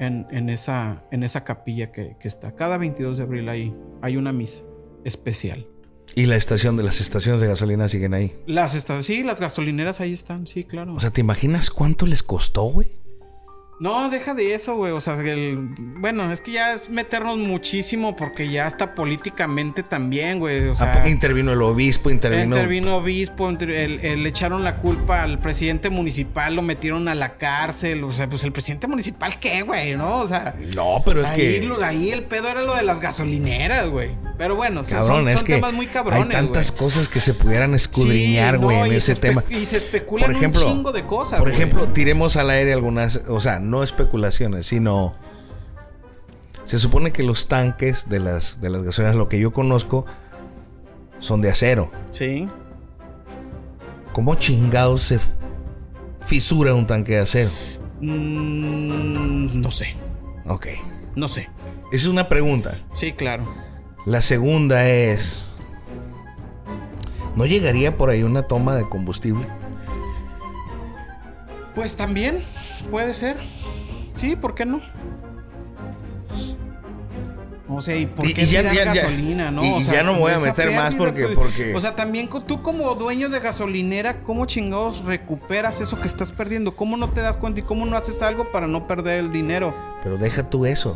en, 0.00 0.26
en 0.30 0.48
esa, 0.48 1.02
en 1.10 1.22
esa 1.24 1.44
capilla 1.44 1.90
que, 1.92 2.16
que 2.20 2.28
está. 2.28 2.54
Cada 2.54 2.78
22 2.78 3.18
de 3.18 3.22
abril 3.24 3.48
hay, 3.48 3.74
hay 4.00 4.16
una 4.16 4.32
misa 4.32 4.62
especial. 5.04 5.66
Y 6.14 6.26
la 6.26 6.36
estación 6.36 6.76
de 6.76 6.84
las 6.84 7.00
estaciones 7.00 7.40
de 7.40 7.48
gasolina 7.48 7.88
siguen 7.88 8.14
ahí. 8.14 8.36
Las 8.46 8.72
sí, 9.02 9.22
las 9.22 9.40
gasolineras 9.40 10.00
ahí 10.00 10.12
están, 10.12 10.46
sí, 10.46 10.64
claro. 10.64 10.94
O 10.94 11.00
sea, 11.00 11.10
¿te 11.10 11.20
imaginas 11.20 11.70
cuánto 11.70 12.06
les 12.06 12.22
costó, 12.22 12.62
güey? 12.64 13.03
No, 13.80 14.08
deja 14.08 14.34
de 14.34 14.54
eso, 14.54 14.76
güey. 14.76 14.92
O 14.92 15.00
sea, 15.00 15.14
el- 15.14 15.68
bueno, 15.98 16.30
es 16.32 16.40
que 16.40 16.52
ya 16.52 16.72
es 16.74 16.88
meternos 16.90 17.38
muchísimo 17.38 18.14
porque 18.14 18.48
ya 18.50 18.66
está 18.68 18.94
políticamente 18.94 19.82
también, 19.82 20.38
güey. 20.38 20.68
O 20.68 20.76
sea, 20.76 21.02
Ah, 21.04 21.08
intervino 21.08 21.52
el 21.52 21.60
obispo, 21.60 22.08
intervino. 22.10 22.54
intervino 22.56 22.96
obispo, 22.98 23.50
inter- 23.50 23.70
el- 23.70 24.00
el- 24.00 24.22
le 24.22 24.28
echaron 24.28 24.62
la 24.62 24.76
culpa 24.76 25.22
al 25.22 25.40
presidente 25.40 25.90
municipal, 25.90 26.54
lo 26.54 26.62
metieron 26.62 27.08
a 27.08 27.14
la 27.16 27.36
cárcel. 27.36 28.04
O 28.04 28.12
sea, 28.12 28.28
pues 28.28 28.44
el 28.44 28.52
presidente 28.52 28.86
municipal, 28.86 29.38
¿qué, 29.40 29.62
güey? 29.62 29.96
¿No? 29.96 30.18
O 30.20 30.28
sea, 30.28 30.54
No, 30.76 31.02
pero 31.04 31.22
es 31.22 31.30
ahí, 31.30 31.36
que. 31.60 31.62
lo- 31.66 31.82
ahí 31.84 32.12
el 32.12 32.22
pedo 32.24 32.48
era 32.48 32.62
lo 32.62 32.76
de 32.76 32.82
las 32.84 33.00
gasolineras, 33.00 33.88
güey. 33.88 34.12
Pero 34.38 34.56
bueno, 34.56 34.84
son- 34.84 34.98
Cabrón, 34.98 35.16
son, 35.18 35.28
es 35.28 35.36
son 35.36 35.46
que 35.46 35.54
temas 35.54 35.72
muy 35.72 35.86
cabrones, 35.86 36.22
hay 36.24 36.28
tantas 36.28 36.70
güey. 36.70 36.78
cosas 36.78 37.08
que 37.08 37.20
se 37.20 37.34
pudieran 37.34 37.74
escudriñar, 37.74 38.56
Sí, 38.56 38.62
güey, 38.62 38.76
no, 38.78 38.86
en 38.86 38.92
ese 38.92 39.14
tema. 39.16 39.44
y 39.48 39.64
se 39.64 39.76
especulan 39.78 40.34
un 40.34 40.50
chingo 40.52 40.92
de 40.92 41.04
cosas, 41.06 41.38
Por 41.38 41.48
güey. 41.50 41.60
ejemplo, 41.60 41.88
tiremos 41.88 42.36
al 42.36 42.50
aire 42.50 42.72
algunas, 42.72 43.16
o 43.28 43.40
sea, 43.40 43.60
no 43.64 43.82
especulaciones, 43.82 44.66
sino 44.66 45.14
se 46.64 46.78
supone 46.78 47.12
que 47.12 47.22
los 47.22 47.48
tanques 47.48 48.08
de 48.08 48.20
las 48.20 48.60
de 48.60 48.70
las 48.70 48.82
gasolineras, 48.82 49.16
lo 49.16 49.28
que 49.28 49.38
yo 49.40 49.52
conozco, 49.52 50.06
son 51.18 51.40
de 51.40 51.50
acero. 51.50 51.90
Sí. 52.10 52.48
¿Cómo 54.12 54.34
chingados 54.36 55.02
se 55.02 55.18
fisura 56.24 56.74
un 56.74 56.86
tanque 56.86 57.12
de 57.14 57.18
acero? 57.20 57.50
Mm, 58.00 59.60
no 59.60 59.70
sé, 59.70 59.94
Ok. 60.46 60.66
no 61.16 61.26
sé. 61.28 61.48
Esa 61.92 62.04
es 62.04 62.06
una 62.06 62.28
pregunta. 62.28 62.78
Sí, 62.94 63.12
claro. 63.12 63.46
La 64.06 64.20
segunda 64.22 64.88
es. 64.88 65.44
¿No 67.36 67.46
llegaría 67.46 67.96
por 67.96 68.10
ahí 68.10 68.22
una 68.22 68.42
toma 68.42 68.74
de 68.76 68.88
combustible? 68.88 69.46
Pues 71.74 71.96
también 71.96 72.38
puede 72.84 73.14
ser. 73.14 73.36
Sí, 74.14 74.36
¿por 74.36 74.54
qué 74.54 74.64
no? 74.64 74.80
O 77.66 77.80
sea, 77.80 77.96
¿y 77.96 78.04
por 78.06 78.26
qué 78.32 78.42
y 78.42 78.46
ya- 78.46 78.62
gasolina, 78.62 79.50
no? 79.50 79.64
y- 79.64 79.70
O 79.72 79.80
y 79.80 79.84
sea, 79.84 79.94
ya 79.94 80.02
no 80.02 80.12
me 80.14 80.18
voy 80.20 80.32
a 80.32 80.38
meter 80.38 80.70
más 80.72 80.94
porque- 80.94 81.24
pues, 81.28 81.34
porque- 81.34 81.74
O 81.74 81.80
sea, 81.80 81.96
también 81.96 82.28
tú 82.46 82.62
como 82.62 82.94
dueño 82.94 83.30
de 83.30 83.40
gasolinera, 83.40 84.22
¿cómo 84.22 84.44
chingados 84.46 85.04
recuperas 85.04 85.80
eso 85.80 85.98
que 85.98 86.06
estás 86.06 86.30
perdiendo? 86.30 86.76
¿Cómo 86.76 86.96
no 86.96 87.10
te 87.10 87.22
das 87.22 87.36
cuenta 87.38 87.60
y 87.60 87.62
cómo 87.62 87.86
no 87.86 87.96
haces 87.96 88.20
algo 88.22 88.44
para 88.52 88.66
no 88.66 88.86
perder 88.86 89.18
el 89.20 89.32
dinero? 89.32 89.74
Pero 90.02 90.18
deja 90.18 90.48
tú 90.48 90.66
eso. 90.66 90.94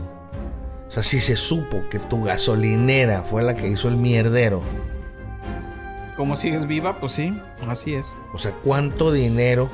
O 0.87 0.91
sea, 0.91 1.03
si 1.03 1.21
se 1.21 1.37
supo 1.37 1.89
que 1.91 1.99
tu 1.99 2.23
gasolinera 2.23 3.23
fue 3.23 3.43
la 3.43 3.55
que 3.55 3.67
hizo 3.69 3.89
el 3.89 3.97
mierdero. 3.97 4.63
¿Cómo 6.17 6.37
sigues 6.37 6.67
viva? 6.67 7.01
Pues 7.01 7.13
sí, 7.13 7.33
así 7.67 7.95
es. 7.95 8.13
O 8.33 8.39
sea, 8.39 8.53
¿cuánto 8.63 9.11
dinero? 9.11 9.71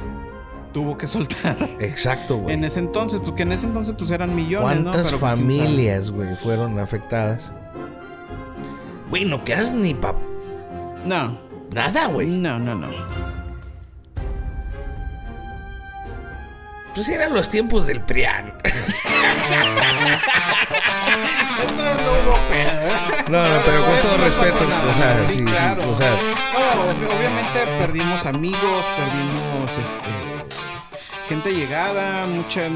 Tuvo 0.75 0.99
que 0.99 1.07
soltar. 1.07 1.57
Exacto, 1.79 2.39
güey. 2.39 2.57
En 2.57 2.65
ese 2.65 2.81
entonces, 2.81 3.21
porque 3.25 3.45
en 3.45 3.53
ese 3.53 3.67
entonces 3.67 3.95
pues 3.97 4.11
eran 4.11 4.35
millones, 4.35 4.61
¿no? 4.61 4.91
¿Cuántas 4.91 5.07
Pero, 5.07 5.21
pues, 5.21 5.31
familias, 5.31 6.11
güey, 6.11 6.35
fueron 6.35 6.81
afectadas? 6.81 7.53
Güey, 9.09 9.25
no 9.25 9.45
quedas 9.45 9.71
ni 9.71 9.95
pa... 9.95 10.17
No, 11.07 11.39
Nada, 11.73 12.07
güey. 12.09 12.27
no, 12.27 12.59
no, 12.59 12.75
no. 12.75 12.89
Pues 16.93 17.09
eran 17.09 17.33
los 17.35 17.49
tiempos 17.49 17.87
del 17.87 18.01
PRIAN. 18.01 18.55
No, 23.29 23.49
no, 23.49 23.65
pero 23.65 23.85
con 23.85 24.01
todo 24.01 24.17
respeto. 24.19 24.65
O 24.65 24.95
sea, 24.95 25.25
sí, 25.29 25.39
sí, 25.39 25.45
o 25.89 25.97
sea, 25.97 26.17
No, 26.53 27.17
obviamente 27.17 27.61
perdimos 27.79 28.27
amigos, 28.27 28.85
perdimos 28.97 29.71
este 29.71 30.24
gente 31.29 31.53
llegada, 31.55 32.27
mucha 32.27 32.69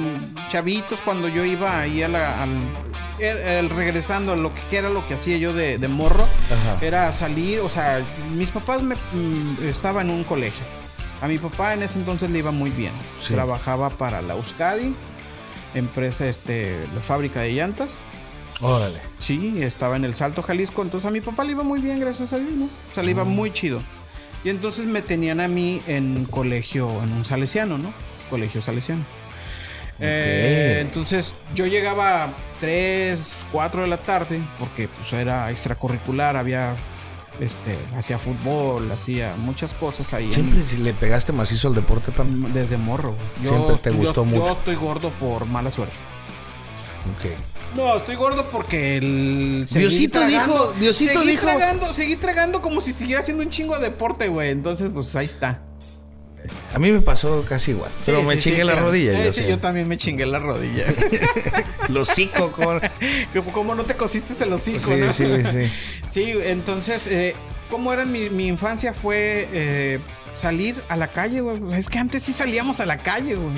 chavitos 0.48 0.98
cuando 1.04 1.28
yo 1.28 1.44
iba 1.44 1.80
ahí 1.80 2.02
a 2.02 2.08
la 2.08 2.42
al 2.42 2.50
el, 3.18 3.36
el 3.36 3.70
regresando 3.70 4.36
lo 4.36 4.52
que 4.54 4.76
era 4.76 4.90
lo 4.90 5.06
que 5.06 5.14
hacía 5.14 5.36
yo 5.38 5.52
de, 5.52 5.78
de 5.78 5.88
morro 5.88 6.24
Ajá. 6.50 6.78
era 6.80 7.12
salir, 7.12 7.60
o 7.60 7.68
sea, 7.68 8.00
mis 8.36 8.50
papás 8.50 8.82
me 8.82 8.94
mm, 8.94 9.68
estaba 9.68 10.02
en 10.02 10.10
un 10.10 10.24
colegio. 10.24 10.64
A 11.20 11.26
mi 11.26 11.38
papá 11.38 11.74
en 11.74 11.82
ese 11.82 11.98
entonces 11.98 12.30
le 12.30 12.38
iba 12.38 12.52
muy 12.52 12.70
bien. 12.70 12.92
Sí. 13.20 13.34
Trabajaba 13.34 13.90
para 13.90 14.22
la 14.22 14.34
Euskadi, 14.34 14.94
empresa 15.74 16.26
este 16.26 16.76
la 16.94 17.02
fábrica 17.02 17.40
de 17.40 17.54
llantas. 17.54 17.98
órale. 18.60 19.00
Sí, 19.18 19.56
estaba 19.58 19.96
en 19.96 20.04
el 20.04 20.14
Salto 20.14 20.42
Jalisco, 20.42 20.82
entonces 20.82 21.08
a 21.08 21.10
mi 21.10 21.20
papá 21.20 21.42
le 21.42 21.52
iba 21.52 21.64
muy 21.64 21.80
bien, 21.80 21.98
gracias 21.98 22.32
a 22.32 22.38
Dios, 22.38 22.52
¿no? 22.52 22.66
O 22.66 22.94
sea, 22.94 23.02
le 23.02 23.10
iba 23.10 23.24
muy 23.24 23.52
chido. 23.52 23.82
Y 24.44 24.50
entonces 24.50 24.86
me 24.86 25.02
tenían 25.02 25.40
a 25.40 25.48
mí 25.48 25.82
en 25.88 26.24
colegio, 26.24 26.88
en 27.02 27.12
un 27.12 27.24
salesiano, 27.24 27.78
¿no? 27.78 27.92
Colegio 28.30 28.62
salesiano. 28.62 29.04
Eh, 30.00 30.78
entonces 30.80 31.34
yo 31.54 31.66
llegaba 31.66 32.24
a 32.24 32.34
3, 32.60 33.20
4 33.50 33.82
de 33.82 33.88
la 33.88 33.96
tarde, 33.98 34.40
porque 34.58 34.86
pues 34.88 35.12
era 35.12 35.50
extracurricular, 35.50 36.36
había, 36.36 36.76
este, 37.40 37.76
hacía 37.98 38.18
fútbol, 38.18 38.90
hacía 38.92 39.34
muchas 39.38 39.74
cosas 39.74 40.12
ahí. 40.14 40.26
en- 40.26 40.32
Siempre 40.32 40.62
si 40.62 40.76
le 40.76 40.94
pegaste 40.94 41.32
macizo 41.32 41.66
al 41.68 41.74
deporte, 41.74 42.12
Pam. 42.12 42.52
desde 42.52 42.76
morro. 42.76 43.16
Yo- 43.42 43.50
Siempre 43.50 43.76
te 43.78 43.90
yo- 43.90 43.96
gustó 43.96 44.20
Yo 44.24 44.24
mucho. 44.26 44.52
estoy 44.52 44.76
gordo 44.76 45.10
por 45.18 45.46
mala 45.46 45.72
suerte. 45.72 45.94
Ok. 47.18 47.30
No, 47.76 47.96
estoy 47.96 48.14
gordo 48.14 48.44
porque 48.50 48.96
el. 48.98 49.66
Diosito 49.68 50.24
dijo- 50.26 50.72
Diosito 50.78 51.18
seguí 51.20 51.32
dijo- 51.32 51.42
Tragando, 51.46 51.92
seguí 51.92 52.16
tragando 52.16 52.62
como 52.62 52.80
si 52.80 52.92
siguiera 52.92 53.20
haciendo 53.20 53.42
un 53.42 53.50
chingo 53.50 53.76
de 53.78 53.84
deporte, 53.90 54.28
güey. 54.28 54.50
Entonces, 54.50 54.90
pues 54.92 55.14
ahí 55.16 55.26
está. 55.26 55.60
A 56.74 56.78
mí 56.78 56.92
me 56.92 57.00
pasó 57.00 57.44
casi 57.48 57.70
igual. 57.70 57.90
Pero 58.04 58.22
me 58.22 58.34
sí, 58.34 58.42
chingué 58.42 58.58
sí, 58.58 58.64
la 58.64 58.72
claro. 58.72 58.86
rodilla. 58.88 59.30
Yo 59.30 59.42
yo 59.42 59.58
también 59.58 59.88
me 59.88 59.96
chingué 59.96 60.26
la 60.26 60.38
rodilla. 60.38 60.84
Los 61.88 62.10
hocico, 62.10 62.52
con... 62.52 62.80
como 63.52 63.74
no 63.74 63.84
te 63.84 63.94
cosiste 63.94 64.34
el 64.44 64.52
hocico, 64.52 64.78
Sí, 64.80 64.94
¿no? 64.96 65.12
sí, 65.12 65.24
sí. 65.50 65.72
Sí, 66.08 66.34
entonces, 66.42 67.06
eh, 67.06 67.34
¿cómo 67.70 67.92
era 67.92 68.04
mi, 68.04 68.28
mi 68.30 68.48
infancia? 68.48 68.92
Fue 68.92 69.48
eh, 69.52 69.98
salir 70.36 70.82
a 70.88 70.96
la 70.96 71.08
calle, 71.08 71.40
güey. 71.40 71.60
Es 71.72 71.88
que 71.88 71.98
antes 71.98 72.22
sí 72.22 72.32
salíamos 72.32 72.80
a 72.80 72.86
la 72.86 72.98
calle, 72.98 73.34
güey. 73.34 73.54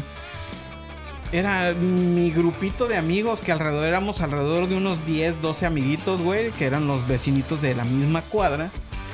Era 1.32 1.74
mi 1.74 2.30
grupito 2.30 2.86
de 2.86 2.96
amigos 2.96 3.40
que 3.40 3.52
alrededor 3.52 3.86
éramos 3.86 4.20
alrededor 4.20 4.68
de 4.68 4.76
unos 4.76 5.06
10, 5.06 5.40
12 5.40 5.66
amiguitos, 5.66 6.20
güey, 6.20 6.50
que 6.50 6.64
eran 6.64 6.88
los 6.88 7.06
vecinitos 7.06 7.62
de 7.62 7.74
la 7.74 7.84
misma 7.84 8.22
cuadra. 8.22 8.64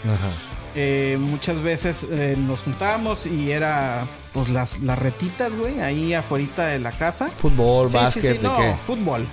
Ajá. 0.05 0.56
Eh, 0.79 1.17
muchas 1.19 1.63
veces 1.63 2.07
eh, 2.11 2.37
nos 2.39 2.61
juntábamos 2.61 3.27
y 3.27 3.51
era 3.51 4.05
pues 4.35 4.51
las, 4.51 4.79
las 4.81 4.99
retitas, 4.99 5.51
güey, 5.57 5.81
ahí 5.81 6.13
afuera 6.13 6.67
de 6.67 6.79
la 6.79 6.93
casa. 6.93 7.31
Fútbol, 7.39 7.89
Sí, 7.89 7.97
básquet, 7.97 8.37
sí, 8.37 8.43
no, 8.43 8.77
fútbol. 8.87 9.27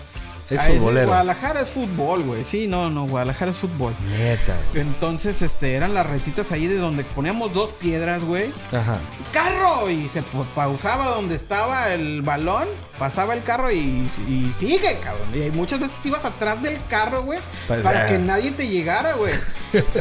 Es 0.54 0.60
Ah, 0.60 0.64
futbolero. 0.68 1.08
Guadalajara 1.08 1.62
es 1.62 1.70
fútbol, 1.70 2.24
güey. 2.24 2.44
Sí, 2.44 2.68
no, 2.68 2.90
no, 2.90 3.06
Guadalajara 3.08 3.52
es 3.52 3.58
fútbol. 3.58 3.94
Neta. 4.10 4.56
Entonces, 4.76 5.42
este, 5.42 5.74
eran 5.76 5.94
las 5.94 6.08
retitas 6.08 6.52
ahí 6.52 6.68
de 6.68 6.78
donde 6.78 7.04
poníamos 7.04 7.54
dos 7.54 7.72
piedras, 7.72 8.24
güey. 8.24 8.52
Ajá. 8.72 8.98
¡Carro! 9.32 9.90
Y 9.90 10.10
se 10.10 10.22
pa- 10.22 10.44
pausaba 10.56 11.08
donde 11.08 11.36
estaba 11.36 11.94
el 11.94 12.22
balón, 12.22 12.68
pasaba 13.00 13.34
el 13.34 13.44
carro 13.44 13.72
y, 13.72 14.10
y 14.28 14.52
sigue, 14.58 14.98
cabrón. 15.04 15.30
Y 15.34 15.50
muchas 15.52 15.80
veces 15.80 15.98
te 16.02 16.10
ibas 16.10 16.26
atrás 16.26 16.62
del 16.62 16.78
carro, 16.88 17.24
güey, 17.24 17.40
Pues, 17.68 17.82
para 17.82 18.06
ah. 18.06 18.08
que 18.08 18.18
nadie 18.20 18.52
te 18.52 18.68
llegara, 18.68 19.14
güey. 19.16 19.34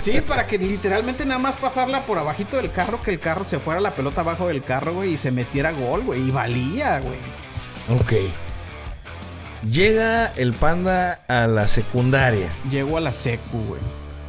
Sí, 0.04 0.20
para 0.20 0.46
que 0.46 0.58
literalmente 0.58 1.24
nada 1.24 1.38
más 1.38 1.54
pasarla 1.54 2.02
por 2.02 2.18
abajito 2.18 2.58
del 2.58 2.70
carro, 2.72 3.00
que 3.00 3.10
el 3.10 3.18
carro 3.20 3.44
se 3.48 3.58
fuera 3.58 3.80
la 3.80 3.94
pelota 3.94 4.20
abajo 4.20 4.46
del 4.48 4.62
carro, 4.62 4.92
güey, 4.92 5.14
y 5.14 5.16
se 5.16 5.30
metiera 5.30 5.72
gol, 5.72 6.02
güey. 6.02 6.20
Y 6.28 6.30
valía, 6.30 7.00
güey. 7.00 7.16
Ok. 7.98 8.12
Llega 9.70 10.26
el 10.36 10.52
panda 10.52 11.20
a 11.28 11.46
la 11.46 11.68
secundaria. 11.68 12.52
Llego 12.68 12.96
a 12.96 13.00
la 13.00 13.12
secu, 13.12 13.58
güey. 13.68 13.80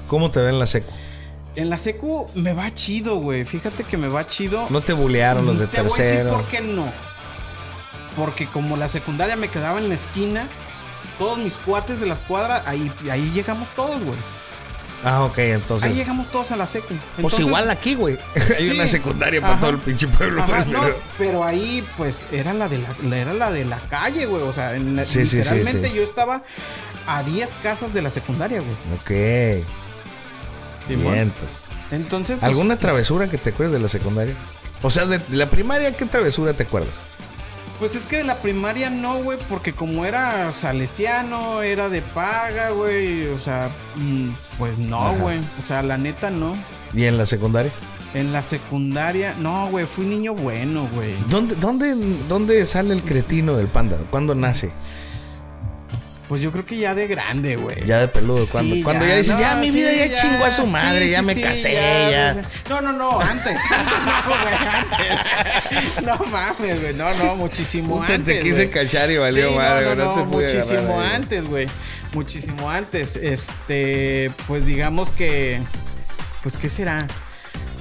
¿Cómo 0.08 0.30
te 0.30 0.40
ven 0.40 0.50
en 0.56 0.60
la 0.60 0.68
secu? 0.68 0.92
En 1.56 1.70
la 1.70 1.78
secu 1.78 2.26
me 2.36 2.54
va 2.54 2.72
chido, 2.74 3.18
güey. 3.18 3.46
Fíjate 3.46 3.84
que 3.84 3.98
me 3.98 4.08
va 4.08 4.28
chido. 4.28 4.68
No 4.70 4.82
te 4.82 4.94
bulearon 4.94 5.46
los 5.46 5.60
de 5.60 5.68
Te 5.68 5.82
voy 5.82 5.92
a 5.92 5.96
decir 5.96 6.18
tercero. 6.18 6.34
por 6.38 6.46
qué 6.48 6.62
no. 6.62 6.92
Porque 8.16 8.46
como 8.46 8.78
la 8.78 8.90
secundaria 8.90 9.36
me 9.36 9.50
quedaba 9.50 9.80
en 9.80 9.90
la 9.90 9.96
esquina, 9.96 10.48
todos 11.18 11.40
mis 11.40 11.56
cuates 11.58 12.00
de 12.00 12.06
la 12.06 12.16
cuadra, 12.16 12.62
ahí, 12.68 12.92
ahí 13.10 13.32
llegamos 13.34 13.68
todos, 13.76 14.04
güey. 14.04 14.18
Ah, 15.04 15.24
ok, 15.26 15.38
Ahí 15.40 15.52
entonces. 15.52 15.96
llegamos 15.96 16.32
todos 16.32 16.52
a 16.52 16.56
la 16.56 16.66
secu. 16.66 16.94
Pues 17.22 17.38
igual 17.40 17.70
aquí, 17.70 17.96
güey. 17.96 18.18
Hay 18.58 18.70
Sí. 18.70 18.72
una 18.72 18.88
secundaria 18.88 19.42
para 19.42 19.54
Ajá. 19.54 19.60
todo 19.62 19.70
el 19.72 19.80
pinche 19.80 20.08
pueblo, 20.08 20.42
Ajá, 20.44 20.64
güey, 20.64 20.74
no, 20.74 20.82
pero- 20.84 21.00
pero 21.18 21.44
ahí, 21.44 21.86
pues, 21.98 22.26
era 22.32 22.54
la 22.54 22.70
de 22.70 22.78
la, 22.80 23.18
era 23.18 23.34
la 23.34 23.52
de 23.52 23.66
la 23.66 23.80
calle, 23.90 24.26
güey. 24.26 24.42
O 24.44 24.54
sea, 24.54 24.76
en 24.76 24.96
la- 24.96 25.06
Sí, 25.06 25.20
literalmente 25.24 25.90
sí. 25.90 25.94
yo 25.96 26.04
estaba 26.04 26.44
a 27.06 27.24
10 27.24 27.56
casas 27.62 27.94
de 27.94 28.02
la 28.02 28.12
secundaria, 28.12 28.62
güey. 28.62 28.72
Ok. 29.02 29.66
Simón. 30.88 31.14
Vientos. 31.14 31.50
Entonces, 31.92 32.38
pues, 32.40 32.48
¿Alguna 32.50 32.78
travesura 32.78 33.28
que 33.28 33.38
te 33.38 33.52
acuerdes 33.52 33.74
de 33.74 33.80
la 33.80 33.88
secundaria? 33.88 34.36
O 34.82 34.90
sea, 34.90 35.06
de 35.06 35.20
la 35.32 35.50
primaria, 35.50 35.92
¿qué 35.96 36.06
travesura 36.06 36.54
te 36.54 36.64
acuerdas? 36.64 36.94
Pues 37.80 37.96
es 37.96 38.06
que 38.06 38.18
de 38.18 38.24
la 38.24 38.36
primaria 38.38 38.90
no, 38.90 39.22
güey, 39.24 39.38
porque 39.50 39.74
como 39.74 40.06
era 40.06 40.52
salesiano, 40.52 41.62
era 41.64 41.90
de 41.90 42.02
paga, 42.02 42.70
güey. 42.70 43.28
O 43.28 43.40
sea, 43.40 43.70
mm, 43.96 44.30
pues 44.58 44.78
no, 44.78 45.08
Ajá. 45.10 45.18
güey. 45.18 45.40
O 45.40 45.68
sea, 45.68 45.82
la 45.84 45.98
neta 45.98 46.30
no. 46.30 46.56
¿Y 46.94 47.06
en 47.06 47.18
la 47.18 47.26
secundaria? 47.26 47.72
En 48.14 48.32
la 48.32 48.44
secundaria, 48.44 49.34
no, 49.40 49.68
güey, 49.70 49.86
fui 49.88 50.06
niño 50.06 50.36
bueno, 50.36 50.88
güey. 50.94 51.16
¿Dónde, 51.30 51.56
dónde, 51.56 51.96
¿Dónde 52.30 52.64
sale 52.68 52.94
el 52.94 53.02
cretino 53.02 53.56
del 53.58 53.68
panda? 53.68 53.98
¿Cuándo 54.12 54.36
nace? 54.36 54.72
Pues 56.34 56.42
yo 56.42 56.52
creo 56.52 56.66
que 56.66 56.80
ya 56.80 56.96
de 56.96 57.06
grande, 57.06 57.58
güey. 57.58 57.86
Ya 57.86 58.00
de 58.00 58.08
peludo. 58.08 58.44
Sí, 58.44 58.52
cuando 58.52 58.76
cuando 58.84 59.06
ya, 59.06 59.18
dices, 59.18 59.36
no, 59.36 59.40
ya 59.40 59.54
mi 59.54 59.70
sí, 59.70 59.76
vida 59.76 59.94
ya, 59.94 60.16
chingó 60.16 60.46
a 60.46 60.50
su 60.52 60.66
madre, 60.66 61.06
sí, 61.06 61.12
ya 61.12 61.22
me 61.22 61.40
casé, 61.40 61.74
ya. 61.74 62.42
No, 62.68 62.82
no, 62.82 62.92
no, 62.92 63.22
antes. 63.22 63.56
no, 63.70 64.30
güey, 64.42 64.56
antes. 64.66 66.04
No 66.04 66.18
mames, 66.32 66.82
güey. 66.82 66.96
No, 66.96 67.14
no, 67.14 67.36
muchísimo 67.36 68.00
Puta, 68.00 68.16
antes. 68.16 68.38
te 68.38 68.42
quise 68.42 68.66
güey. 68.66 68.70
cachar 68.72 69.12
y 69.12 69.18
valió 69.18 69.52
madre, 69.52 69.82
no, 69.82 69.94
güey, 69.94 69.98
no, 70.00 70.06
no 70.06 70.14
te 70.16 70.24
pude 70.24 70.46
muchísimo 70.46 70.94
agarrar 70.96 71.14
antes, 71.14 71.46
güey. 71.48 71.68
Muchísimo 72.14 72.68
antes. 72.72 73.16
Este, 73.16 74.32
pues 74.48 74.66
digamos 74.66 75.12
que. 75.12 75.62
Pues, 76.42 76.58
¿qué 76.58 76.68
será? 76.68 77.06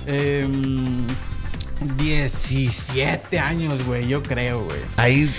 Em, 0.06 1.06
17 1.96 3.38
años, 3.38 3.82
güey, 3.86 4.06
yo 4.06 4.22
creo, 4.22 4.64
güey. 4.64 4.80
Ahí. 4.98 5.30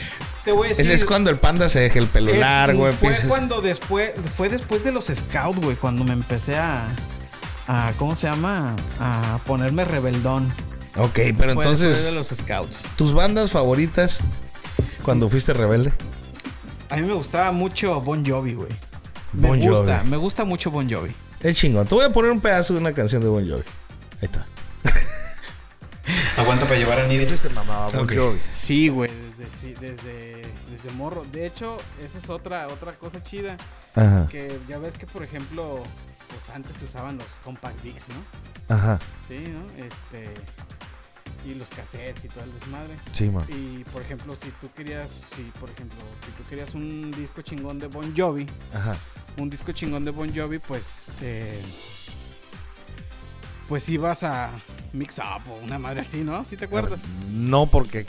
Te 0.46 0.52
voy 0.52 0.68
a 0.68 0.70
decir. 0.70 0.86
Ese 0.86 0.94
es 0.96 1.06
cuando 1.06 1.30
el 1.30 1.38
panda 1.38 1.70
se 1.70 1.80
deja 1.80 2.00
el 2.00 2.08
pelo 2.08 2.32
Es- 2.32 2.40
largo, 2.40 2.82
fue 2.82 2.90
empiezas- 2.92 3.28
cuando 3.28 3.62
después 3.62 4.12
fue 4.36 4.50
después 4.50 4.84
de 4.84 4.92
los 4.92 5.06
scouts, 5.08 5.60
güey, 5.62 5.76
cuando 5.78 6.04
me 6.04 6.14
empecé 6.14 6.56
a, 6.58 6.88
a 7.68 7.94
¿cómo 7.98 8.16
se 8.16 8.28
llama? 8.28 8.76
A 9.00 9.40
ponerme 9.46 9.86
rebeldón. 9.86 10.52
Ok, 10.96 11.12
pero 11.16 11.34
Fue 11.56 11.64
después 11.66 11.80
de 11.80 11.88
entonces, 11.90 12.14
los 12.14 12.28
scouts. 12.28 12.84
¿tus 12.98 13.14
bandas 13.14 13.52
favoritas 13.52 14.20
cuando 15.04 15.30
fuiste 15.30 15.54
rebelde? 15.54 15.92
A 16.90 16.98
mí 16.98 17.02
me 17.04 17.14
gustaba 17.14 17.52
mucho 17.52 18.00
Bon 18.02 18.24
Jovi, 18.26 18.54
güey. 18.54 18.70
Me 19.32 19.48
Bon 19.48 19.60
gusta, 19.60 19.98
Jovi. 20.00 20.10
me 20.10 20.18
gusta 20.18 20.44
mucho 20.46 20.70
Bon 20.70 20.88
Jovi. 20.92 21.16
Es 21.40 21.58
chingón. 21.58 21.88
Te 21.88 21.96
voy 21.96 22.06
a 22.06 22.10
poner 22.12 22.30
un 22.32 22.40
pedazo 22.42 22.74
de 22.74 22.80
una 22.80 22.94
canción 22.94 23.24
de 23.24 23.30
Bon 23.30 23.44
Jovi. 23.50 23.64
Ahí 24.22 24.30
está. 24.32 24.46
Aguanta 26.38 26.66
para 26.66 26.78
llevar 26.80 27.00
a 27.00 27.08
Nidia. 27.08 27.28
Te 27.38 27.50
mamaba 27.50 27.90
Bon. 27.90 28.08
Jovi. 28.08 28.38
Sí, 28.54 28.90
güey, 28.90 29.10
desde, 29.80 30.42
desde 30.72 30.92
morro. 30.96 31.24
De 31.32 31.46
hecho, 31.46 31.78
esa 32.02 32.18
es 32.18 32.30
otra 32.30 32.68
otra 32.68 32.94
cosa 32.94 33.24
chida 33.24 33.58
Ajá, 33.96 34.28
que 34.30 34.60
ya 34.68 34.78
ves 34.78 34.96
que 34.98 35.06
por 35.06 35.24
ejemplo, 35.24 35.82
pues 36.30 36.56
antes 36.56 36.78
se 36.78 36.86
usaban 36.86 37.18
los 37.18 37.28
compact 37.44 37.82
discs, 37.84 38.06
¿no? 38.10 38.76
ajá. 38.76 39.00
Sí, 39.28 39.40
¿no? 39.40 39.66
Este 39.84 40.34
y 41.46 41.56
los 41.56 41.70
cassettes 41.70 42.24
y 42.26 42.28
todo 42.30 42.46
el 42.46 42.54
desmadre. 42.58 42.96
Sí, 43.12 43.30
man. 43.30 43.46
Y 43.50 43.84
por 43.92 44.02
ejemplo, 44.02 44.34
si 44.42 44.50
tú 44.62 44.72
querías, 44.74 45.12
si 45.36 45.42
por 45.60 45.70
ejemplo, 45.70 46.00
si 46.26 46.32
tú 46.42 46.50
querías 46.50 46.74
un 46.74 47.12
disco 47.12 47.42
chingón 47.42 47.80
de 47.80 47.88
Bon 47.88 48.14
Jovi, 48.16 48.46
Ajá. 48.74 48.96
un 49.38 49.50
disco 49.50 49.74
chingón 49.74 50.06
de 50.06 50.12
Bon 50.12 50.34
Jovi, 50.34 50.60
pues, 50.60 51.08
eh, 51.22 51.62
pues 53.68 53.88
ibas 53.90 54.24
a 54.24 54.50
Mix 54.94 55.20
Up 55.20 55.52
o 55.52 55.56
una 55.64 55.80
madre 55.80 56.02
así, 56.02 56.24
¿no? 56.24 56.44
¿Sí 56.46 56.58
te 56.58 56.66
acuerdas? 56.66 57.00
No, 57.32 57.66
porque 57.66 58.06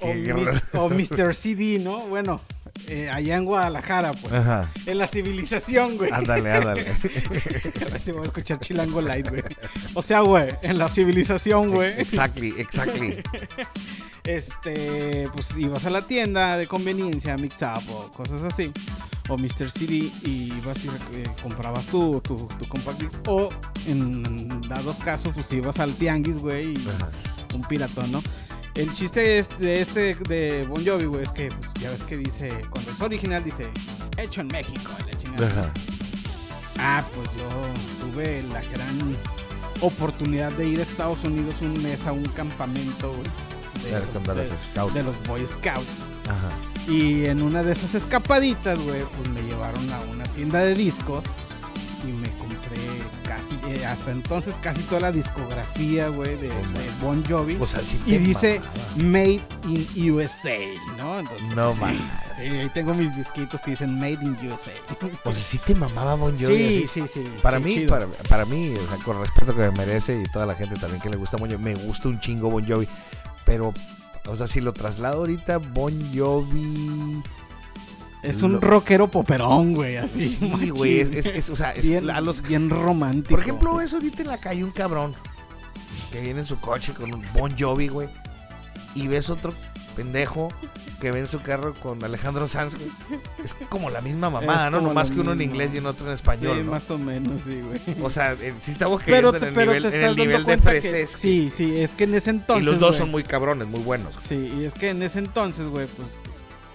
O, 0.75 0.81
o 0.85 0.89
Mr. 0.91 1.35
CD, 1.35 1.79
¿no? 1.79 2.01
Bueno, 2.01 2.41
eh, 2.89 3.09
allá 3.11 3.37
en 3.37 3.45
Guadalajara, 3.45 4.13
pues. 4.13 4.33
Ajá. 4.33 4.71
En 4.87 4.99
la 4.99 5.07
civilización, 5.07 5.97
güey. 5.97 6.11
Ándale, 6.13 6.53
ándale. 6.53 6.83
A 7.87 7.91
ver 7.91 8.01
si 8.05 8.13
voy 8.13 8.23
a 8.23 8.27
escuchar 8.27 8.59
Chilango 8.59 9.01
Light, 9.01 9.29
güey. 9.29 9.43
O 9.95 10.03
sea, 10.03 10.21
güey, 10.21 10.49
en 10.63 10.79
la 10.79 10.89
cibilización, 10.89 11.71
güey. 11.71 11.93
exactly, 11.99 12.55
exactly. 12.59 13.17
este, 14.25 15.29
pues 15.35 15.57
ibas 15.57 15.85
a 15.87 15.91
la 15.91 16.03
tienda 16.03 16.57
de 16.57 16.67
conveniencia, 16.67 17.37
Mix 17.37 17.63
Up 17.63 17.91
o 17.91 18.11
cosas 18.11 18.43
así, 18.43 18.73
o 19.29 19.37
Mr. 19.39 19.71
CD, 19.71 20.11
y 20.25 20.53
ibas 20.59 20.77
y 20.85 20.89
eh, 21.17 21.25
comprabas 21.43 21.87
tu, 21.87 22.21
tu, 22.21 22.37
tu 22.37 22.69
compact 22.69 23.01
disc, 23.01 23.15
o 23.27 23.49
en 23.87 24.49
dados 24.69 24.97
casos, 24.99 25.33
pues 25.35 25.51
ibas 25.53 25.79
al 25.79 25.95
tianguis, 25.95 26.39
güey, 26.39 26.73
y 26.75 26.89
Ajá. 26.89 27.09
un 27.55 27.63
piratón, 27.63 28.13
¿no? 28.13 28.23
El 28.75 28.93
chiste 28.93 29.39
es- 29.39 29.49
de 29.59 29.81
este 29.81 30.15
de 30.29 30.67
Bon 30.69 30.85
Jovi, 30.85 31.05
güey, 31.07 31.23
es 31.23 31.31
que 31.31 31.49
pues, 31.49 31.71
ya 31.81 31.91
ves 31.91 32.03
que 32.03 32.17
dice, 32.17 32.49
cuando 32.71 32.91
es 32.91 33.01
original 33.01 33.43
dice, 33.45 33.71
hecho 34.19 34.41
en 34.41 34.49
México, 34.49 34.91
la 35.11 35.17
chingada. 35.17 35.47
Ajá. 35.49 35.73
Ah, 36.79 37.05
pues 37.15 37.29
yo 37.39 37.49
tuve 38.11 38.43
la 38.53 38.61
gran 38.63 39.17
oportunidad 39.81 40.53
de 40.53 40.69
ir 40.69 40.81
a 40.81 40.83
Estados 40.83 41.23
Unidos 41.25 41.55
un 41.63 41.81
mes 41.83 42.05
a 42.07 42.13
un 42.13 42.25
campamento, 42.27 43.13
güey. 43.13 43.29
De 44.93 45.03
los 45.03 45.23
Boy 45.27 45.47
Scouts. 45.47 46.03
Ajá. 46.29 46.51
Y 46.89 47.25
en 47.27 47.43
una 47.43 47.63
de 47.63 47.73
esas 47.73 47.95
escapaditas, 47.95 48.79
güey, 48.79 49.03
pues 49.17 49.29
me 49.31 49.41
llevaron 49.43 49.91
a 49.93 50.01
una 50.13 50.25
tienda 50.25 50.59
de 50.61 50.75
discos 50.75 51.25
y 52.07 52.13
me 52.13 52.29
compré 52.33 52.81
casi, 53.27 53.59
eh, 53.73 53.87
hasta 53.87 54.11
entonces 54.11 54.55
casi 54.61 54.83
toda 54.83 55.01
la 55.01 55.13
discografía, 55.13 56.09
güey, 56.09 56.37
de, 56.37 56.49
de 56.49 56.91
Bon 57.01 57.25
Jovi. 57.25 57.57
O 57.59 57.67
sea, 57.67 57.81
sí 57.81 57.99
y 58.05 58.19
dice. 58.19 58.61
Made 58.97 59.41
in 59.67 60.13
USA, 60.13 60.59
¿no? 60.99 61.21
Entonces, 61.21 61.57
No 61.57 61.73
sí, 61.73 61.81
mames. 61.81 62.03
Sí, 62.37 62.43
ahí 62.43 62.71
tengo 62.75 62.93
mis 62.93 63.17
disquitos 63.17 63.61
que 63.63 63.71
dicen 63.71 63.95
Made 63.99 64.19
in 64.21 64.37
USA. 64.47 64.73
O 65.25 65.33
sea, 65.33 65.43
sí 65.43 65.57
te 65.59 65.75
mamaba 65.75 66.15
Bon 66.17 66.37
Jovi. 66.39 66.57
sí, 66.57 66.85
así. 66.85 67.01
sí, 67.01 67.09
sí. 67.15 67.33
Para 67.41 67.59
sí, 67.59 67.65
mí, 67.65 67.87
para 68.29 68.45
mí, 68.45 68.75
o 68.75 68.89
sea, 68.89 68.99
con 69.03 69.19
respeto 69.21 69.55
que 69.55 69.63
me 69.63 69.71
merece 69.71 70.21
y 70.21 70.25
toda 70.25 70.45
la 70.45 70.55
gente 70.55 70.75
también 70.79 71.01
que 71.01 71.09
le 71.09 71.17
gusta 71.17 71.39
Bon 71.39 71.51
Jovi, 71.51 71.63
me 71.65 71.75
gusta 71.75 72.09
un 72.09 72.21
chingo 72.21 72.51
Bon 72.51 72.63
Jovi. 72.67 72.87
Pero, 73.47 73.73
o 74.27 74.37
sea, 74.37 74.47
si 74.47 74.61
lo 74.61 74.73
traslado 74.73 75.19
ahorita, 75.19 75.59
Bon 75.59 75.93
Jovi. 76.17 77.23
Es 78.23 78.43
un 78.43 78.53
lo- 78.53 78.61
rockero 78.61 79.09
poperón, 79.09 79.75
güey, 79.75 79.97
así. 79.97 80.29
Sí, 80.29 80.71
güey. 80.75 81.01
Es, 81.01 81.11
es- 81.11 81.27
es- 81.27 81.51
o 81.51 81.57
sea, 81.57 81.73
es 81.73 81.87
bien, 81.89 82.09
a 82.11 82.21
los. 82.21 82.43
bien 82.43 82.71
romántico. 82.71 83.31
Por 83.31 83.41
ejemplo, 83.41 83.77
ves 83.77 83.93
ahorita 83.93 84.23
en 84.23 84.29
la 84.29 84.39
calle 84.39 84.65
un 84.65 84.71
cabrón 84.71 85.15
que 86.11 86.21
viene 86.21 86.41
en 86.41 86.47
su 86.47 86.59
coche 86.59 86.95
con 86.95 87.13
un 87.13 87.23
Bon 87.35 87.55
Jovi, 87.59 87.89
güey. 87.89 88.09
Y 88.95 89.09
ves 89.09 89.29
otro 89.29 89.53
pendejo 89.95 90.49
que 91.01 91.11
ve 91.11 91.21
en 91.21 91.27
su 91.29 91.41
carro 91.43 91.75
con 91.75 92.03
Alejandro 92.05 92.49
Sanz, 92.49 92.75
güey. 92.77 92.89
Es 93.45 93.55
como 93.69 93.91
la 93.91 94.01
misma 94.01 94.31
mamada, 94.31 94.71
¿no? 94.71 94.81
Nomás 94.81 95.11
que 95.11 95.21
uno 95.21 95.33
en 95.33 95.43
inglés 95.43 95.71
y 95.75 95.79
en 95.79 95.87
otro 95.87 96.07
en 96.11 96.13
Sí, 96.17 96.23
español, 96.23 96.65
¿no? 96.65 96.73
más 96.73 96.91
o 96.91 96.99
menos, 96.99 97.41
sí, 97.47 97.61
güey. 97.61 97.81
O 98.03 98.11
sea, 98.11 98.33
eh, 98.33 98.55
sí 98.61 98.71
estamos 98.71 99.01
cayendo 99.01 99.33
te- 99.33 99.39
en 99.39 99.45
el 99.45 99.55
pero 99.55 99.73
nivel, 99.73 99.91
te 99.91 99.99
en 100.01 100.05
el 100.09 100.17
nivel 100.17 100.45
de 100.45 100.59
freses. 100.59 101.11
Sí, 101.11 101.51
sí, 101.55 101.75
es 101.77 101.91
que 101.93 102.05
en 102.05 102.15
ese 102.15 102.31
y 102.31 102.35
entonces. 102.35 102.65
los 102.65 102.79
dos 102.79 102.91
güey, 102.91 102.99
son 103.01 103.11
muy 103.11 103.23
cabrones, 103.23 103.69
muy 103.69 103.81
buenos. 103.81 104.15
Sí, 104.21 104.53
y 104.61 104.65
es 104.65 104.75
que 104.75 104.91
en 104.91 105.03
ese 105.03 105.19
entonces, 105.19 105.67
güey, 105.67 105.87
pues. 105.87 106.09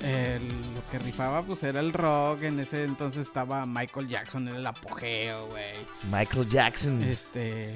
lo 0.02 0.86
que 0.92 1.00
rifaba, 1.00 1.42
pues 1.44 1.62
era 1.64 1.80
el 1.82 1.92
rock. 1.92 2.44
En 2.44 2.60
ese 2.60 2.84
entonces 2.86 3.26
estaba 3.26 3.66
Michael 3.66 4.08
Jackson 4.08 4.48
en 4.48 4.56
el 4.56 4.66
apogeo, 4.68 5.48
güey. 5.48 5.74
Michael 6.12 6.48
Jackson. 6.48 7.04
Este. 7.04 7.74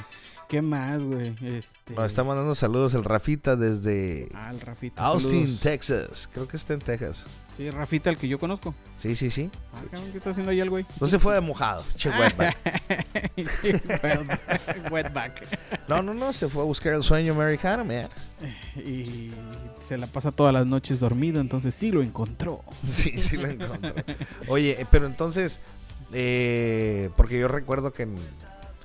¿Qué 0.53 0.61
más, 0.61 1.01
güey? 1.03 1.33
Este. 1.41 1.95
Nos 1.95 2.05
está 2.05 2.23
mandando 2.23 2.53
saludos 2.53 2.93
el 2.93 3.03
Rafita 3.03 3.55
desde 3.55 4.29
Ah, 4.35 4.51
el 4.53 4.61
Rafita. 4.61 5.01
Austin, 5.03 5.41
saludos. 5.45 5.59
Texas. 5.61 6.29
Creo 6.31 6.47
que 6.47 6.57
está 6.57 6.73
en 6.75 6.79
Texas. 6.79 7.25
Sí, 7.57 7.71
Rafita, 7.71 8.11
el 8.11 8.17
que 8.17 8.27
yo 8.27 8.37
conozco. 8.37 8.75
Sí, 8.95 9.15
sí, 9.15 9.31
sí. 9.31 9.49
Ah, 9.73 9.81
¿qué 10.11 10.17
está 10.19 10.29
haciendo 10.29 10.51
ahí 10.51 10.59
el 10.59 10.69
güey? 10.69 10.85
No 11.01 11.07
se 11.07 11.17
fue 11.17 11.33
de 11.33 11.41
mojado. 11.41 11.83
Che, 11.95 12.09
wetback. 12.11 12.55
Wet- 13.35 14.91
Wetback. 14.91 15.47
No, 15.87 16.03
no, 16.03 16.13
no. 16.13 16.31
Se 16.33 16.47
fue 16.47 16.61
a 16.61 16.65
buscar 16.65 16.93
el 16.93 17.01
sueño 17.01 17.33
americano, 17.33 17.83
man. 17.83 18.07
Y 18.75 19.31
se 19.87 19.97
la 19.97 20.05
pasa 20.05 20.31
todas 20.31 20.53
las 20.53 20.67
noches 20.67 20.99
dormido, 20.99 21.41
entonces 21.41 21.73
sí 21.73 21.91
lo 21.91 22.03
encontró. 22.03 22.63
Sí, 22.87 23.23
sí 23.23 23.37
lo 23.37 23.47
encontró. 23.47 23.95
Oye, 24.47 24.79
eh, 24.81 24.85
pero 24.91 25.07
entonces, 25.07 25.59
eh, 26.11 27.09
porque 27.17 27.39
yo 27.39 27.47
recuerdo 27.47 27.91
que, 27.91 28.03
en- 28.03 28.15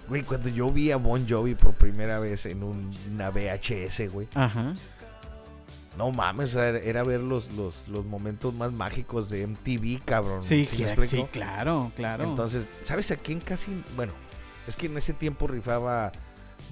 güey, 0.08 0.22
cuando 0.22 0.48
yo 0.48 0.70
vi 0.70 0.90
a 0.90 0.96
Bon 0.96 1.26
Jovi 1.28 1.54
por 1.54 1.74
primera 1.74 2.18
vez 2.18 2.46
en 2.46 2.62
un- 2.62 2.90
una 3.12 3.30
VHS, 3.30 4.08
güey, 4.08 4.26
Ajá. 4.34 4.74
no 5.96 6.10
mames, 6.12 6.54
era, 6.54 7.02
ver 7.02 7.20
los, 7.20 7.52
los, 7.52 7.84
los 7.88 8.04
momentos 8.04 8.54
más 8.54 8.72
mágicos 8.72 9.28
de 9.30 9.46
MTV, 9.46 10.00
cabrón. 10.04 10.42
Sí, 10.42 10.66
¿Sí 10.66 11.24
claro, 11.32 11.90
claro. 11.96 12.24
Entonces, 12.24 12.66
¿sabes 12.82 13.10
a 13.10 13.16
quién 13.16 13.40
casi? 13.40 13.82
Bueno, 13.96 14.12
es 14.66 14.76
que 14.76 14.86
en 14.86 14.96
ese 14.96 15.12
tiempo 15.12 15.46
rifaba 15.48 16.12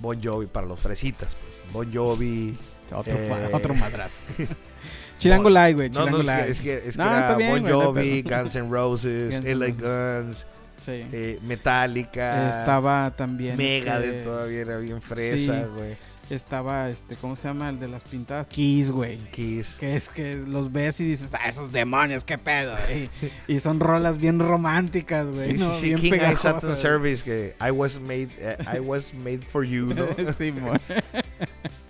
Bon 0.00 0.22
Jovi 0.22 0.46
para 0.46 0.66
los 0.66 0.78
fresitas, 0.78 1.34
pues. 1.34 1.72
Bon 1.72 1.92
Jovi. 1.92 2.56
otro, 2.94 3.12
eh, 3.14 3.50
otro 3.52 3.74
madrazo. 3.74 4.22
Chilango 5.18 5.48
Light, 5.50 5.74
güey. 5.76 5.90
No, 5.90 6.06
no, 6.06 6.20
es 6.20 6.26
que, 6.28 6.50
es 6.50 6.60
que, 6.60 6.74
es 6.88 6.96
que 6.96 7.02
No, 7.02 7.16
era 7.16 7.34
bien, 7.36 7.50
Bon 7.50 7.62
no 7.64 7.80
Jovi, 7.80 8.22
pedo. 8.22 8.42
Guns 8.42 8.54
N' 8.56 8.68
Roses, 8.70 9.42
LA. 9.44 9.66
Guns, 9.70 10.46
Sí. 10.84 11.04
eh, 11.12 11.38
Metallica. 11.42 12.50
Estaba 12.50 13.10
también. 13.16 13.56
Megadeth 13.56 14.04
este, 14.14 14.22
todavía 14.24 14.60
era 14.60 14.76
bien 14.78 15.00
fresa, 15.02 15.64
sí. 15.64 15.70
güey. 15.76 15.96
Estaba, 16.28 16.88
este, 16.90 17.14
¿cómo 17.14 17.36
se 17.36 17.46
llama? 17.46 17.68
El 17.68 17.78
de 17.78 17.86
las 17.86 18.02
pintadas. 18.02 18.48
Kiss, 18.48 18.90
güey. 18.90 19.18
Kiss. 19.30 19.76
Que 19.78 19.94
es 19.94 20.08
que 20.08 20.34
los 20.34 20.72
ves 20.72 20.98
y 20.98 21.04
dices, 21.04 21.30
ah, 21.34 21.48
esos 21.48 21.70
demonios, 21.70 22.24
qué 22.24 22.36
pedo. 22.36 22.74
Y, 22.92 23.08
y 23.52 23.60
son 23.60 23.78
rolas 23.78 24.18
bien 24.18 24.40
románticas, 24.40 25.28
güey. 25.28 25.44
Sí, 25.52 25.52
sí, 25.52 25.58
¿no? 25.64 25.72
sí, 25.74 25.86
Bien 25.86 26.00
King 26.00 26.06
I 26.08 26.10
pegajosas. 26.10 26.78
Service, 26.80 27.22
que 27.22 27.54
I 27.64 27.70
was 27.70 28.00
made, 28.00 28.28
eh, 28.38 28.56
I 28.76 28.80
was 28.80 29.14
made 29.14 29.42
for 29.42 29.62
you, 29.64 29.86
¿no? 29.94 30.08
Sí. 30.36 30.52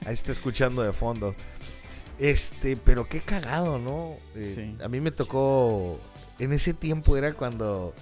Ahí 0.05 0.13
está 0.13 0.33
escuchando 0.33 0.83
de 0.83 0.93
fondo. 0.93 1.35
Este, 2.19 2.77
pero 2.77 3.09
qué 3.09 3.21
cagado, 3.21 3.79
¿no? 3.79 4.17
Eh, 4.35 4.53
Sí. 4.55 4.85
A 4.85 4.89
mí 4.89 5.01
me 5.01 5.13
tocó. 5.13 5.99
En 6.39 6.53
ese 6.53 6.75
tiempo 6.75 7.17
era 7.17 7.33
cuando 7.33 7.95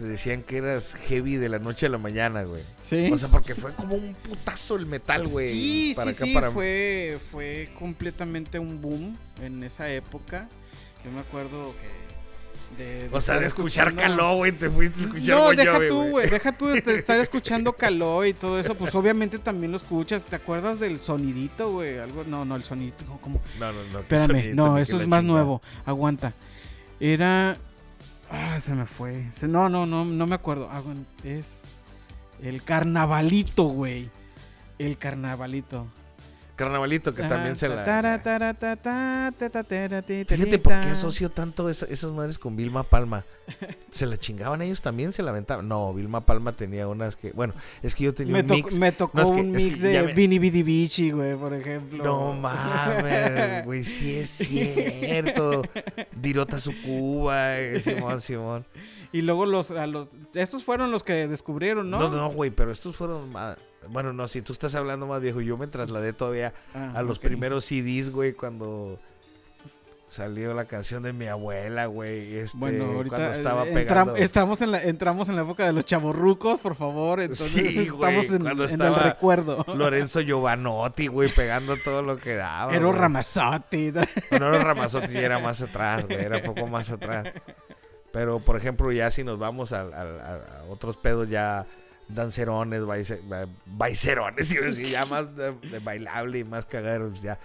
te 0.00 0.06
decían 0.06 0.42
que 0.42 0.56
eras 0.56 0.94
heavy 0.94 1.36
de 1.36 1.50
la 1.50 1.58
noche 1.58 1.84
a 1.84 1.90
la 1.90 1.98
mañana, 1.98 2.42
güey. 2.44 2.62
Sí. 2.80 3.10
O 3.12 3.18
sea, 3.18 3.28
porque 3.28 3.54
fue 3.54 3.74
como 3.74 3.96
un 3.96 4.14
putazo 4.14 4.76
el 4.76 4.86
metal, 4.86 5.28
güey. 5.28 5.50
Sí, 5.52 5.92
para 5.94 6.10
sí, 6.14 6.16
acá, 6.16 6.24
sí, 6.24 6.32
para 6.32 6.50
fue, 6.50 7.18
fue 7.30 7.68
completamente 7.78 8.58
un 8.58 8.80
boom 8.80 9.14
en 9.42 9.62
esa 9.62 9.92
época. 9.92 10.48
Yo 11.04 11.10
me 11.10 11.20
acuerdo 11.20 11.74
que... 11.82 12.00
De, 12.82 13.10
O 13.12 13.20
sea, 13.20 13.38
de 13.38 13.44
escuchar 13.46 13.88
escuchando- 13.88 14.16
Caló, 14.16 14.36
güey, 14.36 14.52
te 14.52 14.70
fuiste 14.70 15.00
a 15.00 15.02
escuchar 15.02 15.36
No, 15.36 15.50
deja 15.50 15.78
tú, 15.86 16.02
güey. 16.08 16.30
Deja 16.30 16.52
tú 16.56 16.66
de 16.68 16.78
estar 16.96 17.20
escuchando 17.20 17.72
Caló 17.74 18.24
y 18.24 18.32
todo 18.32 18.58
eso. 18.58 18.74
Pues 18.74 18.94
obviamente 18.94 19.38
también 19.38 19.70
lo 19.72 19.76
escuchas. 19.76 20.24
¿Te 20.24 20.36
acuerdas 20.36 20.80
del 20.80 20.98
sonidito, 21.00 21.72
güey? 21.72 21.98
Algo, 21.98 22.24
no, 22.24 22.46
no, 22.46 22.56
el 22.56 22.62
sonidito. 22.64 23.04
no, 23.06 23.20
¿Cómo? 23.20 23.42
No, 23.58 23.70
no, 23.70 23.82
no. 23.92 23.98
Espérame, 23.98 24.26
sonidito, 24.28 24.54
no, 24.54 24.78
eso 24.78 24.98
es 24.98 25.06
más 25.06 25.20
chingada. 25.20 25.22
nuevo. 25.22 25.60
Aguanta. 25.84 26.32
Era. 27.00 27.54
Ah, 28.30 28.60
se 28.60 28.74
me 28.74 28.86
fue. 28.86 29.24
No, 29.42 29.68
no, 29.68 29.86
no, 29.86 30.04
no 30.04 30.26
me 30.26 30.34
acuerdo. 30.34 30.68
Aguan- 30.70 31.06
Es. 31.24 31.60
El 32.42 32.62
carnavalito, 32.62 33.64
güey. 33.64 34.08
El 34.78 34.96
carnavalito. 34.98 35.86
Carnavalito, 36.60 37.14
que 37.14 37.22
también 37.22 37.56
se 37.56 37.68
la. 37.68 37.84
Fíjate 40.28 40.58
por 40.58 40.80
qué 40.80 40.88
asocio 40.88 41.30
tanto 41.30 41.68
esa- 41.70 41.86
esas 41.86 42.10
madres 42.12 42.38
con 42.38 42.54
Vilma 42.56 42.82
Palma. 42.82 43.24
¿Se 43.90 44.06
la 44.06 44.16
chingaban 44.16 44.62
ellos 44.62 44.80
también? 44.82 45.12
¿Se 45.12 45.22
la 45.22 45.30
aventaban? 45.30 45.66
No, 45.66 45.92
Vilma 45.94 46.24
Palma 46.26 46.52
tenía 46.52 46.86
unas 46.86 47.16
que. 47.16 47.32
Bueno, 47.32 47.54
es 47.82 47.94
que 47.94 48.04
yo 48.04 48.14
tenía 48.14 48.34
Me, 48.34 48.40
un 48.40 48.46
mix. 48.46 48.78
me 48.78 48.92
tocó 48.92 49.26
un 49.28 49.50
mix 49.52 49.80
de 49.80 50.02
Vini 50.14 50.38
Vidi 50.38 50.62
Vici, 50.62 51.10
güey, 51.10 51.34
por 51.34 51.54
ejemplo. 51.54 52.04
No 52.04 52.32
mames, 52.34 53.64
güey, 53.64 53.82
sí 53.84 54.16
es 54.16 54.28
cierto. 54.30 55.62
Dirota 56.12 56.60
su 56.60 56.72
Cuba, 56.82 57.58
eh, 57.58 57.80
Simón, 57.80 58.20
Simón. 58.20 58.66
Y 59.12 59.22
luego 59.22 59.46
los, 59.46 59.70
a 59.72 59.86
los. 59.86 60.08
Estos 60.34 60.62
fueron 60.62 60.92
los 60.92 61.02
que 61.02 61.26
descubrieron, 61.26 61.90
¿no? 61.90 61.98
No, 61.98 62.10
no, 62.10 62.28
güey, 62.30 62.50
pero 62.50 62.70
estos 62.70 62.94
fueron. 62.96 63.32
Bueno, 63.90 64.12
no, 64.12 64.28
si 64.28 64.40
tú 64.42 64.52
estás 64.52 64.74
hablando 64.74 65.06
más 65.06 65.20
viejo, 65.20 65.40
yo 65.40 65.56
me 65.58 65.66
trasladé 65.66 66.12
todavía 66.12 66.52
Ah, 66.74 66.92
a 66.96 67.02
los 67.02 67.18
primeros 67.18 67.64
CDs, 67.64 68.10
güey, 68.10 68.32
cuando 68.34 68.98
salió 70.08 70.54
la 70.54 70.64
canción 70.64 71.04
de 71.04 71.12
mi 71.12 71.26
abuela, 71.28 71.86
güey. 71.86 72.34
Este, 72.38 72.58
Bueno, 72.58 72.84
ahorita 72.84 73.16
cuando 73.16 73.32
estaba 73.32 73.64
eh, 73.68 73.72
pegando. 73.72 74.14
entram- 74.16 74.18
estamos, 74.20 74.60
en 74.60 74.72
la, 74.72 74.82
entramos 74.82 75.28
en 75.28 75.36
la 75.36 75.42
época 75.42 75.64
de 75.66 75.72
los 75.72 75.84
chavorrucos, 75.84 76.58
por 76.58 76.74
favor. 76.74 77.20
Entonces 77.20 77.48
Sí, 77.52 77.88
güey, 77.88 78.16
estamos 78.18 78.30
en, 78.36 78.42
cuando 78.42 78.64
en 78.64 78.68
el 78.70 78.74
estaba 78.74 78.98
recuerdo. 79.04 79.64
Lorenzo 79.74 80.20
Giovanotti, 80.20 81.06
güey, 81.06 81.28
pegando 81.28 81.76
todo 81.76 82.02
lo 82.02 82.16
que 82.18 82.34
daba. 82.34 82.76
Güey. 82.76 82.92
Ramazotti. 82.92 83.92
Bueno, 84.30 84.50
no 84.50 84.58
Ramazotti 84.58 85.12
ya 85.12 85.20
era 85.20 85.38
más 85.38 85.60
atrás, 85.62 86.04
güey, 86.06 86.20
era 86.20 86.42
poco 86.42 86.66
más 86.66 86.90
atrás. 86.90 87.28
Pero, 88.12 88.40
por 88.40 88.56
ejemplo, 88.56 88.90
ya 88.90 89.12
si 89.12 89.22
nos 89.22 89.38
vamos 89.38 89.72
a, 89.72 89.82
a 89.82 90.64
otros 90.68 90.96
pedos 90.96 91.28
ya 91.28 91.66
dancerones, 92.14 92.82
baice- 92.82 93.20
baicerones, 93.66 94.48
ya 94.90 95.04
más 95.06 95.34
de, 95.36 95.52
de 95.52 95.78
bailable 95.78 96.38
y 96.40 96.44
más 96.44 96.64
cagaderos, 96.66 97.20
ya. 97.22 97.38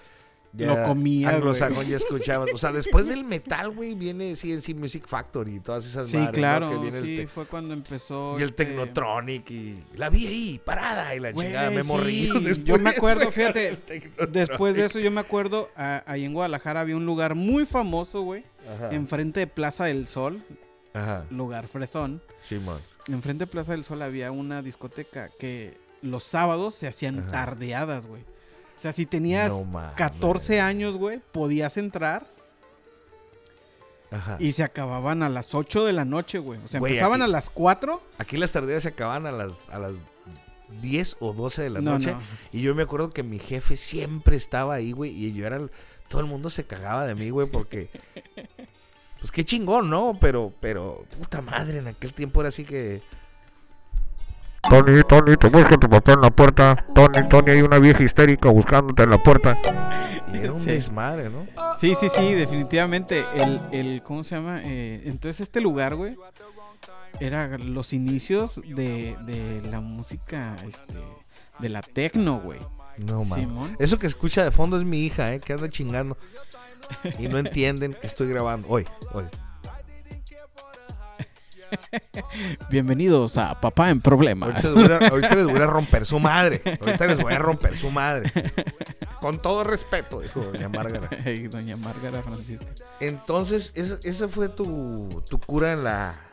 ya 0.54 0.68
Lo 0.68 0.84
comía, 0.88 1.30
Anglosajón 1.32 1.86
ya 1.88 1.98
escuchabas. 1.98 2.50
O 2.54 2.58
sea, 2.58 2.72
después 2.72 3.08
del 3.08 3.24
metal, 3.26 3.72
güey, 3.72 3.94
viene 3.94 4.36
CNC 4.36 4.74
Music 4.76 5.06
Factory 5.08 5.56
y 5.56 5.60
todas 5.60 5.86
esas 5.86 6.08
Sí, 6.08 6.16
madres, 6.18 6.32
¿no? 6.32 6.38
claro. 6.38 6.70
Que 6.70 6.78
viene 6.78 7.02
sí, 7.04 7.28
fue 7.28 7.46
cuando 7.46 7.74
empezó. 7.74 8.40
y 8.40 8.44
el 8.44 8.50
este, 8.50 8.66
Technotronic 8.66 9.52
y 9.52 9.80
la 9.98 10.10
vi 10.10 10.28
ahí, 10.28 10.62
parada, 10.64 11.14
y 11.16 11.20
la 11.20 11.32
Güey, 11.32 11.48
chingada, 11.48 11.70
me 11.72 11.84
sí, 11.84 11.88
morí. 11.88 12.32
yo 12.64 12.78
me 12.80 12.90
acuerdo, 12.92 13.32
fíjate. 13.32 13.78
Después 14.30 14.76
de 14.76 14.86
eso, 14.86 15.00
yo 15.00 15.12
me 15.12 15.20
acuerdo, 15.22 15.70
a- 15.76 16.04
ahí 16.06 16.24
en 16.26 16.34
Guadalajara 16.34 16.80
había 16.82 16.96
un 16.96 17.06
lugar 17.06 17.36
muy 17.36 17.66
famoso, 17.66 18.22
güey. 18.22 18.44
Enfrente 18.92 19.42
de 19.42 19.48
Plaza 19.48 19.86
del 19.86 20.08
Sol, 20.08 20.42
Ajá, 20.94 21.26
lugar 21.30 21.68
fresón. 21.68 22.22
Simón. 22.42 22.80
Enfrente 23.08 23.46
de 23.46 23.48
Plaza 23.52 23.74
del 23.74 23.84
Sol 23.84 24.02
había 24.02 24.32
una 24.32 24.62
discoteca 24.62 25.30
que 25.40 25.78
los 26.02 26.24
sábados 26.24 26.76
se 26.76 26.88
hacían 26.88 27.20
Ajá. 27.20 27.32
tardeadas, 27.32 28.06
güey. 28.06 28.22
O 28.76 28.80
sea, 28.80 28.92
si 28.92 29.06
tenías 29.06 29.52
No 29.52 29.64
mames. 29.66 29.94
14 29.96 30.60
años, 30.60 30.98
güey, 30.98 31.22
podías 31.32 31.78
entrar 31.78 32.28
Ajá. 34.12 34.38
y 34.40 34.52
se 34.52 34.64
acababan 34.64 35.24
a 35.24 35.30
las 35.30 35.54
8 35.56 35.86
de 35.86 35.94
la 35.94 36.06
noche, 36.06 36.40
güey. 36.40 36.60
O 36.64 36.68
sea, 36.68 36.80
Güey, 36.80 36.94
empezaban 36.94 37.22
aquí- 37.22 37.30
a 37.30 37.32
las 37.32 37.50
4. 37.50 38.02
Aquí 38.18 38.38
las 38.38 38.52
tardeas 38.52 38.84
se 38.84 38.90
acaban 38.90 39.26
a 39.26 39.32
las, 39.32 39.70
a 39.70 39.80
las 39.80 39.94
10 40.82 41.18
o 41.20 41.34
12 41.34 41.62
de 41.64 41.70
la 41.70 41.82
No, 41.82 41.92
noche. 41.94 42.12
no. 42.12 42.22
Y 42.52 42.62
yo 42.62 42.76
me 42.76 42.84
acuerdo 42.84 43.12
que 43.12 43.24
mi 43.24 43.40
jefe 43.40 43.78
siempre 43.78 44.36
estaba 44.36 44.74
ahí, 44.76 44.92
güey. 44.92 45.12
Y 45.12 45.34
yo 45.34 45.46
era. 45.48 45.58
el- 45.58 45.72
Todo 46.08 46.22
el 46.22 46.28
mundo 46.28 46.50
se 46.52 46.66
cagaba 46.66 47.06
de 47.06 47.16
mí, 47.16 47.30
güey, 47.32 47.48
porque. 47.50 47.90
Pues 49.26 49.32
qué 49.32 49.44
chingón, 49.44 49.90
¿no? 49.90 50.16
Pero, 50.22 50.54
pero, 50.60 51.04
puta 51.18 51.42
madre, 51.42 51.80
en 51.80 51.88
aquel 51.88 52.14
tiempo 52.14 52.42
era 52.42 52.50
así 52.50 52.64
que. 52.64 53.02
Tony, 54.70 55.02
Tony, 55.02 55.36
te 55.36 55.50
busca 55.50 55.78
tu 55.80 55.90
papá 55.90 56.14
en 56.14 56.22
la 56.22 56.30
puerta. 56.30 56.86
Tony, 56.94 57.28
Tony, 57.28 57.50
hay 57.54 57.62
una 57.64 57.80
vieja 57.80 58.04
histérica 58.04 58.50
buscándote 58.50 59.02
en 59.02 59.10
la 59.10 59.18
puerta. 59.18 59.58
Y 60.32 60.38
era 60.38 60.52
un 60.54 60.60
Sí. 60.60 60.68
desmadre, 60.68 61.32
¿no? 61.32 61.48
Sí, 61.80 61.96
sí, 61.96 62.08
sí, 62.10 62.36
definitivamente. 62.36 63.24
El, 63.34 63.60
el 63.72 64.04
¿cómo 64.04 64.24
se 64.24 64.36
llama? 64.36 64.62
Eh, 64.64 65.02
entonces 65.06 65.42
este 65.42 65.60
lugar, 65.60 65.96
güey, 65.96 66.16
era 67.20 67.58
los 67.58 67.94
inicios 67.94 68.62
de, 68.64 69.18
de 69.26 69.60
la 69.72 69.80
música, 69.80 70.56
este, 70.68 71.00
de 71.58 71.70
la 71.70 71.82
tecno, 71.82 72.42
güey. 72.42 72.60
No 73.04 73.26
mames. 73.26 73.44
Simón. 73.44 73.76
Eso 73.80 73.98
que 73.98 74.06
escucha 74.06 74.44
de 74.44 74.52
fondo 74.52 74.78
es 74.78 74.86
mi 74.86 75.00
hija, 75.00 75.34
¿eh? 75.34 75.40
Que 75.40 75.54
anda 75.54 75.68
chingando. 75.68 76.16
Y 77.20 77.28
no 77.28 77.38
entienden 77.38 77.94
que 77.94 78.08
estoy 78.08 78.30
grabando. 78.30 78.68
Hoy, 78.70 78.86
hoy. 79.14 79.26
Bienvenidos 82.70 83.38
a 83.38 83.60
Papá 83.60 83.90
en 83.90 84.02
Problemas. 84.02 84.66
Ahorita 84.66 84.70
les, 84.70 84.88
voy 84.88 84.92
a, 84.92 85.10
ahorita 85.10 85.36
les 85.36 85.46
voy 85.48 85.62
a 85.62 85.68
romper 85.68 86.06
su 86.06 86.20
madre. 86.20 86.62
Ahorita 86.80 87.08
les 87.08 87.18
voy 87.18 87.34
a 87.34 87.40
romper 87.40 87.78
su 87.78 87.90
madre. 87.90 88.32
Con 89.20 89.42
todo 89.42 89.64
respeto, 89.64 90.22
dijo 90.22 90.42
doña 90.42 90.70
Márgara. 90.70 91.10
Doña 91.50 91.78
Márgara 91.78 92.22
Francisca. 92.22 92.68
Entonces, 93.00 93.72
esa, 93.76 93.98
esa 94.04 94.28
fue 94.28 94.50
tu, 94.50 95.24
tu 95.30 95.40
cura 95.40 95.74
en 95.74 95.84
la... 95.84 96.25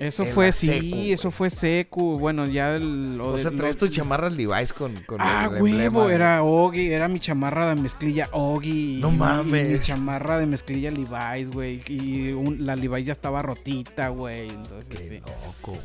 Eso 0.00 0.24
fue, 0.26 0.52
sí, 0.52 0.66
secu, 0.68 0.96
eso 1.12 1.30
fue 1.32 1.50
seco. 1.50 2.16
Bueno, 2.18 2.46
ya 2.46 2.76
el, 2.76 3.18
O 3.20 3.32
de- 3.36 3.42
sea, 3.42 3.50
traes 3.50 3.76
tus 3.76 3.90
chamarras 3.90 4.32
Levi's 4.32 4.72
con, 4.72 4.94
con 5.06 5.20
Ah, 5.20 5.50
el 5.52 5.60
huevo, 5.62 6.06
de- 6.06 6.14
era 6.14 6.42
Ogi, 6.44 6.92
era 6.92 7.08
mi 7.08 7.18
chamarra 7.18 7.74
de 7.74 7.80
mezclilla 7.80 8.28
Ogi. 8.32 8.98
No 9.00 9.10
mames. 9.10 9.68
Mi 9.80 9.80
chamarra 9.80 10.38
de 10.38 10.46
mezclilla 10.46 10.90
Levi's, 10.92 11.50
güey. 11.50 11.82
Y 11.88 12.30
un- 12.30 12.64
la 12.64 12.76
Levi's 12.76 13.06
ya 13.06 13.12
estaba 13.12 13.42
rotita, 13.42 14.08
güey. 14.10 14.48
Entonces, 14.50 14.86
Qué 14.88 14.98
sí. 14.98 15.18
loco, 15.18 15.72
güey. 15.72 15.80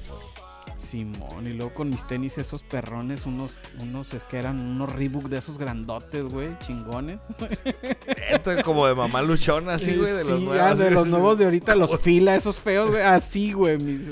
Simón, 0.83 1.47
y 1.47 1.53
luego 1.53 1.73
con 1.73 1.89
mis 1.89 2.05
tenis 2.05 2.37
esos 2.37 2.61
perrones, 2.63 3.25
unos, 3.25 3.51
unos, 3.81 4.13
es 4.13 4.23
que 4.23 4.37
eran 4.37 4.59
unos 4.59 4.91
Reebok 4.91 5.25
de 5.29 5.37
esos 5.39 5.57
grandotes, 5.57 6.23
güey, 6.25 6.57
chingones. 6.59 7.19
Esto 8.29 8.51
es 8.51 8.63
como 8.63 8.85
de 8.85 8.95
mamá 8.95 9.21
luchona, 9.21 9.75
así, 9.75 9.95
güey, 9.95 10.11
de 10.13 10.23
los 10.25 10.41
nuevos. 10.41 10.61
ah, 10.71 10.75
de 10.75 10.91
los 10.91 11.07
nuevos 11.09 11.37
de 11.37 11.45
ahorita, 11.45 11.75
los 11.75 11.99
fila, 12.01 12.35
esos 12.35 12.59
feos, 12.59 12.89
güey, 12.91 13.01
así, 13.01 13.53
güey. 13.53 13.77
mis- 13.77 14.09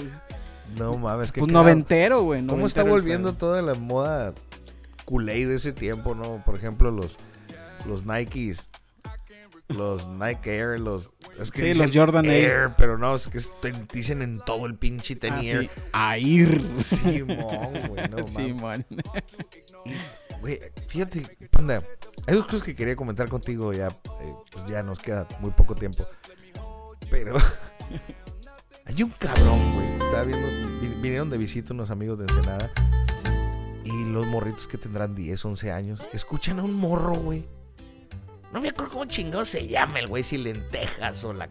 No 0.77 0.97
mames, 0.97 1.31
qué 1.31 1.41
Pues 1.41 1.51
noventero, 1.51 2.21
güey. 2.23 2.45
¿Cómo 2.47 2.65
está 2.65 2.83
volviendo 2.83 3.33
toda 3.33 3.61
la 3.61 3.73
moda 3.75 4.33
culé 5.05 5.45
de 5.45 5.55
ese 5.55 5.73
tiempo, 5.73 6.15
no? 6.15 6.41
Por 6.45 6.55
ejemplo, 6.55 6.89
los, 6.91 7.17
los 7.85 8.05
Nikes, 8.05 8.69
los 9.73 10.07
Nike 10.07 10.55
Air, 10.57 10.79
los... 10.79 11.09
Es 11.39 11.51
que 11.51 11.73
Sí, 11.73 11.79
los 11.79 11.91
Jordan 11.93 12.25
Air. 12.25 12.71
pero 12.77 12.97
no, 12.97 13.15
es 13.15 13.27
que 13.27 13.39
dicen 13.93 14.21
en 14.21 14.39
todo 14.39 14.65
el 14.65 14.75
pinche 14.75 15.15
Ah, 15.15 15.19
tenis 15.19 15.45
sí, 15.45 16.39
Air. 16.39 16.61
Simón, 16.77 17.87
güey, 17.87 18.09
no 18.09 18.17
mames. 18.17 18.33
Simón. 18.33 18.85
Güey, 20.41 20.59
fíjate, 20.87 21.37
panda, 21.51 21.83
hay 22.27 22.35
dos 22.35 22.45
cosas 22.45 22.63
que 22.63 22.73
quería 22.75 22.95
comentar 22.95 23.29
contigo, 23.29 23.73
ya, 23.73 23.87
eh, 23.87 24.33
pues 24.51 24.65
ya 24.67 24.81
nos 24.83 24.99
queda 24.99 25.27
muy 25.39 25.51
poco 25.51 25.75
tiempo. 25.75 26.05
Pero 27.09 27.35
hay 28.85 29.03
un 29.03 29.09
cabrón, 29.11 29.59
güey. 29.75 29.87
Estaba 30.05 30.23
viendo, 30.23 30.47
vi- 30.81 31.01
vinieron 31.01 31.29
de 31.29 31.37
visita 31.37 31.73
unos 31.73 31.89
amigos 31.91 32.17
de 32.19 32.25
Ensenada. 32.25 32.71
Y 33.83 34.05
los 34.11 34.25
morritos 34.27 34.67
que 34.67 34.77
tendrán 34.77 35.15
10, 35.15 35.43
11 35.43 35.71
años, 35.71 36.01
escuchan 36.13 36.59
a 36.59 36.63
un 36.63 36.73
morro, 36.73 37.13
güey. 37.15 37.47
No 38.53 38.59
me 38.61 38.69
acuerdo 38.69 38.91
cómo 38.91 39.05
chingado 39.05 39.45
se 39.45 39.67
llama 39.67 39.99
el 39.99 40.07
güey, 40.07 40.23
si 40.23 40.37
lentejas 40.37 41.23
o 41.23 41.33
la 41.33 41.47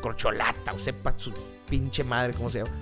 corcholata 0.00 0.72
o 0.72 0.78
sepa 0.78 1.14
su 1.18 1.32
pinche 1.68 2.04
madre 2.04 2.34
cómo 2.34 2.50
se 2.50 2.58
llama. 2.64 2.76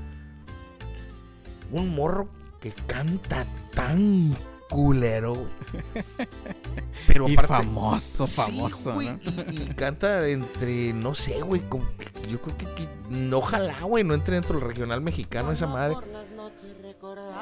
un 1.72 1.94
morro 1.94 2.28
que 2.60 2.70
canta 2.86 3.46
tan 3.74 4.36
culero, 4.68 5.34
güey. 5.34 5.48
Pero 7.06 7.28
Y 7.28 7.32
aparte, 7.34 7.48
famoso, 7.64 8.26
Sí, 8.26 8.34
famoso. 8.36 8.92
güey, 8.94 9.08
¿no? 9.10 9.52
y, 9.52 9.62
y 9.62 9.74
canta 9.74 10.26
entre, 10.28 10.92
no 10.92 11.14
sé, 11.14 11.40
güey, 11.42 11.60
como 11.68 11.84
que- 11.96 12.28
yo 12.30 12.40
creo 12.40 12.56
que, 12.56 12.66
que 12.66 13.34
ojalá, 13.34 13.80
güey, 13.82 14.04
no 14.04 14.14
entre 14.14 14.34
dentro 14.36 14.58
del 14.58 14.66
regional 14.68 15.00
mexicano 15.00 15.50
esa 15.52 15.66
madre. 15.66 15.96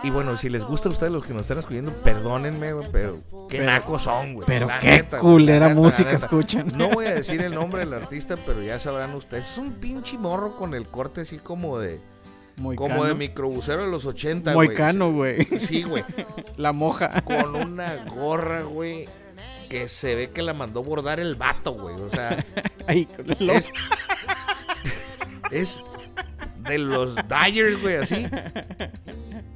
Y 0.03 0.11
bueno, 0.11 0.37
si 0.39 0.49
les 0.49 0.65
gusta 0.65 0.89
a 0.89 0.93
ustedes 0.93 1.13
los 1.13 1.27
que 1.27 1.33
nos 1.35 1.43
están 1.43 1.59
escuchando, 1.59 1.93
perdónenme, 2.03 2.73
güey, 2.73 2.89
pero 2.91 3.21
qué 3.49 3.59
Pero- 3.59 3.67
nacos 3.67 4.03
son, 4.03 4.35
güey. 4.35 4.47
Pero 4.47 4.67
La 4.69 4.79
qué 4.81 4.89
neta, 4.91 5.19
culera 5.19 5.61
la 5.61 5.69
neta, 5.69 5.75
la 5.81 5.87
música 5.87 6.13
escuchan. 6.13 6.73
No 6.77 6.89
voy 6.91 7.07
a 7.07 7.15
decir 7.15 7.43
el 7.43 7.55
nombre 7.55 7.81
del 7.85 7.93
artista, 7.95 8.37
pero 8.47 8.63
ya 8.63 8.79
sabrán 8.81 9.15
ustedes. 9.15 9.47
Es 9.51 9.59
un 9.59 9.73
pinche 9.75 10.17
morro 10.19 10.57
con 10.57 10.75
el 10.75 10.87
corte 10.87 11.21
así 11.23 11.39
como 11.39 11.79
de, 11.79 12.01
Moicano. 12.57 12.89
como 12.95 13.05
de 13.05 13.15
microbusero 13.15 13.85
de 13.85 13.91
los 13.91 14.07
80, 14.07 14.55
güey. 14.55 14.69
Moicano, 14.69 15.13
güey. 15.13 15.45
Sí, 15.59 15.83
güey. 15.83 16.05
La 16.57 16.73
moja. 16.73 17.21
Con 17.23 17.55
una 17.55 17.97
gorra, 18.07 18.63
güey, 18.63 19.07
que 19.69 19.89
se 19.89 20.15
ve 20.15 20.31
que 20.31 20.41
la 20.43 20.55
mandó 20.55 20.83
bordar 20.83 21.21
el 21.21 21.35
vato, 21.35 21.73
güey. 21.73 21.97
O 21.97 22.09
sea, 22.09 22.45
Ay, 22.87 23.05
con 23.05 23.31
el 23.31 23.51
es, 23.51 23.73
es 25.51 25.83
de 26.61 26.79
los 26.79 27.15
Dyers, 27.29 27.81
güey, 27.83 27.97
así. 27.97 28.27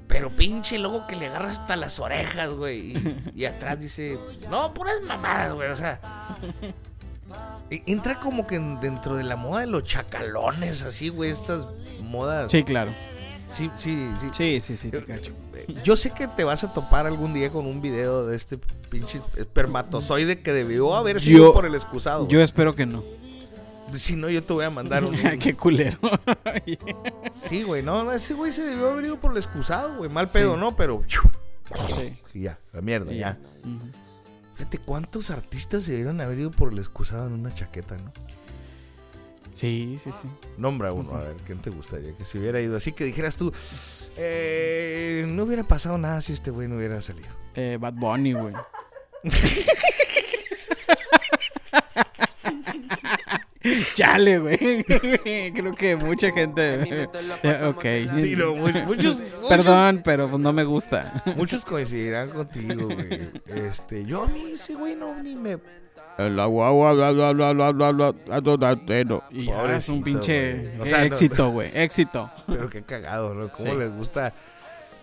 Pero 0.06 0.30
pinche 0.30 0.78
logo 0.78 1.06
que 1.06 1.16
le 1.16 1.26
agarra 1.26 1.50
hasta 1.50 1.76
las 1.76 1.98
orejas, 1.98 2.52
güey. 2.52 2.92
Y, 2.92 3.32
y 3.34 3.44
atrás 3.46 3.80
dice, 3.80 4.18
no, 4.50 4.72
puras 4.74 5.00
mamadas, 5.06 5.52
güey. 5.54 5.70
O 5.70 5.76
sea, 5.76 6.00
entra 7.70 8.20
como 8.20 8.46
que 8.46 8.56
en- 8.56 8.80
dentro 8.80 9.16
de 9.16 9.24
la 9.24 9.36
moda 9.36 9.60
de 9.62 9.66
los 9.66 9.84
chacalones, 9.84 10.82
así, 10.82 11.08
güey. 11.08 11.30
Estas 11.30 11.66
modas. 12.02 12.50
Sí, 12.50 12.62
claro. 12.64 12.92
sí, 13.50 13.70
sí. 13.76 14.08
sí. 14.20 14.28
Sí, 14.36 14.60
sí, 14.60 14.76
sí, 14.76 14.90
te 14.90 15.02
cacho. 15.04 15.32
Yo 15.82 15.96
sé 15.96 16.10
que 16.10 16.28
te 16.28 16.44
vas 16.44 16.62
a 16.64 16.72
topar 16.74 17.06
algún 17.06 17.32
día 17.32 17.50
con 17.50 17.66
un 17.66 17.80
video 17.80 18.26
de 18.26 18.36
este 18.36 18.58
pinche 18.90 19.22
espermatozoide 19.36 20.42
que 20.42 20.52
debió 20.52 20.94
haber 20.94 21.20
sido 21.20 21.46
Yo- 21.46 21.52
por 21.54 21.64
el 21.64 21.74
excusado. 21.74 22.28
Yo 22.28 22.42
espero 22.42 22.74
que 22.74 22.84
no. 22.86 23.02
Si 23.94 24.16
no, 24.16 24.28
yo 24.30 24.42
te 24.42 24.52
voy 24.52 24.64
a 24.64 24.70
mandar 24.70 25.04
un. 25.04 25.14
Qué 25.38 25.54
culero. 25.54 25.98
Sí, 27.48 27.62
güey, 27.62 27.82
no, 27.82 28.10
ese 28.12 28.34
güey 28.34 28.52
se 28.52 28.62
debió 28.62 28.90
haber 28.90 29.04
ido 29.04 29.20
por 29.20 29.32
el 29.32 29.38
excusado, 29.38 29.96
güey. 29.98 30.10
Mal 30.10 30.28
pedo, 30.28 30.54
Sí. 30.54 30.60
¿no? 30.60 30.74
Pero. 30.76 31.02
Sí. 31.08 32.18
Y 32.34 32.42
ya, 32.42 32.58
la 32.72 32.80
mierda, 32.82 33.12
Y 33.12 33.18
ya. 33.18 33.38
Fíjate 34.56 34.78
cuántos 34.78 35.30
artistas 35.30 35.84
se 35.84 35.92
debieron 35.92 36.20
haber 36.20 36.38
ido 36.38 36.50
por 36.50 36.72
el 36.72 36.78
excusado 36.78 37.26
en 37.26 37.32
una 37.34 37.52
chaqueta, 37.54 37.96
¿no? 37.96 38.12
Sí, 39.52 40.00
sí, 40.02 40.10
sí. 40.10 40.28
Nombra 40.58 40.92
uno, 40.92 41.12
a 41.14 41.22
ver, 41.22 41.36
¿quién 41.46 41.58
te 41.60 41.70
gustaría 41.70 42.12
que 42.16 42.24
se 42.24 42.38
hubiera 42.38 42.60
ido? 42.60 42.76
Así 42.76 42.90
que 42.92 43.04
dijeras 43.04 43.36
tú, 43.36 43.52
eh, 44.16 45.24
no 45.28 45.44
hubiera 45.44 45.62
pasado 45.62 45.96
nada 45.96 46.20
si 46.22 46.32
este 46.32 46.50
güey 46.50 46.66
no 46.68 46.76
hubiera 46.76 47.00
salido. 47.02 47.28
Eh, 47.54 47.78
Bad 47.80 47.94
Bunny, 47.94 48.32
güey. 48.32 48.54
Chale, 53.94 54.38
güey. 54.38 54.84
Creo 54.84 55.74
que 55.74 55.96
mucha 55.96 56.30
gente. 56.32 57.08
ok. 57.64 57.84
Perdón, 59.48 60.02
pero 60.04 60.38
no 60.38 60.52
me 60.52 60.64
gusta. 60.64 61.22
Muchos 61.36 61.64
coincidirán 61.64 62.30
contigo, 62.30 62.86
güey. 62.86 63.30
Este, 63.46 64.04
yo 64.04 64.24
a 64.24 64.26
mí 64.26 64.52
ese 64.54 64.74
güey 64.74 64.94
no 64.94 65.14
ni 65.22 65.34
me. 65.34 65.58
El 66.16 66.38
agua, 66.38 66.68
agua, 66.68 66.92
bla, 66.92 67.10
bla, 67.10 67.32
bla, 67.32 67.52
bla, 67.52 67.72
bla, 67.72 68.14
bla, 68.56 69.22
Y 69.30 69.50
ahora 69.50 69.76
es 69.78 69.88
un 69.88 70.02
pinche 70.02 70.76
éxito, 71.06 71.50
güey. 71.50 71.70
Éxito. 71.74 72.30
Pero 72.46 72.70
qué 72.70 72.82
cagado, 72.82 73.34
¿no? 73.34 73.48
¿Cómo 73.50 73.74
les 73.74 73.92
gusta? 73.92 74.32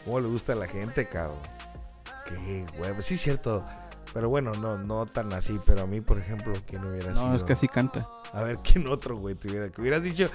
¿Cómo 0.06 0.20
les 0.20 0.32
gusta 0.32 0.54
a 0.54 0.56
la 0.56 0.68
gente, 0.68 1.06
cabrón? 1.08 1.38
Qué 2.26 2.66
güey. 2.78 2.94
Sí, 3.02 3.16
es 3.16 3.22
cierto. 3.22 3.66
Pero 4.14 4.30
bueno, 4.30 4.52
no, 4.54 4.78
no 4.78 5.06
tan 5.06 5.32
así. 5.34 5.60
Pero 5.66 5.82
a 5.82 5.88
mí, 5.88 6.02
por 6.02 6.20
ejemplo, 6.20 6.54
¿quién 6.68 6.84
hubiera 6.86 7.14
sido? 7.14 7.28
No, 7.28 7.36
es 7.36 7.44
que 7.44 7.54
así 7.54 7.68
canta. 7.68 8.08
A 8.34 8.44
ver, 8.44 8.58
¿quién 8.64 8.88
otro, 8.88 9.18
güey? 9.18 9.36
Te 9.36 9.50
hubiera, 9.50 9.70
que 9.70 9.82
hubieras 9.82 10.04
dicho, 10.04 10.30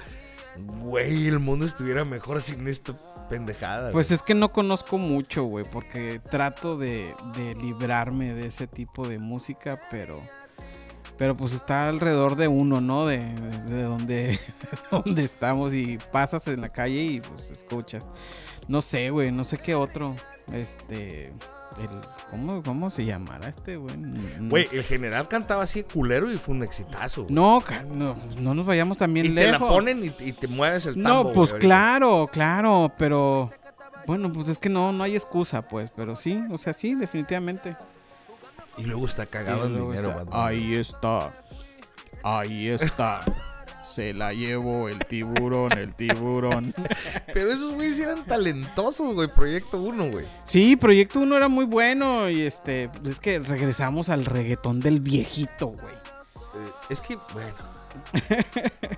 güey, 0.57 1.27
el 1.27 1.39
mundo 1.39 1.65
estuviera 1.65 2.05
mejor 2.05 2.41
sin 2.41 2.67
esta 2.67 2.97
pendejada. 3.29 3.91
Pues 3.91 4.09
güey"? 4.09 4.15
es 4.15 4.23
que 4.23 4.33
no 4.33 4.51
conozco 4.51 4.97
mucho, 4.97 5.43
güey, 5.43 5.65
porque 5.65 6.19
trato 6.31 6.77
de, 6.77 7.15
de 7.35 7.55
librarme 7.55 8.33
de 8.33 8.47
ese 8.47 8.67
tipo 8.67 9.07
de 9.07 9.19
música, 9.19 9.79
pero 9.91 10.21
pero 11.17 11.35
pues 11.35 11.53
está 11.53 11.89
alrededor 11.89 12.35
de 12.35 12.47
uno, 12.47 12.79
¿no? 12.79 13.07
De, 13.07 13.17
de, 13.17 13.75
de 13.75 13.83
donde, 13.83 14.15
de 14.37 14.39
donde 14.91 15.23
estamos 15.23 15.73
y 15.73 15.97
pasas 16.11 16.47
en 16.47 16.61
la 16.61 16.69
calle 16.69 17.03
y 17.03 17.21
pues 17.21 17.49
escuchas. 17.51 18.05
No 18.67 18.81
sé, 18.81 19.09
güey, 19.09 19.31
no 19.31 19.43
sé 19.43 19.57
qué 19.57 19.75
otro, 19.75 20.15
este, 20.51 21.33
el, 21.79 21.89
¿cómo, 22.31 22.61
cómo 22.63 22.89
se 22.89 23.05
llamará 23.05 23.49
este, 23.49 23.75
güey? 23.77 23.95
Mm, 23.95 24.49
Güey, 24.49 24.67
el 24.71 24.83
general 24.83 25.27
cantaba 25.27 25.63
así 25.63 25.83
culero 25.83 26.31
y 26.31 26.37
fue 26.37 26.55
un 26.55 26.63
exitazo. 26.63 27.23
güey. 27.23 27.33
No, 27.33 27.63
no, 27.89 28.15
no 28.39 28.53
nos 28.53 28.65
vayamos 28.65 28.97
también 28.97 29.27
y 29.27 29.29
lejos. 29.29 29.57
te 29.57 29.63
la 29.63 29.69
ponen 29.69 30.03
y, 30.05 30.13
y 30.23 30.31
te 30.33 30.47
mueves 30.47 30.85
el 30.87 30.95
tambo. 31.01 31.09
No, 31.25 31.31
pues 31.31 31.53
claro, 31.53 32.29
claro, 32.31 32.91
pero 32.97 33.51
bueno, 34.05 34.31
pues 34.31 34.47
es 34.49 34.57
que 34.57 34.69
no, 34.69 34.91
no 34.93 35.03
hay 35.03 35.15
excusa, 35.15 35.61
pues, 35.67 35.89
pero 35.95 36.15
sí, 36.15 36.41
o 36.49 36.57
sea, 36.57 36.73
sí, 36.73 36.95
definitivamente. 36.95 37.75
Y 38.77 38.83
luego 38.83 39.05
está 39.05 39.25
cagado 39.25 39.67
Y 39.67 39.71
luego 39.71 39.91
dinero, 39.91 40.21
está. 40.21 40.45
Ahí 40.45 40.75
está, 40.75 41.33
ahí 42.23 42.67
está, 42.69 43.21
se 43.87 44.13
la 44.13 44.33
llevo 44.33 44.89
el 44.89 44.99
tiburón, 45.05 45.71
el 45.77 45.93
tiburón. 45.95 46.73
Pero 47.33 47.49
esos 47.49 47.73
güeyes 47.73 47.99
eran 47.99 48.25
talentosos, 48.25 49.13
güey. 49.15 49.27
Proyecto 49.27 49.81
1, 49.81 50.11
güey. 50.11 50.25
Sí, 50.45 50.75
Proyecto 50.75 51.19
1 51.19 51.37
era 51.37 51.47
muy 51.47 51.65
bueno 51.65 52.29
y 52.29 52.41
este, 52.41 52.89
es 53.05 53.19
que 53.19 53.39
regresamos 53.39 54.09
al 54.09 54.25
reggaetón 54.25 54.79
del 54.79 54.99
viejito, 54.99 55.67
güey. 55.67 55.95
Eh, 55.95 56.71
es 56.89 57.01
que, 57.01 57.17
bueno. 57.33 57.55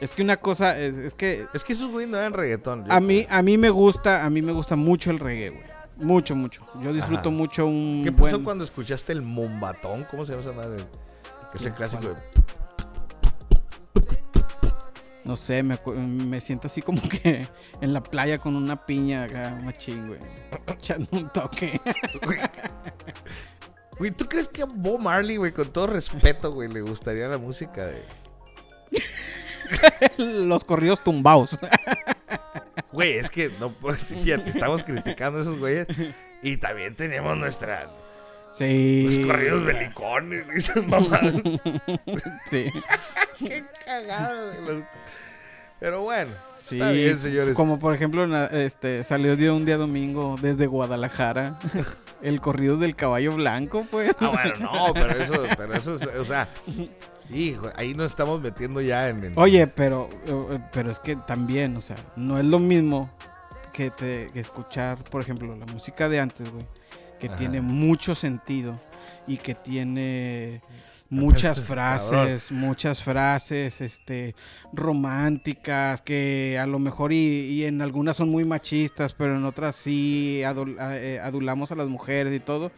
Es 0.00 0.10
que 0.10 0.22
una 0.22 0.36
cosa, 0.36 0.76
es, 0.76 0.96
es 0.96 1.14
que 1.14 1.46
Es 1.54 1.62
que 1.62 1.74
esos 1.74 1.88
güeyes 1.92 2.10
no 2.10 2.16
eran 2.18 2.32
reggaetón. 2.32 2.90
a 2.90 2.98
mí, 2.98 3.24
creo. 3.24 3.38
a 3.38 3.42
mí 3.42 3.56
me 3.56 3.70
gusta, 3.70 4.24
a 4.24 4.30
mí 4.30 4.42
me 4.42 4.50
gusta 4.50 4.74
mucho 4.74 5.12
el 5.12 5.20
reggae, 5.20 5.50
güey. 5.50 5.62
Mucho, 5.98 6.34
mucho. 6.34 6.66
Yo 6.82 6.92
disfruto 6.92 7.28
Ajá. 7.28 7.30
mucho 7.30 7.66
un 7.66 8.02
¿Qué 8.04 8.10
pasó 8.10 8.30
buen... 8.32 8.42
cuando 8.42 8.64
escuchaste 8.64 9.12
el 9.12 9.22
mombatón? 9.22 10.04
¿Cómo 10.10 10.24
se 10.24 10.32
llama 10.32 10.42
esa 10.42 10.52
madre? 10.52 10.82
Que 11.52 11.58
es 11.58 11.64
el 11.66 11.72
¿Cuál? 11.74 11.88
clásico 11.88 12.08
de. 12.14 12.20
No 15.24 15.36
sé, 15.36 15.62
me, 15.62 15.78
me 15.96 16.40
siento 16.40 16.66
así 16.66 16.82
como 16.82 17.00
que 17.08 17.46
en 17.80 17.92
la 17.92 18.02
playa 18.02 18.38
con 18.38 18.56
una 18.56 18.84
piña 18.86 19.24
acá, 19.24 19.56
machín, 19.62 20.06
güey. 20.06 20.18
Echando 20.66 21.08
un 21.12 21.30
toque. 21.30 21.80
Güey, 23.98 24.10
¿tú 24.10 24.24
crees 24.26 24.48
que 24.48 24.62
a 24.62 24.64
Bob 24.64 24.98
Marley, 24.98 25.36
güey, 25.36 25.52
con 25.52 25.70
todo 25.72 25.86
respeto, 25.86 26.52
güey, 26.52 26.68
le 26.68 26.80
gustaría 26.80 27.28
la 27.28 27.38
música 27.38 27.86
de. 27.86 28.02
Los 30.46 30.64
corridos 30.64 31.04
tumbados. 31.04 31.58
Güey, 32.90 33.12
es 33.12 33.30
que 33.30 33.50
no, 33.58 33.70
pues, 33.70 34.14
fíjate, 34.22 34.50
estamos 34.50 34.82
criticando 34.82 35.38
a 35.38 35.42
esos 35.42 35.58
güeyes. 35.58 35.86
Y 36.42 36.58
también 36.58 36.94
tenemos 36.94 37.36
nuestra. 37.38 37.90
Sí. 38.54 39.18
Los 39.18 39.26
corridos 39.26 39.64
belicones, 39.64 40.44
esas 40.54 40.86
mamadas. 40.86 41.34
Sí. 42.48 42.66
Qué 43.38 43.64
cagado, 43.84 44.52
los- 44.60 44.84
Pero 45.80 46.02
bueno, 46.02 46.30
Sí. 46.58 46.76
está 46.76 46.90
bien, 46.92 47.18
señores. 47.18 47.54
Como 47.56 47.78
por 47.80 47.94
ejemplo, 47.94 48.24
este 48.50 49.02
salió 49.04 49.36
de 49.36 49.50
un 49.50 49.64
día 49.64 49.76
domingo 49.76 50.36
desde 50.40 50.66
Guadalajara. 50.66 51.58
El 52.22 52.40
corrido 52.40 52.76
del 52.76 52.94
caballo 52.94 53.32
blanco, 53.32 53.84
pues. 53.90 54.14
Ah, 54.20 54.28
bueno, 54.30 54.70
no, 54.72 54.94
pero 54.94 55.10
eso, 55.20 55.42
pero 55.56 55.74
eso, 55.74 55.96
es, 55.96 56.06
o 56.06 56.24
sea, 56.24 56.46
hijo, 57.30 57.68
ahí 57.74 57.94
nos 57.94 58.06
estamos 58.06 58.40
metiendo 58.40 58.80
ya 58.80 59.08
en. 59.08 59.24
en- 59.24 59.32
Oye, 59.36 59.66
pero, 59.66 60.08
eh, 60.26 60.60
pero 60.72 60.92
es 60.92 61.00
que 61.00 61.16
también, 61.16 61.76
o 61.76 61.80
sea, 61.80 61.96
no 62.14 62.38
es 62.38 62.44
lo 62.44 62.60
mismo 62.60 63.10
que, 63.72 63.90
te, 63.90 64.28
que 64.32 64.38
escuchar, 64.38 64.98
por 65.10 65.20
ejemplo, 65.20 65.56
la 65.56 65.66
música 65.66 66.08
de 66.08 66.20
antes, 66.20 66.48
güey, 66.48 66.64
que 67.22 67.28
Ajá. 67.28 67.36
tiene 67.36 67.60
mucho 67.60 68.16
sentido 68.16 68.80
y 69.28 69.36
que 69.36 69.54
tiene 69.54 70.60
muchas 71.08 71.60
frases, 71.60 72.50
muchas 72.50 73.00
frases, 73.04 73.80
este, 73.80 74.34
románticas, 74.72 76.02
que 76.02 76.58
a 76.60 76.66
lo 76.66 76.80
mejor 76.80 77.12
y, 77.12 77.16
y 77.16 77.64
en 77.64 77.80
algunas 77.80 78.16
son 78.16 78.28
muy 78.28 78.44
machistas, 78.44 79.12
pero 79.14 79.36
en 79.36 79.44
otras 79.44 79.76
sí 79.76 80.40
adul- 80.44 80.76
eh, 80.94 81.20
adulamos 81.22 81.70
a 81.70 81.76
las 81.76 81.86
mujeres 81.86 82.34
y 82.34 82.40
todo. 82.40 82.72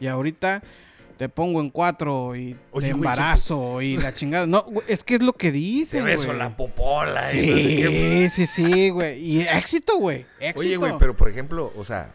Y 0.00 0.08
ahorita 0.08 0.60
te 1.18 1.28
pongo 1.28 1.60
en 1.60 1.70
cuatro 1.70 2.34
y 2.34 2.56
Oye, 2.72 2.88
te 2.88 2.92
güey, 2.94 3.08
embarazo 3.10 3.80
y 3.80 3.96
la 3.96 4.12
chingada. 4.14 4.46
No, 4.46 4.62
güey, 4.64 4.84
es 4.88 5.04
que 5.04 5.14
es 5.14 5.22
lo 5.22 5.34
que 5.34 5.48
Te 5.52 5.58
dicen, 5.58 6.04
beso 6.04 6.26
güey. 6.26 6.38
la 6.38 6.56
popola. 6.56 7.32
y 7.32 7.46
no 7.46 7.56
sé 7.56 7.62
qué. 7.76 8.28
Sí, 8.30 8.46
sí, 8.46 8.64
sí, 8.64 8.88
güey. 8.88 9.20
Y 9.24 9.42
éxito, 9.42 9.98
güey. 9.98 10.26
Éxito. 10.40 10.58
Oye, 10.58 10.76
güey, 10.78 10.94
pero 10.98 11.16
por 11.16 11.28
ejemplo, 11.28 11.72
o 11.76 11.84
sea, 11.84 12.12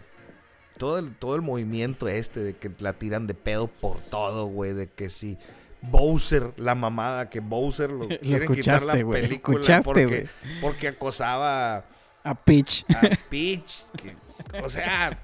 todo 0.80 0.98
el, 0.98 1.14
todo 1.16 1.36
el 1.36 1.44
movimiento 1.44 2.08
este 2.08 2.40
de 2.40 2.56
que 2.56 2.72
la 2.80 2.94
tiran 2.94 3.28
de 3.28 3.36
pedo 3.36 3.68
por 3.68 4.00
todo, 4.02 4.46
güey, 4.48 4.74
de 4.74 4.88
que 4.88 5.12
si 5.12 5.38
Bowser, 5.82 6.54
la 6.58 6.74
mamada, 6.74 7.30
que 7.30 7.40
Bowser 7.42 7.92
lo 7.92 8.08
quieren 8.20 8.52
quitar 8.54 8.82
la 8.84 8.94
escuchaste, 8.94 9.04
güey, 9.04 9.22
película 9.22 9.58
escuchaste, 9.60 9.84
porque, 9.86 10.28
porque 10.62 10.88
acosaba 10.88 11.86
A 12.24 12.34
Peach. 12.36 12.84
a 12.96 13.02
Peach. 13.30 13.84
que- 14.02 14.16
o 14.64 14.70
sea, 14.70 15.20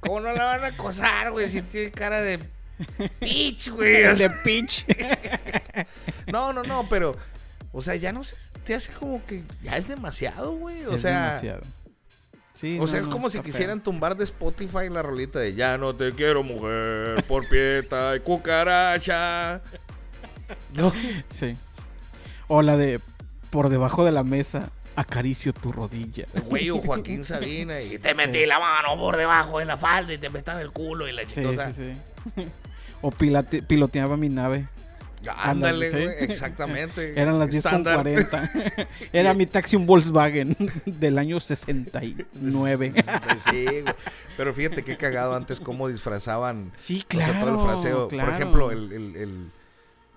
¿cómo 0.00 0.20
no 0.20 0.32
la 0.32 0.44
van 0.44 0.64
a 0.64 0.66
acosar, 0.68 1.30
güey? 1.30 1.48
Si 1.48 1.62
tiene 1.62 1.90
cara 1.92 2.20
de 2.22 2.40
Peach, 3.20 3.68
güey. 3.70 4.02
De 4.16 4.28
Peach. 4.42 4.84
no, 6.26 6.52
no, 6.52 6.62
no, 6.64 6.86
pero, 6.88 7.16
o 7.72 7.80
sea, 7.82 7.94
ya 7.96 8.12
no 8.12 8.24
se 8.24 8.34
te 8.64 8.74
hace 8.74 8.92
como 8.92 9.24
que 9.24 9.42
ya 9.62 9.76
es 9.76 9.86
demasiado, 9.88 10.52
güey. 10.52 10.84
O 10.86 10.94
Es 10.94 11.02
sea, 11.02 11.26
demasiado. 11.38 11.60
Sí, 12.58 12.78
o 12.80 12.86
sea, 12.86 13.00
es 13.00 13.06
no, 13.06 13.12
como 13.12 13.28
si 13.28 13.38
feo. 13.38 13.44
quisieran 13.44 13.82
tumbar 13.82 14.16
de 14.16 14.24
Spotify 14.24 14.88
la 14.90 15.02
rolita 15.02 15.38
de 15.38 15.54
Ya 15.54 15.76
no 15.76 15.94
te 15.94 16.12
quiero, 16.12 16.42
mujer, 16.42 17.22
por 17.28 17.46
pieta 17.48 18.16
y 18.16 18.20
cucaracha. 18.20 19.60
No. 20.74 20.92
Sí. 21.30 21.56
O 22.46 22.62
la 22.62 22.76
de 22.76 23.00
por 23.50 23.68
debajo 23.68 24.04
de 24.04 24.12
la 24.12 24.22
mesa, 24.22 24.70
acaricio 24.94 25.52
tu 25.52 25.72
rodilla. 25.72 26.24
Güey, 26.44 26.70
o 26.70 26.78
Joaquín 26.78 27.24
Sabina 27.26 27.80
y 27.80 27.98
te 27.98 28.14
metí 28.14 28.46
la 28.46 28.60
mano 28.60 28.96
por 28.96 29.16
debajo 29.16 29.58
de 29.58 29.64
la 29.64 29.76
falda 29.76 30.12
y 30.14 30.18
te 30.18 30.30
metaba 30.30 30.60
el 30.60 30.70
culo 30.70 31.08
y 31.08 31.12
la 31.12 31.22
Sí, 31.22 31.34
chica. 31.34 31.48
o 31.50 31.54
sea, 31.54 31.72
sí, 31.74 31.92
sí. 32.36 32.46
O 33.02 33.10
pilate- 33.10 33.62
piloteaba 33.62 34.16
mi 34.16 34.28
nave. 34.28 34.68
Ándale, 35.34 35.90
sí. 35.90 35.96
güey, 35.96 36.08
exactamente. 36.20 37.12
Eran 37.20 37.38
las 37.38 37.50
10 37.50 37.62
con 37.62 37.72
Estándar. 37.74 37.94
40. 38.02 38.50
Era 39.12 39.34
mi 39.34 39.46
taxi 39.46 39.76
un 39.76 39.86
Volkswagen 39.86 40.56
del 40.86 41.18
año 41.18 41.40
69. 41.40 42.92
Sí, 43.50 43.64
güey. 43.64 43.84
Pero 44.36 44.54
fíjate 44.54 44.82
qué 44.84 44.96
cagado 44.96 45.34
antes 45.34 45.60
cómo 45.60 45.88
disfrazaban 45.88 46.72
Sí, 46.76 47.04
o 47.08 47.12
sea, 47.16 47.26
claro. 47.26 47.40
todo 47.40 47.54
el 47.54 47.66
fraseo. 47.66 48.08
claro. 48.08 48.26
Por 48.30 48.34
ejemplo, 48.40 48.70
el, 48.70 48.92
el- 48.92 49.16
el- 49.16 49.50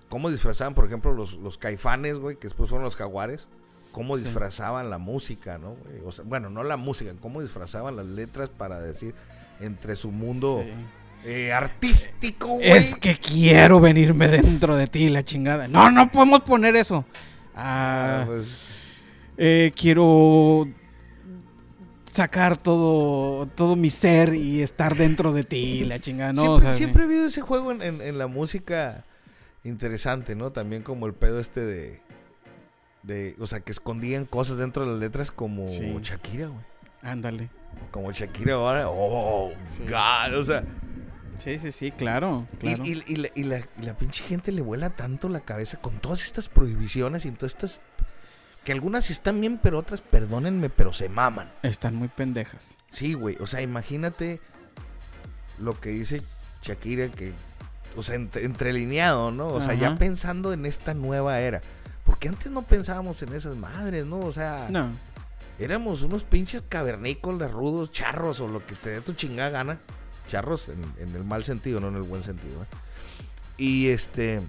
cómo 0.08 0.30
disfrazaban, 0.30 0.74
por 0.74 0.86
ejemplo, 0.86 1.12
los, 1.14 1.34
los 1.34 1.56
caifanes, 1.58 2.16
güey, 2.18 2.36
que 2.36 2.48
después 2.48 2.68
fueron 2.68 2.84
los 2.84 2.96
jaguares. 2.96 3.46
Cómo 3.92 4.16
disfrazaban 4.16 4.88
la 4.88 4.98
música, 4.98 5.58
¿no? 5.58 5.74
güey? 5.74 6.00
O 6.06 6.12
sea, 6.12 6.24
bueno, 6.24 6.48
no 6.48 6.62
la 6.62 6.76
música, 6.76 7.12
cómo 7.20 7.42
disfrazaban 7.42 7.96
las 7.96 8.06
letras 8.06 8.48
para 8.48 8.78
decir 8.80 9.14
entre 9.58 9.96
su 9.96 10.12
mundo 10.12 10.62
Sí. 10.64 10.72
Eh, 11.24 11.52
artístico, 11.52 12.48
güey. 12.48 12.70
Es 12.70 12.94
que 12.94 13.16
quiero 13.16 13.80
venirme 13.80 14.28
dentro 14.28 14.76
de 14.76 14.86
ti, 14.86 15.08
la 15.08 15.24
chingada. 15.24 15.68
No, 15.68 15.90
no 15.90 16.10
podemos 16.10 16.42
poner 16.42 16.76
eso. 16.76 17.04
Ah, 17.54 18.22
Ah, 18.22 18.24
pues, 18.26 18.66
eh, 19.36 19.72
quiero 19.76 20.66
sacar 22.12 22.56
todo, 22.56 23.46
todo 23.54 23.76
mi 23.76 23.90
ser 23.90 24.34
y 24.34 24.62
estar 24.62 24.96
dentro 24.96 25.32
de 25.32 25.44
ti, 25.44 25.84
la 25.84 26.00
chingada. 26.00 26.32
No, 26.32 26.42
siempre, 26.42 26.56
o 26.56 26.60
sea, 26.60 26.72
sí. 26.72 26.78
siempre 26.78 27.02
he 27.02 27.06
habido 27.06 27.26
ese 27.26 27.40
juego 27.40 27.70
en, 27.72 27.82
en- 27.82 28.00
en 28.02 28.18
la 28.18 28.26
música 28.26 29.04
interesante, 29.62 30.34
¿no? 30.34 30.50
También 30.52 30.82
como 30.82 31.06
el 31.06 31.14
pedo 31.14 31.38
este 31.38 31.60
de, 31.64 32.00
de, 33.02 33.36
o 33.38 33.46
sea, 33.46 33.60
que 33.60 33.70
escondían 33.72 34.24
cosas 34.24 34.56
dentro 34.58 34.84
de 34.84 34.92
las 34.92 35.00
letras 35.00 35.30
como 35.30 35.68
Sí. 35.68 35.94
Shakira, 36.02 36.48
güey. 36.48 36.64
Ándale. 37.02 37.48
Como 37.92 38.10
Shakira 38.12 38.54
ahora, 38.54 38.88
oh, 38.90 39.52
Sí. 39.68 39.84
God, 39.84 40.38
o 40.38 40.44
sea, 40.44 40.64
Sí, 41.42 41.58
sí, 41.58 41.72
sí, 41.72 41.90
claro, 41.90 42.46
y- 42.54 42.56
claro. 42.58 42.84
y, 42.84 43.02
y 43.06 43.16
la, 43.16 43.28
y 43.34 43.44
la- 43.44 43.58
y 43.80 43.82
la 43.82 43.96
pinche 43.96 44.22
gente 44.24 44.52
le 44.52 44.62
vuela 44.62 44.90
tanto 44.90 45.28
la 45.28 45.40
cabeza 45.40 45.78
con 45.80 45.98
todas 46.00 46.24
estas 46.24 46.48
prohibiciones 46.48 47.24
y 47.24 47.30
todas 47.32 47.52
estas, 47.54 47.80
que 48.64 48.72
algunas 48.72 49.10
están 49.10 49.40
bien, 49.40 49.58
pero 49.62 49.78
otras, 49.78 50.00
perdónenme, 50.02 50.68
pero 50.70 50.92
se 50.92 51.08
maman. 51.08 51.50
Están 51.62 51.94
muy 51.96 52.08
pendejas. 52.08 52.68
Sí, 52.90 53.14
güey. 53.14 53.36
O 53.40 53.46
sea, 53.46 53.62
imagínate 53.62 54.40
lo 55.58 55.80
que 55.80 55.90
dice 55.90 56.22
Shakira, 56.62 57.08
que, 57.08 57.32
o 57.96 58.02
sea, 58.02 58.16
entre- 58.16 58.44
entrelineado, 58.44 59.30
¿no? 59.30 59.48
O 59.48 59.60
sea, 59.60 59.74
ya 59.74 59.94
pensando 59.96 60.52
en 60.52 60.66
esta 60.66 60.94
nueva 60.94 61.40
era. 61.40 61.60
Porque 62.04 62.28
antes 62.28 62.50
no 62.50 62.62
pensábamos 62.62 63.22
en 63.22 63.32
esas 63.34 63.56
madres, 63.56 64.04
¿no? 64.04 64.18
O 64.20 64.32
sea, 64.32 64.68
No. 64.70 64.90
éramos 65.58 66.02
unos 66.02 66.24
pinches 66.24 66.62
cavernícolas, 66.68 67.50
rudos, 67.50 67.92
charros 67.92 68.40
o 68.40 68.48
lo 68.48 68.64
que 68.66 68.74
te 68.74 68.90
dé 68.90 69.00
tu 69.00 69.12
chingada 69.14 69.50
gana. 69.50 69.78
Charros 70.30 70.68
en, 70.68 70.82
en 71.08 71.14
el 71.14 71.24
mal 71.24 71.44
sentido, 71.44 71.80
no 71.80 71.88
en 71.88 71.96
el 71.96 72.02
buen 72.02 72.22
sentido. 72.22 72.62
¿eh? 72.62 72.66
Y 73.58 73.88
este. 73.88 74.40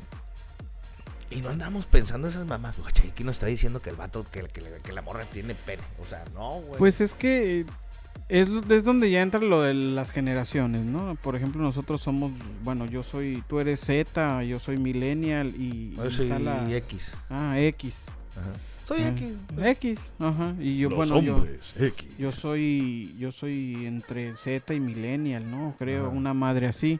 Y 1.29 1.41
no 1.41 1.49
andamos 1.49 1.85
pensando 1.85 2.27
en 2.27 2.33
esas 2.33 2.45
mamás. 2.45 2.75
Oye, 2.79 3.09
aquí 3.11 3.23
nos 3.23 3.35
está 3.37 3.45
diciendo 3.47 3.81
que 3.81 3.89
el 3.89 3.95
vato, 3.95 4.25
que, 4.31 4.43
que, 4.43 4.61
que 4.83 4.93
la 4.93 5.01
morra 5.01 5.25
tiene 5.25 5.55
pene. 5.55 5.81
O 6.01 6.05
sea, 6.05 6.23
no, 6.33 6.59
güey. 6.61 6.77
Pues 6.77 6.99
es 7.01 7.13
que 7.13 7.65
es, 8.27 8.49
es 8.69 8.83
donde 8.83 9.09
ya 9.09 9.21
entra 9.21 9.39
lo 9.39 9.61
de 9.61 9.73
las 9.73 10.11
generaciones, 10.11 10.81
¿no? 10.83 11.15
Por 11.21 11.35
ejemplo, 11.35 11.61
nosotros 11.61 12.01
somos, 12.01 12.31
bueno, 12.63 12.85
yo 12.85 13.03
soy, 13.03 13.43
tú 13.47 13.59
eres 13.61 13.79
Z, 13.81 14.43
yo 14.43 14.59
soy 14.59 14.77
millennial 14.77 15.47
y, 15.55 15.95
Yo 15.95 16.11
soy 16.11 16.27
la- 16.29 16.69
X. 16.77 17.15
Ah, 17.29 17.57
X. 17.59 17.93
Ajá. 18.31 18.51
Soy 18.85 19.01
Ah, 19.03 19.09
X. 19.09 19.33
X, 19.63 19.99
ajá. 20.19 20.55
Y 20.59 20.79
yo, 20.79 20.89
Los 20.89 20.97
bueno, 20.97 21.21
yo, 21.21 21.35
hombres 21.37 21.73
X. 21.79 22.17
yo 22.17 22.31
soy, 22.31 23.13
yo 23.17 23.31
soy 23.31 23.85
entre 23.85 24.35
Z 24.35 24.73
y 24.73 24.79
millennial, 24.79 25.49
¿no? 25.49 25.75
Creo, 25.79 26.07
Ajá. 26.07 26.15
una 26.15 26.33
madre 26.33 26.67
así. 26.67 26.99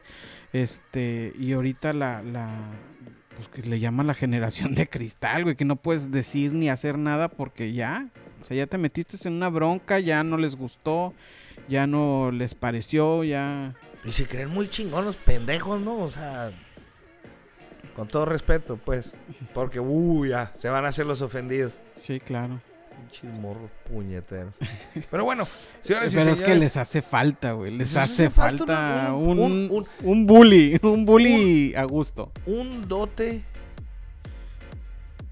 Este, 0.52 1.32
y 1.38 1.52
ahorita 1.52 1.92
la, 1.92 2.22
la, 2.22 2.50
pues 3.36 3.48
que 3.48 3.62
le 3.68 3.80
llaman 3.80 4.06
la 4.06 4.14
generación 4.14 4.74
de 4.74 4.88
cristal, 4.88 5.44
güey, 5.44 5.56
que 5.56 5.64
no 5.64 5.76
puedes 5.76 6.10
decir 6.10 6.52
ni 6.52 6.68
hacer 6.68 6.98
nada 6.98 7.28
porque 7.28 7.72
ya, 7.72 8.08
o 8.42 8.46
sea, 8.46 8.56
ya 8.56 8.66
te 8.66 8.78
metiste 8.78 9.16
en 9.28 9.34
una 9.34 9.48
bronca, 9.48 9.98
ya 10.00 10.22
no 10.24 10.36
les 10.36 10.56
gustó, 10.56 11.14
ya 11.68 11.86
no 11.86 12.30
les 12.30 12.54
pareció, 12.54 13.24
ya... 13.24 13.74
Y 14.04 14.12
se 14.12 14.26
creen 14.26 14.50
muy 14.50 14.68
chingón 14.68 15.04
los 15.04 15.16
pendejos, 15.16 15.80
¿no? 15.80 15.96
O 15.98 16.10
sea. 16.10 16.50
Con 17.96 18.08
todo 18.08 18.24
respeto, 18.24 18.76
pues. 18.78 19.12
Porque, 19.54 19.78
uy, 19.80 20.30
ya. 20.30 20.52
Se 20.58 20.68
van 20.68 20.84
a 20.84 20.88
hacer 20.88 21.06
los 21.06 21.20
ofendidos. 21.22 21.72
Sí, 21.94 22.20
claro. 22.20 22.60
Pinches 22.96 23.30
morros 23.40 23.70
puñeteros. 23.88 24.54
Pero 25.10 25.24
bueno, 25.24 25.46
señores 25.82 26.12
y 26.12 26.16
Pero 26.16 26.30
es 26.30 26.36
señores. 26.38 26.40
que 26.40 26.54
les 26.54 26.76
hace 26.76 27.02
falta, 27.02 27.52
güey, 27.52 27.70
les 27.70 27.78
Les 27.92 27.96
hace 27.96 28.26
hace 28.26 28.30
falta 28.30 28.64
falta 28.66 29.14
un- 29.14 29.38
un, 29.38 29.68
un- 29.70 29.88
un, 30.02 30.26
bully, 30.26 30.78
un 30.82 31.04
bully 31.04 31.74
a 31.74 31.84
gusto. 31.84 32.32
un 32.46 32.86
dote 32.88 33.44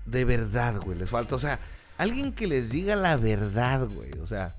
de 0.07 0.25
verdad, 0.25 0.81
güey. 0.83 0.99
Les 0.99 1.09
falta. 1.09 1.35
O 1.37 1.39
sea, 1.39 1.59
alguien 1.99 2.33
que 2.33 2.47
les 2.47 2.71
diga 2.71 2.97
la 2.97 3.17
verdad, 3.17 3.89
güey. 3.95 4.11
O 4.21 4.27
sea, 4.27 4.55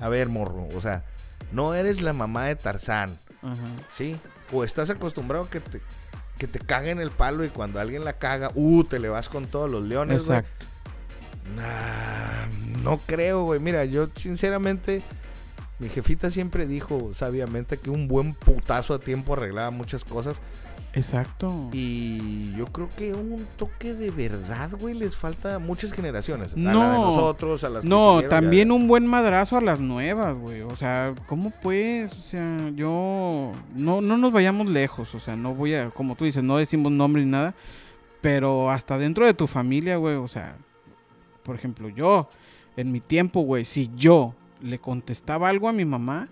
a 0.00 0.08
ver, 0.08 0.28
morro. 0.28 0.68
O 0.74 0.80
sea, 0.80 1.04
no 1.52 1.74
eres 1.74 2.00
la 2.00 2.12
mamá 2.12 2.44
de 2.46 2.56
Tarzán, 2.56 3.16
Ajá. 3.42 3.56
¿sí? 3.92 4.16
O 4.52 4.64
estás 4.64 4.90
acostumbrado 4.90 5.48
que 5.48 5.60
te, 5.60 5.80
que 6.42 6.48
te 6.48 6.58
caguen 6.58 6.98
el 6.98 7.12
palo 7.12 7.44
y 7.44 7.50
cuando 7.50 7.78
alguien 7.78 8.04
la 8.04 8.14
caga, 8.14 8.50
uh, 8.56 8.82
te 8.82 8.98
le 8.98 9.08
vas 9.08 9.28
con 9.28 9.46
todos 9.46 9.70
los 9.70 9.84
leones, 9.84 10.26
güey. 10.26 10.40
Nah, 11.54 12.46
no 12.82 12.98
creo, 12.98 13.44
güey. 13.44 13.60
Mira, 13.60 13.84
yo 13.84 14.08
sinceramente, 14.16 15.04
mi 15.78 15.88
jefita 15.88 16.30
siempre 16.30 16.66
dijo 16.66 17.14
sabiamente 17.14 17.76
que 17.76 17.90
un 17.90 18.08
buen 18.08 18.34
putazo 18.34 18.92
a 18.94 18.98
tiempo 18.98 19.34
arreglaba 19.34 19.70
muchas 19.70 20.04
cosas. 20.04 20.36
Exacto. 20.94 21.70
Y 21.72 22.52
yo 22.54 22.66
creo 22.66 22.88
que 22.96 23.14
un 23.14 23.42
toque 23.56 23.94
de 23.94 24.10
verdad, 24.10 24.70
güey, 24.78 24.94
les 24.94 25.16
falta 25.16 25.54
a 25.54 25.58
muchas 25.58 25.92
generaciones. 25.92 26.52
A 26.52 26.56
la 26.58 26.70
de 26.70 26.74
No. 26.74 27.06
nosotros, 27.06 27.64
a 27.64 27.70
las 27.70 27.84
No, 27.84 28.20
también 28.28 28.68
ya- 28.68 28.74
un 28.74 28.88
buen 28.88 29.06
madrazo 29.06 29.56
a 29.56 29.60
las 29.62 29.80
nuevas, 29.80 30.36
güey. 30.36 30.60
O 30.60 30.76
sea, 30.76 31.14
¿cómo 31.26 31.50
pues? 31.62 32.12
O 32.12 32.22
sea, 32.22 32.70
yo... 32.74 33.52
No, 33.74 34.00
no 34.02 34.18
nos 34.18 34.32
vayamos 34.32 34.66
lejos. 34.68 35.14
O 35.14 35.20
sea, 35.20 35.34
no 35.34 35.54
voy 35.54 35.74
a... 35.74 35.90
Como 35.90 36.14
tú 36.14 36.24
dices, 36.26 36.44
no 36.44 36.58
decimos 36.58 36.92
nombre 36.92 37.24
ni 37.24 37.30
nada. 37.30 37.54
Pero 38.20 38.70
hasta 38.70 38.98
dentro 38.98 39.24
de 39.26 39.34
tu 39.34 39.46
familia, 39.46 39.96
güey. 39.96 40.16
O 40.16 40.28
sea, 40.28 40.56
por 41.42 41.56
ejemplo, 41.56 41.88
yo, 41.88 42.28
en 42.76 42.92
mi 42.92 43.00
tiempo, 43.00 43.40
güey, 43.40 43.64
si 43.64 43.90
yo 43.96 44.34
le 44.60 44.78
contestaba 44.78 45.48
algo 45.48 45.68
a 45.68 45.72
mi 45.72 45.84
mamá, 45.84 46.28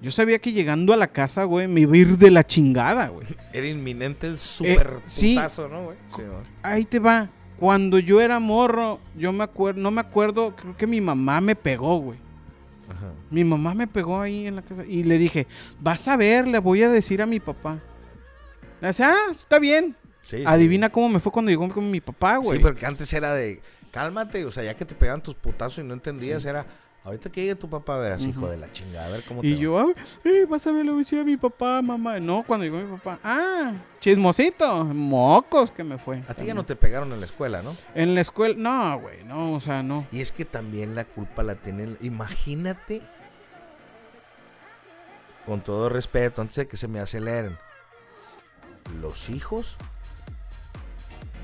yo 0.00 0.10
sabía 0.10 0.38
que 0.38 0.52
llegando 0.52 0.92
a 0.92 0.96
la 0.96 1.08
casa, 1.08 1.44
güey, 1.44 1.66
me 1.68 1.80
iba 1.80 1.92
a 1.94 1.96
ir 1.96 2.16
de 2.18 2.30
la 2.30 2.46
chingada, 2.46 3.08
güey. 3.08 3.26
Era 3.52 3.66
inminente 3.66 4.26
el 4.26 4.38
super 4.38 4.94
Eh, 4.98 5.02
sí. 5.08 5.34
putazo, 5.34 5.68
¿no, 5.68 5.84
güey? 5.86 5.96
Sí, 6.14 6.22
güey. 6.22 6.44
Ahí 6.62 6.84
te 6.84 6.98
va. 6.98 7.30
Cuando 7.58 7.98
yo 7.98 8.20
era 8.20 8.38
morro, 8.38 9.00
yo 9.16 9.32
me 9.32 9.42
acuerdo, 9.42 9.80
no 9.80 9.90
me 9.90 10.00
acuerdo, 10.00 10.54
creo 10.54 10.76
que 10.76 10.86
mi 10.86 11.00
mamá 11.00 11.40
me 11.40 11.56
pegó, 11.56 11.98
güey. 11.98 12.18
Ajá. 12.88 13.12
Mi 13.30 13.42
mamá 13.42 13.74
me 13.74 13.88
pegó 13.88 14.20
ahí 14.20 14.46
en 14.46 14.54
la 14.54 14.62
casa 14.62 14.84
y 14.86 15.02
le 15.02 15.18
dije, 15.18 15.48
vas 15.80 16.06
a 16.06 16.16
ver, 16.16 16.46
le 16.46 16.60
voy 16.60 16.84
a 16.84 16.88
decir 16.88 17.20
a 17.20 17.26
mi 17.26 17.40
papá. 17.40 17.80
Le 18.80 18.88
dice, 18.88 19.02
ah, 19.02 19.16
está 19.32 19.58
bien. 19.58 19.96
Sí. 20.22 20.44
Adivina 20.46 20.88
cómo 20.90 21.08
me 21.08 21.18
fue 21.18 21.32
cuando 21.32 21.50
llegó 21.50 21.68
con 21.68 21.90
mi 21.90 22.00
papá, 22.00 22.36
güey. 22.36 22.58
Sí, 22.58 22.62
porque 22.64 22.86
antes 22.86 23.12
era 23.12 23.34
de 23.34 23.60
cálmate, 23.90 24.44
o 24.44 24.52
sea, 24.52 24.62
ya 24.62 24.74
que 24.76 24.84
te 24.84 24.94
pegan 24.94 25.20
tus 25.20 25.34
putazos 25.34 25.78
y 25.82 25.82
no 25.82 25.94
entendías, 25.94 26.44
era 26.44 26.64
ahorita 27.08 27.30
que 27.30 27.40
llegue 27.42 27.54
tu 27.56 27.68
papá, 27.68 27.96
verás, 27.98 28.22
hijo 28.22 28.40
Ujú. 28.40 28.48
de 28.50 28.56
la 28.58 28.72
chingada, 28.72 29.06
a 29.06 29.10
ver 29.10 29.24
cómo 29.24 29.40
te 29.40 29.48
y 29.48 29.54
va". 29.54 29.60
yo, 29.60 29.94
eh, 30.24 30.46
vas 30.48 30.66
a 30.66 30.72
ver, 30.72 30.84
le 30.84 30.90
voy 30.92 31.00
a 31.00 31.04
decir 31.04 31.18
a 31.18 31.24
mi 31.24 31.36
papá, 31.36 31.82
mamá. 31.82 32.20
No, 32.20 32.44
cuando 32.46 32.64
llegó 32.64 32.78
mi 32.78 32.96
papá, 32.96 33.18
ah, 33.24 33.72
chismosito, 34.00 34.84
mocos 34.84 35.70
que 35.70 35.82
me 35.84 35.98
fue. 35.98 36.22
A 36.28 36.34
ti 36.34 36.46
ya 36.46 36.54
no 36.54 36.64
te 36.64 36.76
pegaron 36.76 37.12
en 37.12 37.20
la 37.20 37.26
escuela, 37.26 37.62
¿no? 37.62 37.74
En 37.94 38.14
la 38.14 38.20
escuela, 38.20 38.54
no, 38.56 39.00
güey, 39.00 39.24
no, 39.24 39.54
o 39.54 39.60
sea, 39.60 39.82
no. 39.82 40.06
Y 40.12 40.20
es 40.20 40.32
que 40.32 40.44
también 40.44 40.94
la 40.94 41.04
culpa 41.04 41.42
la 41.42 41.54
tiene. 41.56 41.96
Imagínate, 42.00 43.02
con 45.46 45.60
todo 45.62 45.88
respeto, 45.88 46.42
antes 46.42 46.56
de 46.56 46.68
que 46.68 46.76
se 46.76 46.88
me 46.88 47.00
aceleren, 47.00 47.56
los 49.00 49.28
hijos 49.30 49.76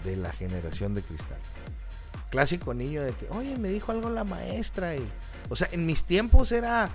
de 0.04 0.16
la 0.16 0.30
generación 0.32 0.94
de 0.94 1.02
cristal. 1.02 1.38
Clásico 2.34 2.74
niño 2.74 3.02
de 3.02 3.12
que, 3.12 3.26
oye, 3.30 3.56
me 3.56 3.68
dijo 3.68 3.92
algo 3.92 4.10
la 4.10 4.24
maestra. 4.24 4.96
Y, 4.96 5.06
o 5.48 5.56
sea, 5.56 5.68
en 5.72 5.86
mis 5.86 6.04
tiempos 6.04 6.50
era 6.52 6.90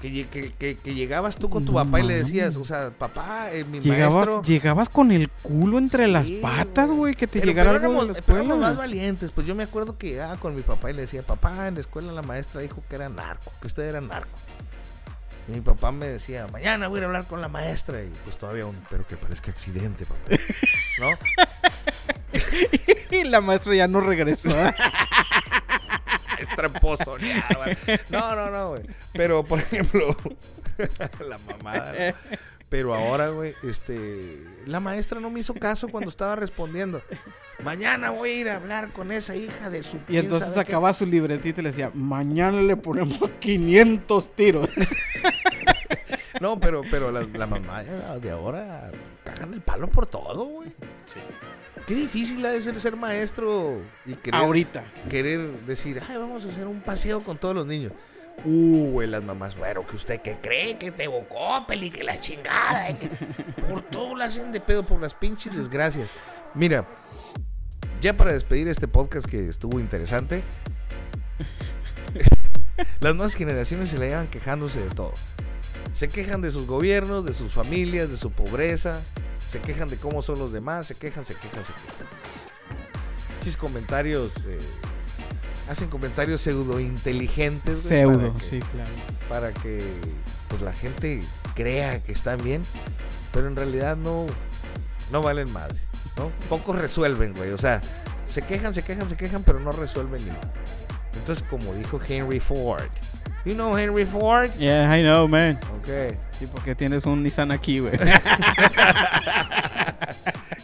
que, 0.00 0.26
que- 0.28 0.52
que- 0.52 0.76
que 0.78 0.94
llegabas 0.94 1.36
tú 1.36 1.50
con 1.50 1.64
tu 1.64 1.72
No 1.72 1.84
papá 1.84 1.98
y 2.00 2.04
le 2.04 2.14
decías, 2.14 2.54
o 2.56 2.64
sea, 2.64 2.90
papá, 2.90 3.48
eh, 3.52 3.64
mi 3.64 3.80
Llegabas, 3.80 4.14
maestro... 4.14 4.42
llegabas 4.42 4.88
con 4.88 5.10
el 5.12 5.28
culo 5.42 5.76
entre 5.78 6.06
las 6.06 6.28
patas, 6.40 6.88
güey, 6.90 7.14
que 7.14 7.26
te 7.26 7.40
Pero- 7.40 7.46
llegara 7.46 7.72
pero 7.72 7.80
algo 7.88 7.92
de 7.92 7.98
éramos, 8.04 8.16
la 8.16 8.22
pero 8.24 8.38
éramos 8.38 8.58
más 8.58 8.76
valientes. 8.76 9.32
Pues 9.32 9.46
yo 9.46 9.54
me 9.56 9.64
acuerdo 9.64 9.98
que 9.98 10.10
llegaba 10.10 10.36
con 10.36 10.54
mi 10.54 10.62
papá 10.62 10.90
y 10.90 10.94
le 10.94 11.00
decía, 11.02 11.22
papá, 11.22 11.66
en 11.68 11.74
la 11.74 11.80
escuela 11.80 12.12
la 12.12 12.22
maestra 12.22 12.60
dijo 12.60 12.82
que 12.88 12.94
era 12.96 13.08
narco, 13.08 13.50
que 13.60 13.66
usted 13.66 13.82
era 13.88 14.00
narco. 14.00 14.38
Y 15.48 15.52
mi 15.52 15.60
papá 15.62 15.90
me 15.90 16.06
decía, 16.06 16.46
mañana 16.48 16.88
voy 16.88 16.96
a 16.96 16.98
ir 16.98 17.04
a 17.04 17.06
hablar 17.06 17.24
con 17.26 17.40
la 17.40 17.48
maestra. 17.48 18.02
Y 18.02 18.12
pues 18.24 18.36
todavía 18.36 18.66
un, 18.66 18.76
pero 18.90 19.06
que 19.06 19.16
parezca 19.16 19.50
accidente, 19.50 20.04
papá. 20.04 20.36
¿No? 20.98 21.18
y 23.10 23.24
la 23.24 23.40
maestra 23.40 23.74
ya 23.74 23.88
no 23.88 24.00
regresó. 24.00 24.54
es 26.38 26.48
tramposo. 26.54 27.16
No, 28.10 28.36
no, 28.36 28.50
no, 28.50 28.68
güey. 28.70 28.82
Pero, 29.12 29.42
por 29.42 29.60
ejemplo, 29.60 30.14
la 31.26 31.38
mamada. 31.38 31.92
¿no? 31.92 32.38
Pero 32.68 32.94
ahora, 32.94 33.30
güey, 33.30 33.54
este, 33.62 34.44
la 34.66 34.78
maestra 34.78 35.20
no 35.20 35.30
me 35.30 35.40
hizo 35.40 35.54
caso 35.54 35.88
cuando 35.88 36.10
estaba 36.10 36.36
respondiendo. 36.36 37.00
Mañana 37.64 38.10
voy 38.10 38.30
a 38.30 38.40
ir 38.40 38.48
a 38.50 38.56
hablar 38.56 38.92
con 38.92 39.10
esa 39.10 39.34
hija 39.34 39.70
de 39.70 39.82
su. 39.82 39.98
y 40.08 40.18
entonces 40.18 40.48
sabe 40.50 40.64
qué". 40.64 40.70
sacaba 40.72 40.92
su 40.92 41.06
libretita 41.06 41.60
y 41.60 41.64
le 41.64 41.70
decía, 41.70 41.90
mañana 41.94 42.60
le 42.60 42.76
ponemos 42.76 43.18
500 43.40 44.30
tiros. 44.34 44.68
No, 46.40 46.60
pero, 46.60 46.82
pero 46.88 47.10
la, 47.10 47.22
la 47.22 47.46
mamá 47.48 47.82
de 47.82 48.30
ahora 48.30 48.92
cagan 49.24 49.54
el 49.54 49.60
palo 49.60 49.88
por 49.88 50.06
todo, 50.06 50.44
güey. 50.44 50.72
Qué 51.86 51.94
difícil 51.94 52.44
ha 52.46 52.50
de 52.50 52.60
ser 52.60 52.78
ser 52.80 52.96
maestro 52.96 53.80
y 54.04 54.14
querer, 54.14 54.40
Ahorita. 54.40 54.84
querer 55.08 55.40
decir, 55.66 56.00
ay, 56.06 56.16
vamos 56.16 56.44
a 56.44 56.48
hacer 56.48 56.66
un 56.66 56.80
paseo 56.80 57.22
con 57.24 57.38
todos 57.38 57.54
los 57.54 57.66
niños. 57.66 57.92
Uh, 58.44 59.00
las 59.02 59.22
mamás, 59.22 59.56
bueno, 59.56 59.86
que 59.86 59.96
usted 59.96 60.20
que 60.20 60.38
cree 60.40 60.78
que 60.78 60.90
te 60.92 61.04
evocó, 61.04 61.66
peli, 61.66 61.90
que 61.90 62.04
la 62.04 62.20
chingada. 62.20 62.96
que 62.98 63.08
por 63.68 63.82
todo 63.82 64.16
la 64.16 64.26
hacen 64.26 64.52
de 64.52 64.60
pedo, 64.60 64.84
por 64.84 65.00
las 65.00 65.14
pinches 65.14 65.56
desgracias. 65.56 66.08
Mira, 66.54 66.86
ya 68.00 68.16
para 68.16 68.32
despedir 68.32 68.68
este 68.68 68.88
podcast 68.88 69.26
que 69.26 69.48
estuvo 69.48 69.80
interesante, 69.80 70.42
las 73.00 73.14
nuevas 73.14 73.34
generaciones 73.34 73.90
se 73.90 73.98
la 73.98 74.06
llevan 74.06 74.28
quejándose 74.28 74.80
de 74.80 74.90
todo. 74.90 75.12
Se 75.94 76.08
quejan 76.08 76.40
de 76.42 76.50
sus 76.50 76.66
gobiernos, 76.66 77.24
de 77.24 77.34
sus 77.34 77.52
familias, 77.52 78.08
de 78.10 78.16
su 78.16 78.30
pobreza. 78.30 79.02
Se 79.50 79.60
quejan 79.60 79.88
de 79.88 79.96
cómo 79.96 80.22
son 80.22 80.38
los 80.38 80.52
demás. 80.52 80.86
Se 80.86 80.94
quejan, 80.94 81.24
se 81.24 81.34
quejan, 81.34 81.64
se 81.64 81.72
quejan. 81.72 82.06
Sus 83.42 83.56
comentarios. 83.56 84.36
eh, 84.46 84.58
hacen 85.68 85.88
comentarios 85.88 86.40
pseudo 86.40 86.80
inteligentes. 86.80 87.78
Pseudo, 87.78 88.18
para 88.18 88.32
que, 88.34 88.50
sí, 88.50 88.60
claro. 88.60 88.90
para 89.28 89.52
que 89.52 89.82
pues, 90.48 90.62
la 90.62 90.72
gente 90.72 91.20
crea 91.54 92.02
que 92.02 92.12
están 92.12 92.42
bien. 92.42 92.62
Pero 93.32 93.48
en 93.48 93.56
realidad 93.56 93.96
no, 93.96 94.26
no 95.12 95.22
valen 95.22 95.52
madre. 95.52 95.78
¿no? 96.16 96.30
Pocos 96.48 96.76
resuelven, 96.76 97.34
güey. 97.34 97.50
O 97.50 97.58
sea, 97.58 97.80
se 98.28 98.42
quejan, 98.42 98.74
se 98.74 98.82
quejan, 98.82 99.08
se 99.08 99.16
quejan, 99.16 99.42
pero 99.42 99.60
no 99.60 99.72
resuelven 99.72 100.22
ni 100.22 100.30
nada. 100.30 100.52
Entonces, 101.14 101.44
como 101.48 101.74
dijo 101.74 102.00
Henry 102.06 102.40
Ford. 102.40 102.90
You 103.44 103.54
know 103.54 103.76
Henry 103.76 104.04
Ford? 104.04 104.50
Yeah, 104.58 104.94
I 104.96 105.02
know, 105.02 105.28
man. 105.28 105.58
Ok. 105.78 106.16
Sí, 106.32 106.46
porque 106.46 106.74
tienes 106.74 107.06
un 107.06 107.22
Nissan 107.22 107.50
aquí, 107.50 107.78
güey. 107.80 107.92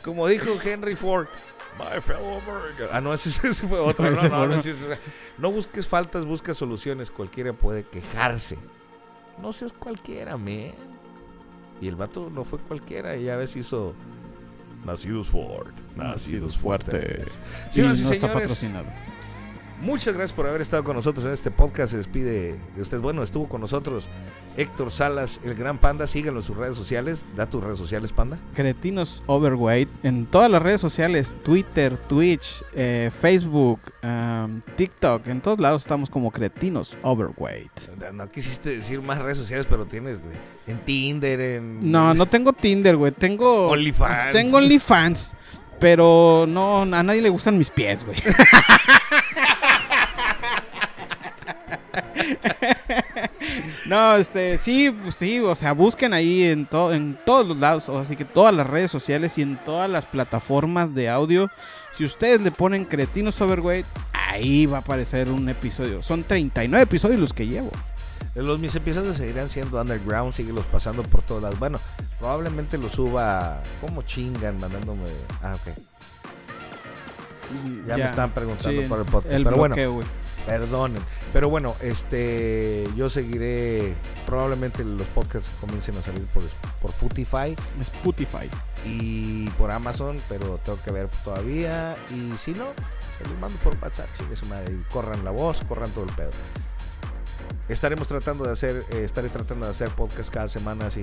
Como 0.03 0.29
dijo 0.29 0.59
Henry 0.63 0.95
Ford. 0.95 1.29
My 1.79 2.01
fellow 2.01 2.41
American. 2.41 2.89
Ah, 2.93 3.01
no, 3.01 3.13
ese, 3.13 3.29
ese 3.29 3.67
fue 3.67 3.79
otro. 3.81 4.11
No, 4.15 4.29
no, 4.29 4.47
no, 4.47 4.61
sí, 4.61 4.73
sí, 4.73 4.79
sí. 4.79 5.11
No 5.39 5.51
busques 5.51 5.87
faltas, 5.89 6.25
busca 6.25 6.55
soluciones. 6.55 7.11
Cualquiera 7.11 7.53
puede 7.53 7.85
quejarse. 7.85 8.57
No 9.41 9.53
seas 9.53 9.73
cualquiera, 9.73 10.37
man. 10.37 10.73
Y 11.81 11.89
el 11.89 11.97
vato 11.97 12.31
no 12.31 12.45
fue 12.45 12.59
cualquiera. 12.61 13.17
Y 13.17 13.25
ya 13.25 13.37
ves 13.37 13.57
hizo. 13.57 13.95
Nacidos 14.85 15.29
Ford. 15.29 15.73
Nacidos 15.97 16.57
fuertes. 16.57 17.33
Sí, 17.71 17.81
Señoras 17.81 17.99
y 18.01 18.03
no 18.05 18.11
está 18.13 18.27
señores, 18.29 18.43
patrocinado. 18.43 18.87
Muchas 19.85 20.15
gracias 20.15 20.33
por 20.33 20.47
haber 20.47 20.63
estado 20.63 20.83
con 20.83 20.97
nosotros 20.97 21.27
en 21.27 21.33
este 21.33 21.51
podcast. 21.51 21.91
Se 21.91 21.99
despide 21.99 22.57
de 22.75 22.83
usted. 22.83 23.01
Bueno, 23.01 23.23
estuvo 23.23 23.47
con 23.51 23.61
nosotros 23.61 24.09
Héctor 24.57 24.91
Salas, 24.91 25.41
el 25.45 25.55
gran 25.55 25.77
panda. 25.77 26.07
Síganlo 26.07 26.41
en 26.41 26.47
sus 26.47 26.57
redes 26.57 26.75
sociales. 26.75 27.27
Da 27.37 27.51
tus 27.51 27.63
redes 27.63 27.79
sociales, 27.79 28.11
panda. 28.11 28.39
Cretinos 28.55 29.23
Overweight 29.27 29.91
en 30.03 30.25
todas 30.25 30.51
las 30.51 30.63
redes 30.63 30.81
sociales, 30.81 31.37
Twitter, 31.43 31.99
Twitch, 31.99 32.65
eh, 32.73 33.11
Facebook, 33.21 33.79
um, 34.03 34.63
TikTok, 34.75 35.27
en 35.27 35.43
todos 35.43 35.61
lados 35.61 35.83
estamos 35.83 36.09
como 36.09 36.31
Cretinos 36.31 36.97
Overweight. 37.03 37.71
No 38.15 38.27
quisiste 38.31 38.79
decir 38.79 39.03
más 39.03 39.19
redes 39.19 39.37
sociales, 39.37 39.67
pero 39.69 39.85
tienes 39.85 40.19
en 40.67 40.79
Tinder, 40.79 41.39
en. 41.41 41.91
No, 41.93 42.15
no 42.15 42.25
tengo 42.25 42.55
Tinder, 42.55 42.97
güey, 42.97 43.13
tengo 43.13 43.69
OnlyFans. 43.69 44.33
tengo 44.33 44.57
OnlyFans, 44.57 45.35
pero 45.79 46.47
no 46.49 46.83
a 46.83 47.03
nadie 47.03 47.21
le 47.21 47.29
gustan 47.29 47.59
mis 47.59 47.69
pies, 47.69 48.03
güey. 48.03 48.17
No, 53.87 54.17
este, 54.17 54.57
sí, 54.59 54.95
sí, 55.15 55.39
o 55.41 55.55
sea, 55.55 55.73
busquen 55.73 56.15
ahí 56.15 56.45
en, 56.45 56.65
to- 56.67 56.93
en 56.95 57.19
todos 57.27 57.47
los 57.47 57.59
lados, 57.59 57.89
así 57.91 58.17
que 58.17 58.25
todas 58.25 58.55
las 58.55 58.67
redes 58.67 58.91
sociales 58.91 59.37
y 59.37 59.43
en 59.43 59.57
todas 59.63 59.91
las 59.91 60.07
plataformas 60.07 60.95
de 60.95 61.09
audio. 61.11 61.51
Si 61.97 62.05
ustedes 62.05 62.41
le 62.41 62.51
ponen 62.51 62.85
Cretinos 62.87 63.41
Overweight, 63.41 63.85
ahí 64.13 64.67
va 64.67 64.79
a 64.79 64.81
aparecer 64.81 65.29
un 65.29 65.49
episodio. 65.49 66.03
Son 66.03 66.25
39 66.25 66.83
episodios 66.85 67.21
los 67.21 67.33
que 67.33 67.47
llevo. 67.47 67.71
Los 68.35 68.59
mis 68.59 68.75
episodios 68.75 69.17
seguirán 69.19 69.49
siendo 69.49 69.81
underground, 69.81 70.33
síguelos 70.33 70.65
pasando 70.67 71.03
por 71.05 71.23
todas 71.23 71.43
las. 71.45 71.59
Bueno, 71.59 71.79
probablemente 72.19 72.79
los 72.79 72.93
suba. 72.93 73.61
¿Cómo 73.81 74.03
chingan 74.03 74.57
mandándome? 74.59 75.03
Ah, 75.43 75.55
ok. 75.55 75.75
Ya, 77.87 77.97
me 77.97 78.05
estaban 78.07 78.31
preguntando 78.31 78.83
sí, 78.83 78.89
por 78.89 78.99
el 79.01 79.05
podcast. 79.05 79.35
el 79.35 79.45
pero 79.45 79.57
bueno. 79.57 79.77
Perdonen. 80.47 81.03
Pero 81.33 81.49
bueno, 81.49 81.75
este. 81.81 82.87
Yo 82.97 83.09
seguiré. 83.11 83.95
Probablemente 84.27 84.85
los 84.85 85.07
podcasts 85.09 85.51
comiencen 85.61 85.97
a 85.97 86.03
salir 86.03 86.25
por, 86.27 86.43
por 86.81 86.93
Futify 86.93 87.57
Spotify. 87.81 88.49
y 88.85 89.49
por 89.51 89.71
Amazon, 89.71 90.17
pero 90.29 90.59
tengo 90.65 90.79
que 90.83 90.91
ver 90.91 91.09
todavía. 91.25 91.97
Y 92.11 92.37
si 92.39 92.53
no, 92.53 92.67
se 93.19 93.25
los 93.29 93.39
mando 93.41 93.57
por 93.59 93.77
WhatsApp, 93.83 94.09
chingue 94.17 94.37
su 94.37 94.47
madre, 94.47 94.73
y 94.73 94.93
corran 94.93 95.25
la 95.25 95.31
voz, 95.31 95.61
corran 95.69 95.91
todo 95.91 96.05
el 96.05 96.13
pedo. 96.13 96.31
Estaremos 97.69 98.09
tratando 98.09 98.45
de 98.45 98.53
hacer, 98.53 98.85
eh, 98.91 99.05
estaré 99.05 99.29
tratando 99.29 99.67
de 99.67 99.73
hacer 99.73 99.89
podcast 99.89 100.31
cada 100.33 100.49
semana 100.49 100.91
si 100.91 101.03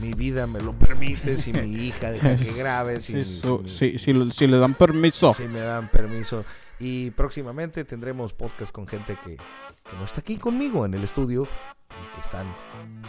mi 0.00 0.12
vida 0.12 0.46
me 0.46 0.60
lo 0.60 0.72
permite, 0.72 1.36
si 1.36 1.52
mi 1.52 1.72
hija 1.74 2.10
deja 2.10 2.36
que 2.36 2.52
grabe, 2.56 3.00
si, 3.00 3.20
si 3.22 3.98
si 3.98 4.32
si 4.32 4.46
le 4.46 4.58
dan 4.58 4.74
permiso. 4.74 5.32
si 5.34 5.44
me 5.44 5.60
dan 5.60 5.88
permiso. 5.88 6.44
Y 6.78 7.10
próximamente 7.12 7.84
tendremos 7.84 8.32
podcast 8.32 8.72
con 8.72 8.86
gente 8.86 9.16
que, 9.22 9.36
que 9.36 9.96
no 9.96 10.04
está 10.04 10.20
aquí 10.20 10.36
conmigo 10.36 10.84
en 10.84 10.94
el 10.94 11.04
estudio 11.04 11.44
y 11.90 12.14
que 12.14 12.20
están 12.20 12.54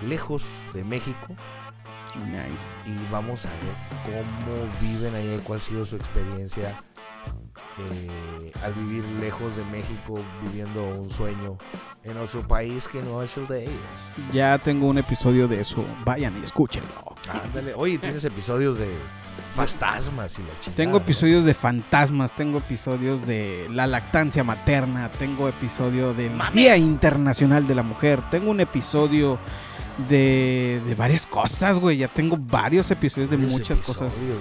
lejos 0.07 0.45
de 0.73 0.83
México 0.83 1.35
Nice. 2.23 2.71
y 2.85 3.11
vamos 3.11 3.45
a 3.45 3.49
ver 3.49 4.23
cómo 4.45 4.71
viven 4.79 5.13
ahí, 5.15 5.41
cuál 5.43 5.59
ha 5.59 5.61
sido 5.61 5.85
su 5.85 5.97
experiencia 5.97 6.81
eh, 7.77 8.51
al 8.63 8.73
vivir 8.73 9.03
lejos 9.19 9.55
de 9.57 9.65
México, 9.65 10.23
viviendo 10.41 10.83
un 10.85 11.11
sueño 11.11 11.57
en 12.03 12.17
otro 12.17 12.41
país 12.47 12.87
que 12.87 13.01
no 13.01 13.21
es 13.21 13.35
el 13.37 13.47
de 13.47 13.63
ellos. 13.63 14.31
Ya 14.31 14.57
tengo 14.57 14.87
un 14.87 14.97
episodio 14.97 15.47
de 15.47 15.59
eso. 15.59 15.85
Vayan 16.05 16.37
y 16.41 16.45
escúchenlo. 16.45 17.15
Ándale, 17.29 17.73
oye, 17.73 17.97
tienes 17.97 18.23
episodios 18.23 18.79
de 18.79 18.87
fantasmas 19.55 20.37
y 20.39 20.41
la 20.43 20.49
chingada. 20.59 20.75
Tengo 20.75 20.97
episodios 20.97 21.45
de 21.45 21.53
fantasmas, 21.53 22.35
tengo 22.35 22.57
episodios 22.57 23.25
de 23.25 23.67
la 23.71 23.87
lactancia 23.87 24.43
materna, 24.43 25.09
tengo 25.17 25.47
episodio 25.49 26.13
del 26.13 26.31
Día 26.53 26.77
Internacional 26.77 27.65
de 27.67 27.75
la 27.75 27.83
Mujer, 27.83 28.21
tengo 28.29 28.51
un 28.51 28.59
episodio 28.59 29.37
de, 30.09 30.81
de 30.85 30.95
varias 30.95 31.25
cosas, 31.25 31.77
güey. 31.79 31.97
Ya 31.97 32.07
tengo 32.09 32.37
varios 32.37 32.91
episodios 32.91 33.29
de 33.29 33.37
Varios 33.37 33.53
muchas 33.53 33.79
cosas. 33.79 34.11
güey. 34.13 34.37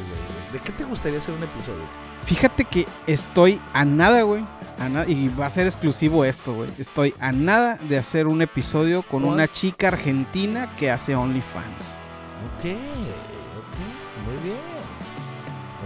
¿De 0.52 0.58
qué 0.58 0.72
te 0.72 0.84
gustaría 0.84 1.18
hacer 1.18 1.34
un 1.34 1.42
episodio? 1.44 1.84
Fíjate 2.24 2.64
que 2.64 2.86
estoy 3.06 3.60
a 3.72 3.84
nada, 3.84 4.22
güey. 4.22 4.44
a 4.80 4.88
na- 4.88 5.04
y 5.06 5.28
va 5.28 5.46
a 5.46 5.50
ser 5.50 5.66
exclusivo 5.66 6.24
esto, 6.24 6.54
güey. 6.54 6.70
Estoy 6.78 7.14
a 7.20 7.30
nada 7.32 7.76
de 7.76 7.98
hacer 7.98 8.26
un 8.26 8.42
episodio 8.42 9.02
con 9.02 9.22
¿Cuál? 9.22 9.34
una 9.34 9.48
chica 9.50 9.88
argentina 9.88 10.70
que 10.76 10.90
hace 10.90 11.14
OnlyFans. 11.14 11.84
Ok, 12.58 12.64
ok, 12.64 14.26
muy 14.26 14.42
bien. 14.42 14.73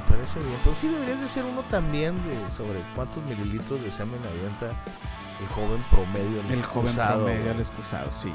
Parece 0.09 0.39
bien. 0.41 0.55
Pero 0.65 0.77
sí 0.81 0.89
deberías 0.89 1.21
de 1.21 1.27
hacer 1.27 1.45
uno 1.45 1.63
también 1.71 2.17
de 2.17 2.35
sobre 2.57 2.81
cuántos 2.95 3.23
mililitros 3.25 3.83
de 3.83 3.91
semen 3.91 4.21
avienta 4.27 4.73
el 5.41 5.49
joven 5.49 5.83
promedio. 5.91 6.41
en 6.41 6.53
El 6.53 6.63
joven 6.63 6.87
excusado, 6.89 7.25
promedio, 7.27 7.51
el 7.53 7.61
excusado, 7.61 8.11
sí. 8.13 8.33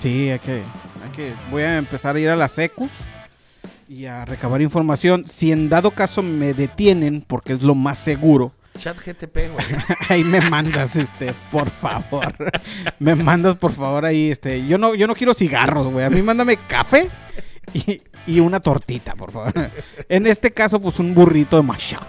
Sí, 0.00 0.30
hay 0.30 0.38
que, 0.38 0.62
hay 1.04 1.10
que. 1.14 1.34
Voy 1.50 1.62
a 1.62 1.78
empezar 1.78 2.16
a 2.16 2.20
ir 2.20 2.28
a 2.28 2.36
las 2.36 2.52
secus 2.52 2.90
y 3.88 4.06
a 4.06 4.24
recabar 4.24 4.62
información. 4.62 5.24
Si 5.24 5.52
en 5.52 5.68
dado 5.68 5.90
caso 5.90 6.22
me 6.22 6.54
detienen, 6.54 7.24
porque 7.26 7.52
es 7.52 7.62
lo 7.62 7.74
más 7.74 7.98
seguro, 7.98 8.52
Chat 8.78 8.96
GTP, 8.96 9.52
güey. 9.52 9.66
ahí 10.08 10.24
me 10.24 10.40
mandas, 10.40 10.94
este, 10.96 11.34
por 11.50 11.68
favor. 11.68 12.34
me 13.00 13.14
mandas, 13.16 13.56
por 13.56 13.72
favor, 13.72 14.04
ahí, 14.04 14.30
este. 14.30 14.66
Yo 14.66 14.78
no, 14.78 14.94
yo 14.94 15.06
no 15.06 15.14
quiero 15.14 15.34
cigarros, 15.34 15.92
güey. 15.92 16.06
A 16.06 16.10
mí 16.10 16.22
mándame 16.22 16.56
café 16.56 17.10
y, 17.74 18.00
y 18.26 18.40
una 18.40 18.60
tortita, 18.60 19.14
por 19.14 19.30
favor. 19.32 19.52
en 20.08 20.26
este 20.26 20.52
caso, 20.52 20.80
pues 20.80 20.98
un 20.98 21.14
burrito 21.14 21.56
de 21.56 21.62
machaca. 21.62 22.06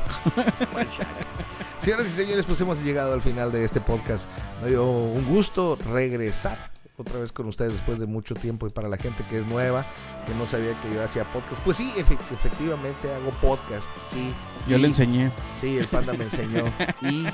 Señoras 1.80 2.08
y 2.08 2.10
señores, 2.10 2.46
pues 2.46 2.60
hemos 2.62 2.80
llegado 2.84 3.14
al 3.14 3.22
final 3.22 3.52
de 3.52 3.64
este 3.64 3.80
podcast. 3.80 4.26
Me 4.64 4.70
dio 4.70 4.86
un 4.86 5.26
gusto 5.26 5.78
regresar 5.94 6.72
otra 6.98 7.20
vez 7.22 7.32
con 7.32 7.48
ustedes 7.48 7.72
después 7.74 7.98
de 7.98 8.08
mucho 8.08 8.34
tiempo 8.36 8.68
y 8.68 8.72
para 8.72 8.90
la 8.90 8.98
gente 8.98 9.24
que 9.30 9.40
es 9.40 9.46
nueva, 9.48 9.86
que 10.28 10.34
no 10.36 10.46
sabía 10.46 10.74
que 10.82 10.94
yo 10.94 11.02
hacía 11.02 11.24
podcast. 11.32 11.62
Pues 11.64 11.78
sí, 11.78 11.90
efe- 11.96 12.18
efectivamente 12.34 13.10
hago 13.14 13.32
podcast, 13.42 13.88
sí. 14.10 14.32
Yo 14.68 14.78
Y- 14.78 14.82
le 14.82 14.88
enseñé. 14.88 15.32
Sí, 15.62 15.78
el 15.78 15.88
panda 15.88 16.12
me 16.14 16.26
enseñó. 16.26 16.66
Y 17.02 17.26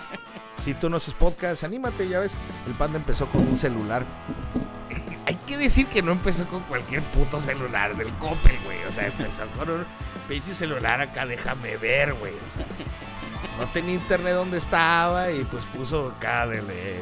si 0.63 0.75
tú 0.75 0.89
no 0.91 0.97
haces 0.97 1.15
podcast, 1.15 1.63
anímate, 1.63 2.07
ya 2.07 2.19
ves. 2.19 2.37
El 2.67 2.73
panda 2.75 2.99
empezó 2.99 3.25
con 3.25 3.41
un 3.47 3.57
celular. 3.57 4.05
Que 5.57 5.63
decir 5.63 5.87
que 5.87 6.01
no 6.01 6.11
empezó 6.11 6.45
con 6.45 6.61
cualquier 6.63 7.01
puto 7.01 7.39
celular 7.39 7.95
del 7.95 8.13
Coppel, 8.15 8.57
güey. 8.65 8.77
O 8.89 8.91
sea, 8.91 9.07
empezó 9.07 9.45
con 9.57 9.69
un 9.69 9.85
pinche 10.27 10.53
celular 10.53 10.99
acá, 11.01 11.25
déjame 11.25 11.77
ver, 11.77 12.13
güey. 12.13 12.33
O 12.33 12.57
sea, 12.57 12.65
no 13.59 13.65
tenía 13.71 13.95
internet 13.95 14.33
donde 14.33 14.57
estaba 14.57 15.31
y 15.31 15.43
pues 15.45 15.63
puso 15.65 16.09
acá 16.17 16.45
de, 16.47 16.61
de- 16.61 16.63
de- 16.63 16.99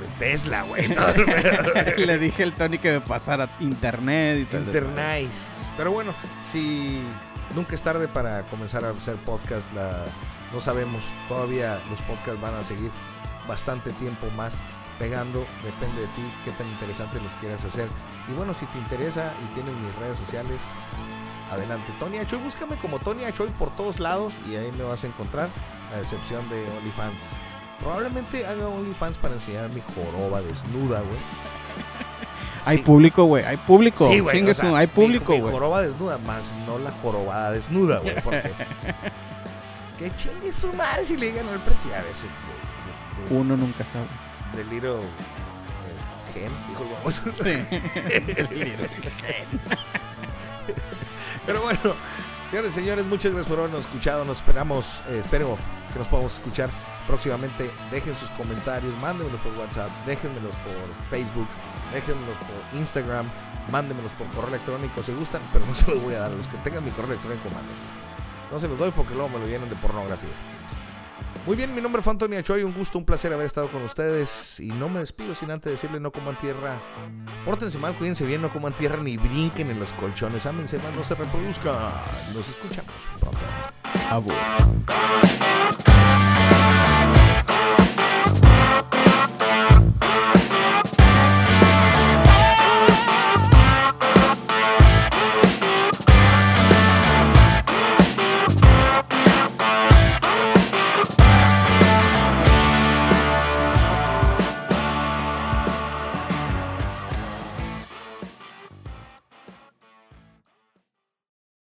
de 0.00 0.08
Tesla, 0.18 0.62
güey. 0.62 0.88
todo 0.94 1.06
le 1.96 2.18
dije 2.18 2.42
al 2.44 2.52
Tony 2.52 2.78
que 2.78 2.92
me 2.92 3.00
pasara 3.00 3.50
internet 3.60 4.38
y 4.40 4.44
tal. 4.46 4.60
Internice. 4.64 5.68
Pero 5.76 5.92
bueno, 5.92 6.14
si 6.50 7.00
nunca 7.54 7.74
es 7.74 7.82
tarde 7.82 8.08
para 8.08 8.42
comenzar 8.46 8.84
a 8.84 8.90
hacer 8.90 9.16
podcast, 9.16 9.70
la, 9.74 10.04
no 10.52 10.60
sabemos. 10.60 11.02
Todavía 11.28 11.78
los 11.90 12.00
podcasts 12.02 12.40
van 12.40 12.54
a 12.54 12.62
seguir 12.62 12.90
bastante 13.48 13.90
tiempo 13.92 14.28
más 14.36 14.54
pegando. 15.00 15.44
Depende 15.64 16.02
de 16.02 16.06
ti 16.08 16.22
qué 16.44 16.52
tan 16.52 16.68
interesante 16.68 17.18
los 17.20 17.32
quieras 17.40 17.64
hacer. 17.64 17.88
Y 18.30 18.34
bueno, 18.34 18.54
si 18.54 18.66
te 18.66 18.78
interesa 18.78 19.32
y 19.42 19.54
tienes 19.54 19.74
mis 19.74 19.96
redes 19.96 20.18
sociales, 20.18 20.60
adelante. 21.50 21.90
Tony 21.98 22.18
Achoy, 22.18 22.38
búscame 22.38 22.76
como 22.76 22.98
Tony 23.00 23.24
Achoy 23.24 23.48
por 23.58 23.74
todos 23.74 23.98
lados 23.98 24.34
y 24.48 24.54
ahí 24.54 24.70
me 24.76 24.84
vas 24.84 25.02
a 25.02 25.08
encontrar, 25.08 25.48
a 25.92 25.98
excepción 25.98 26.48
de 26.50 26.64
OnlyFans. 26.78 27.30
Probablemente 27.80 28.46
haga 28.46 28.68
OnlyFans 28.68 29.16
para 29.16 29.34
enseñar 29.34 29.70
mi 29.70 29.80
joroba 29.80 30.42
desnuda, 30.42 31.00
güey. 31.00 31.18
Hay 32.66 32.76
Sí. 32.76 32.82
público, 32.82 33.24
güey. 33.24 33.42
Hay 33.42 33.56
público. 33.56 34.06
Sí, 34.10 34.20
güey. 34.20 34.48
O 34.50 34.52
sea, 34.54 34.76
hay 34.76 34.86
público, 34.86 35.34
güey. 35.34 35.50
joroba 35.50 35.80
desnuda, 35.80 36.18
más 36.18 36.42
no 36.66 36.78
la 36.78 36.90
jorobada 36.90 37.52
desnuda, 37.52 38.00
güey. 38.00 38.14
Porque. 38.22 38.52
que 39.98 40.14
chingue 40.14 40.52
su 40.52 40.70
madre 40.74 41.06
si 41.06 41.16
le 41.16 41.32
digan 41.32 41.48
el 41.48 41.58
precio. 41.60 41.90
A 41.94 42.02
veces. 42.02 42.24
De, 43.28 43.34
de, 43.34 43.40
Uno 43.40 43.56
nunca 43.56 43.82
sabe. 43.86 44.04
De 44.56 44.64
Little. 44.64 45.00
eh, 45.00 46.34
Gen, 46.34 46.52
dijo 46.68 46.82
el 46.84 46.90
baboso. 46.90 47.22
Pero 51.46 51.62
bueno, 51.62 51.94
señores 52.50 52.72
y 52.72 52.74
señores, 52.74 53.06
muchas 53.06 53.32
gracias 53.32 53.50
por 53.50 53.58
habernos 53.60 53.84
escuchado. 53.84 54.24
Nos 54.24 54.38
esperamos, 54.38 55.02
eh, 55.08 55.20
espero 55.24 55.56
que 55.92 55.98
nos 55.98 56.08
podamos 56.08 56.34
escuchar 56.36 56.70
próximamente. 57.06 57.70
Dejen 57.90 58.14
sus 58.16 58.30
comentarios, 58.30 58.96
mándenmelos 58.98 59.40
por 59.40 59.56
WhatsApp, 59.58 59.90
déjenmelos 60.06 60.54
por 60.56 60.74
Facebook, 61.10 61.48
déjenmelos 61.92 62.36
por 62.36 62.78
Instagram, 62.78 63.28
mándenmelos 63.72 64.12
por 64.12 64.26
correo 64.28 64.48
electrónico 64.50 65.02
si 65.02 65.12
gustan, 65.12 65.40
pero 65.52 65.66
no 65.66 65.74
se 65.74 65.90
los 65.90 66.02
voy 66.02 66.14
a 66.14 66.20
dar. 66.20 66.32
A 66.32 66.34
los 66.34 66.46
que 66.46 66.56
tengan 66.58 66.84
mi 66.84 66.90
correo 66.90 67.12
electrónico, 67.12 67.48
mándenme. 67.50 68.00
No 68.52 68.60
se 68.60 68.68
los 68.68 68.78
doy 68.78 68.90
porque 68.90 69.14
luego 69.14 69.28
me 69.30 69.38
lo 69.38 69.46
llenan 69.46 69.68
de 69.68 69.76
pornografía. 69.76 70.28
Muy 71.46 71.56
bien, 71.56 71.74
mi 71.74 71.80
nombre 71.80 72.02
fue 72.02 72.12
Antonio 72.12 72.38
Achoy, 72.38 72.62
un 72.62 72.74
gusto, 72.74 72.98
un 72.98 73.04
placer 73.04 73.32
haber 73.32 73.46
estado 73.46 73.70
con 73.70 73.82
ustedes 73.82 74.60
y 74.60 74.66
no 74.68 74.88
me 74.88 75.00
despido 75.00 75.34
sin 75.34 75.50
antes 75.50 75.72
decirle 75.72 75.98
no 75.98 76.12
coman 76.12 76.38
tierra. 76.38 76.80
Pórtense 77.44 77.78
mal, 77.78 77.96
cuídense 77.96 78.26
bien, 78.26 78.42
no 78.42 78.52
coman 78.52 78.74
tierra 78.74 79.02
ni 79.02 79.16
brinquen 79.16 79.70
en 79.70 79.80
los 79.80 79.92
colchones, 79.94 80.44
ámense 80.44 80.76
más, 80.78 80.94
no 80.94 81.02
se 81.02 81.14
reproduzcan. 81.14 81.74
Nos 82.34 82.48
escuchamos. 82.48 82.92
Abu. 84.10 84.30